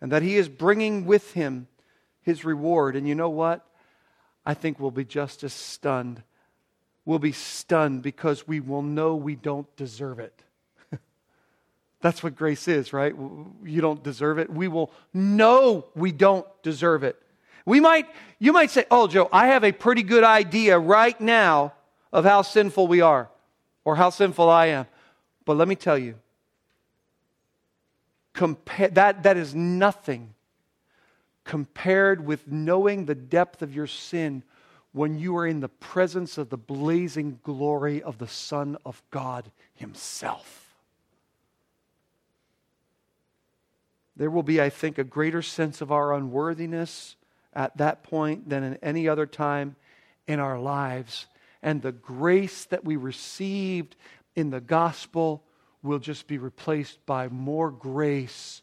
and 0.00 0.10
that 0.12 0.22
he 0.22 0.36
is 0.36 0.48
bringing 0.48 1.04
with 1.04 1.32
him 1.32 1.66
his 2.24 2.44
reward. 2.44 2.96
And 2.96 3.06
you 3.06 3.14
know 3.14 3.30
what? 3.30 3.64
I 4.44 4.54
think 4.54 4.80
we'll 4.80 4.90
be 4.90 5.04
just 5.04 5.44
as 5.44 5.52
stunned 5.52 6.22
We'll 7.04 7.18
be 7.18 7.32
stunned 7.32 8.02
because 8.02 8.48
we 8.48 8.60
will 8.60 8.82
know 8.82 9.14
we 9.14 9.34
don't 9.34 9.74
deserve 9.76 10.18
it. 10.18 10.42
That's 12.00 12.22
what 12.22 12.34
grace 12.34 12.66
is, 12.66 12.92
right? 12.92 13.14
You 13.62 13.80
don't 13.80 14.02
deserve 14.02 14.38
it. 14.38 14.50
We 14.50 14.68
will 14.68 14.90
know 15.12 15.86
we 15.94 16.12
don't 16.12 16.46
deserve 16.62 17.04
it. 17.04 17.20
We 17.66 17.80
might, 17.80 18.06
you 18.38 18.52
might 18.52 18.70
say, 18.70 18.86
Oh, 18.90 19.06
Joe, 19.06 19.28
I 19.32 19.48
have 19.48 19.64
a 19.64 19.72
pretty 19.72 20.02
good 20.02 20.24
idea 20.24 20.78
right 20.78 21.18
now 21.20 21.74
of 22.12 22.24
how 22.24 22.42
sinful 22.42 22.86
we 22.86 23.00
are 23.00 23.28
or 23.84 23.96
how 23.96 24.08
sinful 24.10 24.48
I 24.48 24.66
am. 24.66 24.86
But 25.44 25.58
let 25.58 25.68
me 25.68 25.74
tell 25.74 25.98
you, 25.98 26.14
compare, 28.32 28.88
that, 28.88 29.24
that 29.24 29.36
is 29.36 29.54
nothing 29.54 30.34
compared 31.44 32.24
with 32.24 32.50
knowing 32.50 33.04
the 33.04 33.14
depth 33.14 33.62
of 33.62 33.74
your 33.74 33.86
sin 33.86 34.42
when 34.92 35.18
you 35.18 35.36
are 35.36 35.46
in 35.46 35.60
the 35.60 35.68
presence 35.68 36.38
of 36.38 36.48
the 36.48 36.56
blazing 36.56 37.38
glory 37.42 38.02
of 38.02 38.18
the 38.18 38.28
Son 38.28 38.76
of 38.84 39.02
God 39.10 39.50
Himself. 39.74 40.74
There 44.16 44.30
will 44.30 44.44
be, 44.44 44.60
I 44.60 44.70
think, 44.70 44.96
a 44.96 45.04
greater 45.04 45.42
sense 45.42 45.80
of 45.80 45.90
our 45.90 46.14
unworthiness 46.14 47.16
at 47.52 47.76
that 47.76 48.04
point 48.04 48.48
than 48.48 48.62
in 48.62 48.76
any 48.76 49.08
other 49.08 49.26
time 49.26 49.74
in 50.26 50.38
our 50.38 50.58
lives. 50.58 51.26
And 51.62 51.82
the 51.82 51.92
grace 51.92 52.64
that 52.66 52.84
we 52.84 52.96
received 52.96 53.96
in 54.36 54.50
the 54.50 54.60
gospel 54.60 55.42
will 55.82 55.98
just 55.98 56.28
be 56.28 56.38
replaced 56.38 57.04
by 57.04 57.28
more 57.28 57.70
grace 57.70 58.62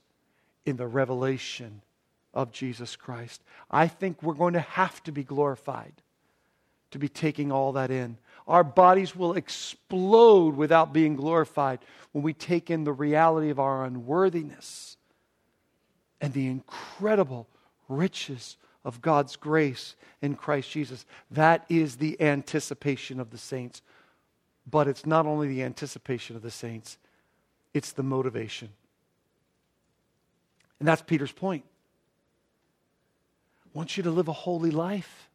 in 0.66 0.78
the 0.78 0.88
revelation 0.88 1.82
of 2.34 2.52
Jesus 2.52 2.96
Christ. 2.96 3.44
I 3.70 3.88
think 3.88 4.22
we're 4.22 4.34
going 4.34 4.54
to 4.54 4.60
have 4.60 5.02
to 5.04 5.12
be 5.12 5.24
glorified 5.24 5.94
to 6.92 7.00
be 7.00 7.10
taking 7.10 7.52
all 7.52 7.72
that 7.74 7.90
in. 7.90 8.18
Our 8.48 8.64
bodies 8.64 9.16
will 9.16 9.34
explode 9.34 10.56
without 10.56 10.94
being 10.94 11.16
glorified 11.16 11.80
when 12.12 12.24
we 12.24 12.34
take 12.34 12.70
in 12.70 12.84
the 12.84 12.94
reality 12.94 13.50
of 13.50 13.60
our 13.60 13.86
unworthiness 13.86 14.98
and 16.20 16.34
the 16.34 16.48
incredible 16.48 17.48
riches 17.88 18.58
of 18.84 19.02
God's 19.02 19.36
grace 19.36 19.96
in 20.22 20.36
Christ 20.36 20.70
Jesus. 20.72 21.06
That 21.32 21.66
is 21.70 21.96
the 21.96 22.22
anticipation 22.22 23.20
of 23.20 23.32
the 23.32 23.38
saints. 23.38 23.82
But 24.70 24.88
it's 24.88 25.06
not 25.06 25.26
only 25.26 25.48
the 25.48 25.64
anticipation 25.64 26.36
of 26.36 26.42
the 26.42 26.52
saints, 26.52 26.98
it's 27.74 27.94
the 27.94 28.04
motivation. 28.04 28.70
And 30.80 30.88
that's 30.88 31.02
Peter's 31.02 31.32
point. 31.32 31.64
I 33.74 33.78
want 33.78 33.98
you 33.98 34.04
to 34.04 34.12
live 34.12 34.28
a 34.28 34.34
holy 34.34 34.72
life. 34.72 35.30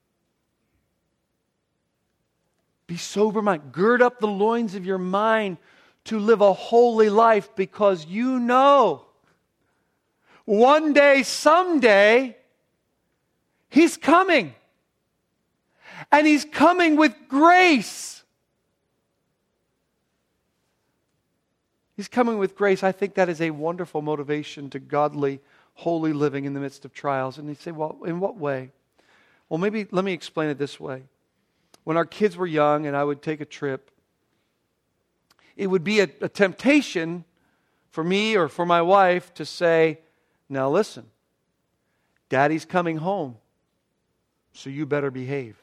Be 2.87 2.97
sober 2.97 3.43
minded. 3.43 3.73
Gird 3.73 4.03
up 4.03 4.21
the 4.21 4.27
loins 4.27 4.75
of 4.75 4.87
your 4.87 4.99
mind 4.99 5.57
to 6.05 6.19
live 6.19 6.41
a 6.41 6.53
holy 6.53 7.11
life 7.11 7.49
because 7.57 8.07
you 8.07 8.39
know 8.39 9.07
one 10.47 10.93
day, 10.93 11.25
someday, 11.25 12.37
He's 13.69 13.97
coming. 13.97 14.55
And 16.11 16.27
He's 16.27 16.45
coming 16.45 16.97
with 16.97 17.15
grace. 17.29 18.23
He's 21.97 22.09
coming 22.09 22.39
with 22.39 22.55
grace. 22.55 22.83
I 22.83 22.93
think 22.93 23.15
that 23.15 23.29
is 23.29 23.41
a 23.41 23.51
wonderful 23.51 24.03
motivation 24.03 24.71
to 24.71 24.79
godly, 24.79 25.41
holy 25.77 26.13
living 26.13 26.45
in 26.45 26.55
the 26.55 26.61
midst 26.61 26.85
of 26.85 26.93
trials. 26.93 27.39
And 27.39 27.49
you 27.49 27.55
say, 27.55 27.71
well, 27.71 27.99
in 28.05 28.19
what 28.19 28.37
way? 28.37 28.71
Well, 29.49 29.59
maybe 29.59 29.87
let 29.91 30.05
me 30.05 30.13
explain 30.13 30.51
it 30.51 30.59
this 30.59 30.81
way 30.81 31.05
when 31.85 31.97
our 31.97 32.05
kids 32.05 32.37
were 32.37 32.49
young 32.49 32.87
and 32.87 32.97
I 32.97 33.05
would 33.05 33.23
take 33.23 33.41
a 33.41 33.45
trip, 33.45 33.93
it 35.57 35.69
would 35.69 35.85
be 35.85 36.01
a, 36.01 36.09
a 36.21 36.29
temptation 36.29 37.25
for 37.91 38.03
me 38.03 38.37
or 38.37 38.49
for 38.49 38.67
my 38.67 38.83
wife 38.83 39.33
to 39.35 39.45
say, 39.45 40.01
Now 40.49 40.69
listen, 40.69 41.07
Daddy's 42.29 42.65
coming 42.65 42.97
home, 42.97 43.37
so 44.53 44.69
you 44.69 44.85
better 44.85 45.13
behave. 45.13 45.57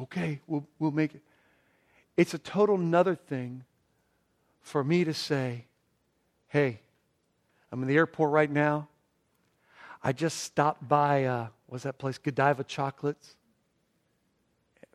Okay, 0.00 0.40
we'll, 0.46 0.66
we'll 0.78 0.90
make 0.90 1.14
it. 1.14 1.22
It's 2.16 2.34
a 2.34 2.38
total 2.38 2.76
another 2.76 3.14
thing 3.14 3.64
for 4.62 4.82
me 4.82 5.04
to 5.04 5.14
say, 5.14 5.64
hey, 6.48 6.80
I'm 7.76 7.82
in 7.82 7.88
the 7.88 7.96
airport 7.96 8.30
right 8.30 8.50
now. 8.50 8.88
I 10.02 10.12
just 10.12 10.38
stopped 10.38 10.88
by, 10.88 11.24
uh, 11.24 11.48
what's 11.66 11.84
that 11.84 11.98
place? 11.98 12.16
Godiva 12.16 12.64
Chocolates 12.64 13.36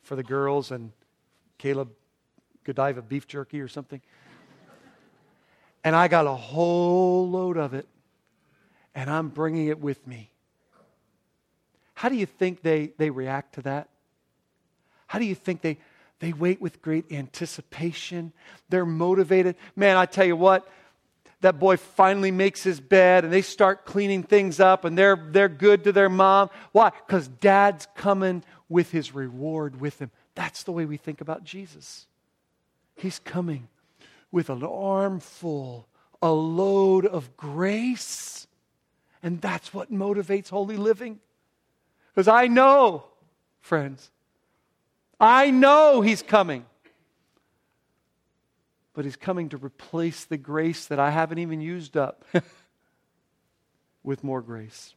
for 0.01 0.15
the 0.15 0.23
girls 0.23 0.71
and 0.71 0.91
Caleb 1.59 1.91
Godiva 2.63 3.03
beef 3.03 3.27
jerky 3.27 3.61
or 3.61 3.67
something. 3.67 4.01
And 5.84 5.95
I 5.95 6.07
got 6.07 6.25
a 6.25 6.34
whole 6.34 7.29
load 7.29 7.57
of 7.57 7.75
it, 7.75 7.88
and 8.95 9.11
I'm 9.11 9.29
bringing 9.29 9.67
it 9.67 9.79
with 9.79 10.07
me. 10.07 10.32
How 11.93 12.09
do 12.09 12.15
you 12.15 12.25
think 12.25 12.63
they, 12.63 12.93
they 12.97 13.11
react 13.11 13.53
to 13.55 13.61
that? 13.61 13.89
How 15.05 15.19
do 15.19 15.25
you 15.25 15.36
think 15.36 15.61
they, 15.61 15.77
they 16.17 16.34
wait 16.34 16.59
with 16.59 16.82
great 16.82 17.11
anticipation? 17.11 18.34
They're 18.69 18.88
motivated. 18.88 19.55
Man, 19.75 19.97
I 19.97 20.07
tell 20.07 20.25
you 20.25 20.36
what, 20.36 20.67
that 21.42 21.60
boy 21.60 21.78
finally 21.78 22.32
makes 22.32 22.64
his 22.64 22.80
bed 22.80 23.24
and 23.24 23.34
they 23.34 23.42
start 23.42 23.86
cleaning 23.86 24.24
things 24.24 24.60
up 24.60 24.86
and 24.86 24.98
they're, 24.98 25.28
they're 25.32 25.50
good 25.50 25.84
to 25.84 25.92
their 25.92 26.10
mom. 26.10 26.50
Why? 26.72 26.92
Because 27.06 27.28
dad's 27.28 27.88
coming 27.96 28.44
with 28.70 28.92
his 28.92 29.14
reward 29.14 29.82
with 29.82 30.00
him. 30.00 30.12
That's 30.36 30.64
the 30.64 30.72
way 30.72 30.86
we 30.86 30.98
think 30.98 31.20
about 31.20 31.44
Jesus. 31.44 32.08
He's 32.96 33.20
coming 33.20 33.68
with 34.32 34.50
an 34.50 34.64
armful, 34.64 35.88
a 36.22 36.32
load 36.32 37.06
of 37.06 37.36
grace. 37.36 38.48
And 39.24 39.42
that's 39.42 39.74
what 39.74 39.92
motivates 39.92 40.50
holy 40.50 40.78
living. 40.78 41.20
Because 42.14 42.28
I 42.28 42.48
know, 42.48 43.06
friends, 43.60 44.12
I 45.20 45.52
know 45.52 46.02
He's 46.02 46.22
coming. 46.22 46.66
But 48.94 49.06
He's 49.06 49.16
coming 49.16 49.50
to 49.50 49.58
replace 49.58 50.26
the 50.26 50.38
grace 50.38 50.86
that 50.88 51.00
I 51.00 51.12
haven't 51.12 51.39
even 51.39 51.62
used 51.62 51.96
up 51.96 52.26
with 54.04 54.24
more 54.24 54.42
grace. 54.42 54.96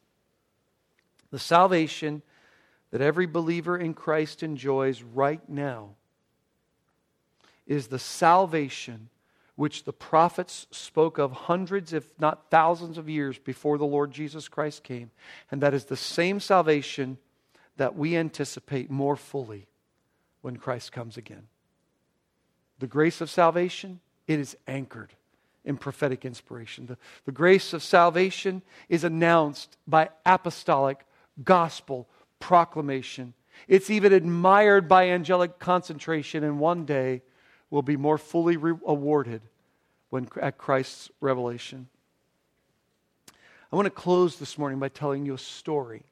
The 1.31 1.39
salvation 1.39 2.23
that 2.91 3.01
every 3.01 3.27
believer 3.27 3.77
in 3.77 3.95
Christ 3.95 4.43
enjoys 4.43 5.03
right 5.03 5.47
now 5.49 5.91
is 7.67 7.89
the 7.89 7.99
salvation 7.99 9.09
which 9.57 9.85
the 9.85 9.93
prophets 9.93 10.67
spoke 10.71 11.19
of 11.19 11.33
hundreds, 11.33 11.93
if 11.93 12.09
not 12.19 12.51
thousands, 12.51 12.99
of 12.99 13.09
years 13.09 13.39
before 13.39 13.79
the 13.79 13.85
Lord 13.85 14.11
Jesus 14.11 14.49
Christ 14.49 14.83
came. 14.83 15.11
And 15.51 15.61
that 15.63 15.75
is 15.75 15.85
the 15.85 15.97
same 15.97 16.41
salvation 16.41 17.19
that 17.77 17.97
we 17.97 18.17
anticipate 18.17 18.91
more 18.91 19.17
fully 19.17 19.67
when 20.41 20.57
Christ 20.57 20.93
comes 20.93 21.17
again. 21.17 21.47
The 22.79 22.87
grace 22.87 23.20
of 23.20 23.31
salvation, 23.31 24.01
it 24.27 24.41
is 24.41 24.57
anchored 24.66 25.12
in 25.64 25.77
prophetic 25.77 26.25
inspiration. 26.25 26.87
The, 26.87 26.99
the 27.25 27.33
grace 27.33 27.72
of 27.72 27.83
salvation 27.83 28.62
is 28.89 29.05
announced 29.05 29.77
by 29.87 30.11
apostolic 30.27 31.07
gospel 31.43 32.09
proclamation. 32.39 33.35
It's 33.68 33.91
even 33.91 34.12
admired 34.12 34.89
by 34.89 35.11
angelic 35.11 35.59
concentration, 35.59 36.45
and 36.45 36.59
one 36.59 36.85
day 36.85 37.22
will 37.70 37.83
be 37.83 37.97
more 37.97 38.18
fully 38.18 38.57
re- 38.57 38.79
awarded 38.85 39.43
when, 40.11 40.29
at 40.41 40.59
Christ's 40.59 41.11
revelation. 41.20 41.89
I 43.72 43.77
want 43.77 43.87
to 43.87 43.91
close 43.91 44.37
this 44.37 44.59
morning 44.59 44.79
by 44.79 44.89
telling 44.89 45.27
you 45.27 45.35
a 45.35 45.39
story. 45.39 46.03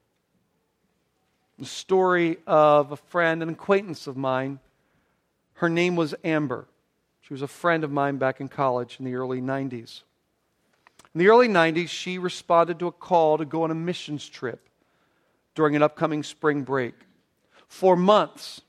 The 1.59 1.65
story 1.65 2.37
of 2.47 2.91
a 2.91 2.97
friend, 2.97 3.43
an 3.43 3.49
acquaintance 3.49 4.07
of 4.07 4.17
mine. 4.17 4.59
Her 5.55 5.69
name 5.69 5.95
was 5.95 6.15
Amber. 6.23 6.67
She 7.21 7.33
was 7.33 7.41
a 7.41 7.47
friend 7.47 7.83
of 7.83 7.91
mine 7.91 8.17
back 8.17 8.41
in 8.41 8.49
college 8.49 8.97
in 8.99 9.05
the 9.05 9.15
early 9.15 9.41
90s. 9.41 10.01
In 11.13 11.19
the 11.19 11.29
early 11.29 11.47
90s, 11.47 11.89
she 11.89 12.17
responded 12.17 12.79
to 12.79 12.87
a 12.87 12.91
call 12.91 13.37
to 13.37 13.45
go 13.45 13.63
on 13.63 13.71
a 13.71 13.75
missions 13.75 14.27
trip 14.27 14.67
during 15.55 15.75
an 15.75 15.83
upcoming 15.83 16.23
spring 16.23 16.63
break. 16.63 16.95
For 17.67 17.95
months, 17.95 18.61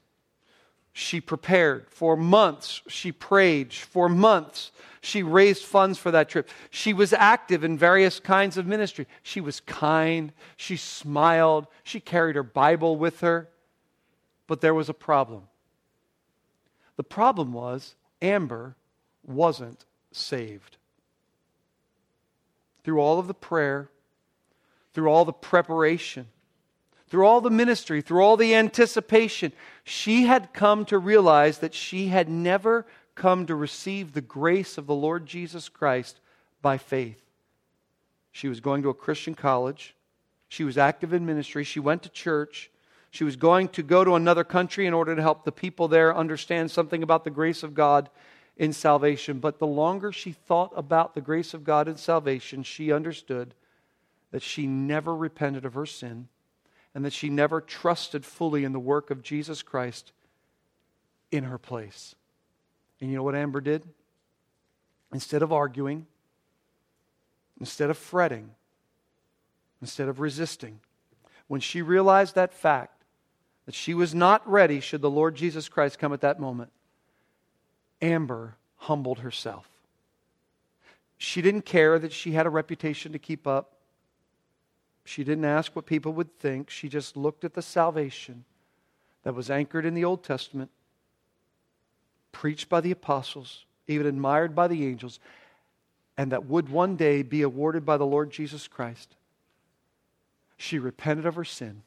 she 0.93 1.21
prepared. 1.21 1.87
For 1.91 2.17
months, 2.17 2.83
she 2.87 3.11
prayed. 3.11 3.73
For 3.73 4.09
months, 4.09 4.71
she 5.01 5.23
raised 5.23 5.65
funds 5.65 5.99
for 5.99 6.11
that 6.13 6.29
trip. 6.29 6.49
She 6.71 6.93
was 6.93 7.13
active 7.13 7.65
in 7.65 7.77
various 7.77 8.21
kinds 8.21 8.57
of 8.57 8.67
ministry. 8.67 9.07
She 9.23 9.41
was 9.41 9.61
kind. 9.61 10.33
She 10.57 10.77
smiled. 10.77 11.67
She 11.83 11.99
carried 11.99 12.37
her 12.37 12.43
Bible 12.43 12.97
with 12.97 13.21
her. 13.21 13.49
But 14.47 14.61
there 14.61 14.75
was 14.75 14.89
a 14.89 14.95
problem. 14.95 15.49
The 16.97 17.05
problem 17.05 17.53
was 17.53 17.95
Amber 18.23 18.77
wasn't 19.23 19.85
saved. 20.13 20.77
Through 22.85 23.01
all 23.01 23.19
of 23.19 23.27
the 23.27 23.35
prayer, 23.35 23.89
through 24.93 25.09
all 25.09 25.25
the 25.25 25.33
preparation, 25.33 26.27
through 27.09 27.27
all 27.27 27.41
the 27.41 27.51
ministry, 27.51 28.01
through 28.01 28.23
all 28.23 28.37
the 28.37 28.55
anticipation, 28.55 29.53
she 29.83 30.25
had 30.25 30.53
come 30.53 30.85
to 30.87 30.99
realize 30.99 31.59
that 31.59 31.75
she 31.75 32.09
had 32.09 32.29
never 32.29 32.87
come 33.15 33.47
to 33.47 33.55
receive 33.55 34.13
the 34.13 34.21
grace 34.21 34.79
of 34.79 34.87
the 34.87 34.95
Lord 34.95 35.27
Jesus 35.27 35.69
Christ 35.69 36.21
by 36.61 36.79
faith. 36.79 37.21
She 38.33 38.49
was 38.49 38.61
going 38.61 38.83
to 38.83 38.89
a 38.89 38.95
Christian 38.95 39.35
college. 39.35 39.95
She 40.49 40.65
was 40.65 40.77
active 40.77 41.13
in 41.13 41.25
ministry. 41.25 41.65
She 41.65 41.81
went 41.81 42.03
to 42.03 42.09
church. 42.09 42.71
She 43.15 43.23
was 43.23 43.37
going 43.37 43.69
to 43.69 43.85
go 43.85 44.03
to 44.03 44.17
another 44.17 44.43
country 44.43 44.87
in 44.87 44.93
order 44.93 45.15
to 45.15 45.23
help 45.23 45.45
the 45.45 45.53
people 45.53 45.87
there 45.87 46.13
understand 46.13 46.73
something 46.73 47.01
about 47.01 47.23
the 47.23 47.31
grace 47.31 47.63
of 47.63 47.73
God 47.73 48.11
in 48.57 48.73
salvation. 48.73 49.39
But 49.39 49.61
the 49.61 49.69
longer 49.69 50.11
she 50.11 50.33
thought 50.33 50.73
about 50.75 51.15
the 51.15 51.21
grace 51.21 51.55
of 51.55 51.63
God 51.63 51.87
in 51.87 51.97
salvation, 51.97 52.65
she 52.65 52.91
understood 52.91 53.55
that 54.33 54.43
she 54.43 54.67
never 54.67 55.15
repented 55.15 55.65
of 55.65 55.75
her 55.75 55.87
sin 55.87 56.27
and 56.93 57.05
that 57.05 57.13
she 57.13 57.29
never 57.29 57.61
trusted 57.61 58.25
fully 58.25 58.65
in 58.65 58.73
the 58.73 58.81
work 58.81 59.13
of 59.13 59.23
Jesus 59.23 59.63
Christ 59.63 60.11
in 61.31 61.45
her 61.45 61.57
place. 61.57 62.17
And 63.01 63.11
you 63.11 63.17
know 63.17 63.23
what 63.23 63.37
Amber 63.37 63.61
did? 63.61 63.87
Instead 65.13 65.43
of 65.43 65.53
arguing, 65.53 66.07
instead 67.61 67.91
of 67.91 67.97
fretting, 67.97 68.51
instead 69.81 70.09
of 70.09 70.19
resisting, 70.19 70.81
when 71.47 71.61
she 71.61 71.81
realized 71.81 72.35
that 72.35 72.53
fact, 72.53 73.04
that 73.67 73.75
she 73.75 73.95
was 73.95 74.15
not 74.15 74.49
ready 74.49 74.81
should 74.81 75.01
the 75.01 75.11
Lord 75.11 75.35
Jesus 75.35 75.69
Christ 75.69 75.99
come 75.99 76.13
at 76.13 76.21
that 76.21 76.41
moment, 76.41 76.71
Amber 78.03 78.57
humbled 78.77 79.21
herself. 79.21 79.69
She 81.17 81.41
didn't 81.41 81.63
care 81.63 81.99
that 81.99 82.13
she 82.13 82.33
had 82.33 82.47
a 82.47 82.51
reputation 82.51 83.13
to 83.13 83.19
keep 83.19 83.47
up. 83.47 83.73
She 85.07 85.25
didn't 85.25 85.45
ask 85.45 85.75
what 85.75 85.87
people 85.87 86.13
would 86.13 86.39
think. 86.39 86.69
She 86.69 86.89
just 86.89 87.17
looked 87.17 87.45
at 87.45 87.55
the 87.55 87.63
salvation 87.63 88.45
that 89.23 89.35
was 89.35 89.51
anchored 89.51 89.87
in 89.87 89.95
the 89.95 90.05
Old 90.05 90.23
Testament, 90.23 90.71
preached 92.33 92.69
by 92.69 92.81
the 92.81 92.91
apostles, 92.91 93.65
even 93.87 94.07
admired 94.07 94.55
by 94.55 94.69
the 94.69 94.87
angels, 94.87 95.19
and 96.19 96.31
that 96.31 96.45
would 96.45 96.69
one 96.69 96.97
day 96.97 97.23
be 97.23 97.41
awarded 97.41 97.87
by 97.87 97.97
the 97.97 98.07
Lord 98.07 98.31
Jesus 98.31 98.69
Christ. 98.69 99.15
She 100.59 100.79
repented 100.79 101.25
of 101.27 101.37
her 101.37 101.45
sin 101.45 101.83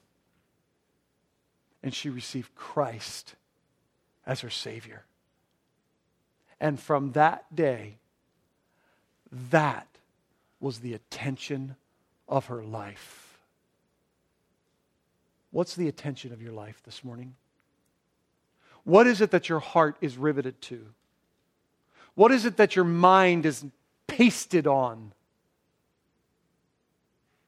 and 1.83 1.93
she 1.93 2.09
received 2.09 2.53
Christ 2.55 3.35
as 4.25 4.41
her 4.41 4.49
Savior. 4.49 5.03
And 6.59 6.79
from 6.79 7.11
that 7.13 7.55
day, 7.55 7.97
that 9.51 9.87
was 10.59 10.79
the 10.79 10.93
attention 10.93 11.75
of 12.27 12.47
her 12.47 12.63
life. 12.63 13.39
What's 15.51 15.75
the 15.75 15.87
attention 15.87 16.33
of 16.33 16.41
your 16.41 16.51
life 16.51 16.81
this 16.83 17.03
morning? 17.03 17.35
What 18.83 19.07
is 19.07 19.21
it 19.21 19.31
that 19.31 19.49
your 19.49 19.59
heart 19.59 19.97
is 20.01 20.17
riveted 20.17 20.61
to? 20.63 20.85
What 22.15 22.31
is 22.31 22.45
it 22.45 22.57
that 22.57 22.75
your 22.75 22.85
mind 22.85 23.45
is 23.45 23.65
pasted 24.07 24.65
on? 24.65 25.13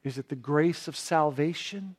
Is 0.03 0.17
it 0.17 0.29
the 0.29 0.35
grace 0.35 0.87
of 0.87 0.95
salvation? 0.95 1.95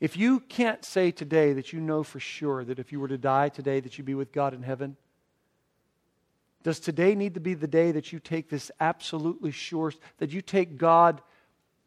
If 0.00 0.16
you 0.16 0.40
can't 0.40 0.84
say 0.84 1.10
today 1.10 1.52
that 1.52 1.72
you 1.72 1.80
know 1.80 2.02
for 2.02 2.20
sure 2.20 2.64
that 2.64 2.78
if 2.78 2.92
you 2.92 3.00
were 3.00 3.08
to 3.08 3.18
die 3.18 3.48
today 3.48 3.80
that 3.80 3.96
you'd 3.96 4.04
be 4.04 4.14
with 4.14 4.32
God 4.32 4.54
in 4.54 4.62
heaven, 4.62 4.96
does 6.62 6.80
today 6.80 7.14
need 7.14 7.34
to 7.34 7.40
be 7.40 7.54
the 7.54 7.66
day 7.66 7.92
that 7.92 8.12
you 8.12 8.18
take 8.18 8.48
this 8.48 8.70
absolutely 8.80 9.50
sure, 9.50 9.92
that 10.18 10.32
you 10.32 10.40
take 10.40 10.78
God 10.78 11.20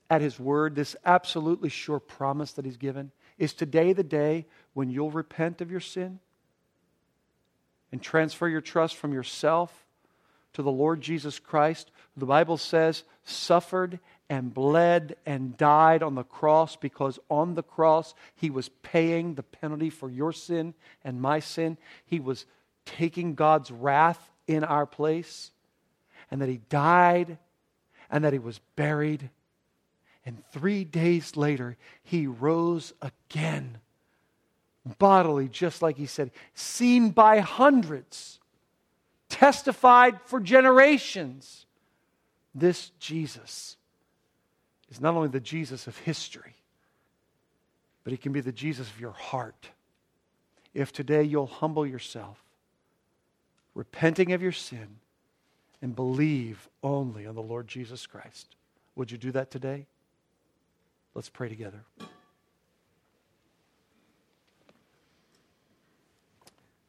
at 0.09 0.21
His 0.21 0.39
word, 0.39 0.75
this 0.75 0.95
absolutely 1.03 1.69
sure 1.69 1.99
promise 1.99 2.53
that 2.53 2.65
He's 2.65 2.77
given? 2.77 3.11
Is 3.37 3.53
today 3.53 3.93
the 3.93 4.03
day 4.03 4.45
when 4.73 4.89
you'll 4.89 5.11
repent 5.11 5.61
of 5.61 5.71
your 5.71 5.79
sin 5.79 6.19
and 7.91 8.01
transfer 8.01 8.47
your 8.47 8.61
trust 8.61 8.95
from 8.95 9.13
yourself 9.13 9.85
to 10.53 10.61
the 10.61 10.71
Lord 10.71 11.01
Jesus 11.01 11.39
Christ, 11.39 11.91
the 12.15 12.25
Bible 12.25 12.57
says, 12.57 13.03
suffered 13.23 13.99
and 14.29 14.53
bled 14.53 15.15
and 15.25 15.57
died 15.57 16.03
on 16.03 16.15
the 16.15 16.23
cross 16.23 16.75
because 16.75 17.17
on 17.29 17.55
the 17.55 17.63
cross 17.63 18.13
he 18.35 18.49
was 18.49 18.69
paying 18.81 19.35
the 19.35 19.43
penalty 19.43 19.89
for 19.89 20.09
your 20.09 20.33
sin 20.33 20.73
and 21.03 21.21
my 21.21 21.39
sin. 21.39 21.77
He 22.05 22.19
was 22.19 22.45
taking 22.85 23.35
God's 23.35 23.71
wrath 23.71 24.31
in 24.47 24.63
our 24.63 24.85
place, 24.85 25.51
and 26.31 26.41
that 26.41 26.49
he 26.49 26.61
died 26.69 27.37
and 28.09 28.23
that 28.23 28.33
he 28.33 28.39
was 28.39 28.59
buried. 28.75 29.29
And 30.25 30.43
three 30.51 30.83
days 30.83 31.35
later, 31.35 31.77
he 32.03 32.27
rose 32.27 32.93
again, 33.01 33.77
bodily, 34.97 35.47
just 35.47 35.81
like 35.81 35.97
he 35.97 36.05
said, 36.05 36.31
seen 36.53 37.11
by 37.11 37.39
hundreds, 37.39 38.39
testified 39.29 40.21
for 40.21 40.39
generations. 40.39 41.65
This 42.53 42.91
Jesus 42.99 43.77
is 44.89 45.01
not 45.01 45.15
only 45.15 45.29
the 45.29 45.39
Jesus 45.39 45.87
of 45.87 45.97
history, 45.99 46.55
but 48.03 48.11
he 48.11 48.17
can 48.17 48.31
be 48.31 48.41
the 48.41 48.51
Jesus 48.51 48.89
of 48.89 48.99
your 48.99 49.11
heart. 49.11 49.69
If 50.73 50.93
today 50.93 51.23
you'll 51.23 51.47
humble 51.47 51.85
yourself, 51.85 52.41
repenting 53.73 54.31
of 54.31 54.41
your 54.41 54.51
sin, 54.51 54.99
and 55.81 55.95
believe 55.95 56.69
only 56.81 57.27
on 57.27 57.35
the 57.35 57.41
Lord 57.41 57.67
Jesus 57.67 58.07
Christ. 58.07 58.55
Would 58.95 59.11
you 59.11 59.17
do 59.17 59.31
that 59.33 59.51
today? 59.51 59.85
Let's 61.13 61.29
pray 61.29 61.49
together. 61.49 61.83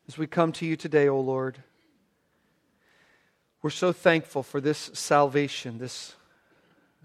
As 0.07 0.17
we 0.17 0.27
come 0.27 0.53
to 0.53 0.65
you 0.65 0.75
today, 0.75 1.07
O 1.09 1.21
Lord, 1.21 1.63
we're 3.61 3.69
so 3.71 3.93
thankful 3.93 4.43
for 4.43 4.61
this 4.61 4.91
salvation, 4.95 5.79
this 5.79 6.15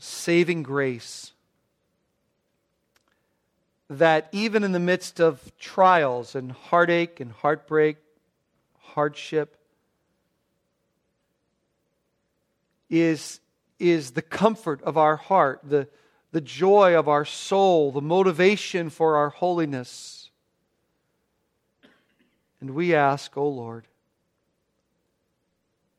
saving 0.04 0.64
grace 0.64 1.32
that 3.89 4.28
even 4.32 4.64
in 4.64 4.74
the 4.74 4.80
midst 4.80 5.22
of 5.22 5.51
trials 5.58 6.36
and 6.36 6.51
heartache 6.51 7.20
and 7.20 7.32
heartbreak, 7.32 7.97
hardship, 8.80 9.58
is, 12.89 13.39
is 13.80 14.12
the 14.12 14.22
comfort 14.22 14.82
of 14.84 14.97
our 14.97 15.16
heart, 15.16 15.62
the, 15.64 15.88
the 16.32 16.41
joy 16.41 16.97
of 16.97 17.08
our 17.08 17.24
soul, 17.24 17.91
the 17.91 18.01
motivation 18.01 18.89
for 18.89 19.16
our 19.16 19.30
holiness. 19.30 20.30
And 22.60 22.72
we 22.72 22.93
ask, 22.93 23.38
O 23.38 23.41
oh 23.41 23.49
Lord, 23.49 23.88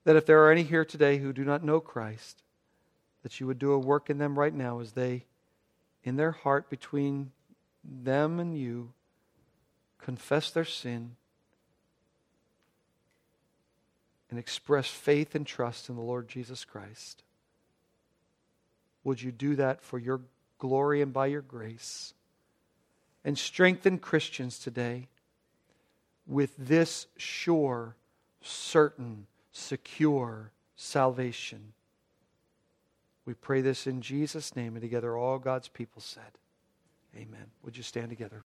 that 0.05 0.17
if 0.17 0.27
there 0.27 0.45
are 0.45 0.53
any 0.53 0.63
here 0.63 0.85
today 0.85 1.19
who 1.19 1.33
do 1.33 1.45
not 1.45 1.65
know 1.65 1.81
Christ, 1.81 2.44
that 3.25 3.41
you 3.41 3.47
would 3.49 3.59
do 3.59 3.73
a 3.73 3.79
work 3.79 4.11
in 4.11 4.19
them 4.19 4.39
right 4.39 4.55
now 4.55 4.79
as 4.81 4.93
they, 4.93 5.25
in 6.05 6.15
their 6.15 6.31
heart, 6.31 6.71
between 6.71 7.33
them 7.83 8.39
and 8.39 8.57
you, 8.57 8.93
confess 9.99 10.51
their 10.51 10.65
sin 10.65 11.17
and 14.29 14.39
express 14.39 14.89
faith 14.89 15.35
and 15.35 15.47
trust 15.47 15.89
in 15.89 15.97
the 15.97 16.03
Lord 16.03 16.29
Jesus 16.29 16.67
Christ. 16.67 17.23
Would 19.05 19.23
you 19.23 19.33
do 19.33 19.57
that 19.57 19.81
for 19.81 19.99
your 19.99 20.21
glory 20.59 21.01
and 21.01 21.13
by 21.13 21.27
your 21.27 21.41
grace? 21.41 22.13
And 23.25 23.39
strengthen 23.39 23.99
Christians 23.99 24.59
today 24.59 25.09
with 26.27 26.55
this 26.59 27.07
sure, 27.17 27.97
certain, 28.43 29.27
secure 29.51 30.51
salvation. 30.77 31.73
We 33.27 33.35
pray 33.35 33.61
this 33.61 33.87
in 33.87 34.01
Jesus' 34.01 34.55
name, 34.55 34.75
and 34.75 34.83
together 34.83 35.17
all 35.17 35.39
God's 35.39 35.69
people 35.69 36.03
said, 36.03 36.39
Amen. 37.17 37.47
Would 37.63 37.77
you 37.77 37.83
stand 37.83 38.11
together? 38.11 38.45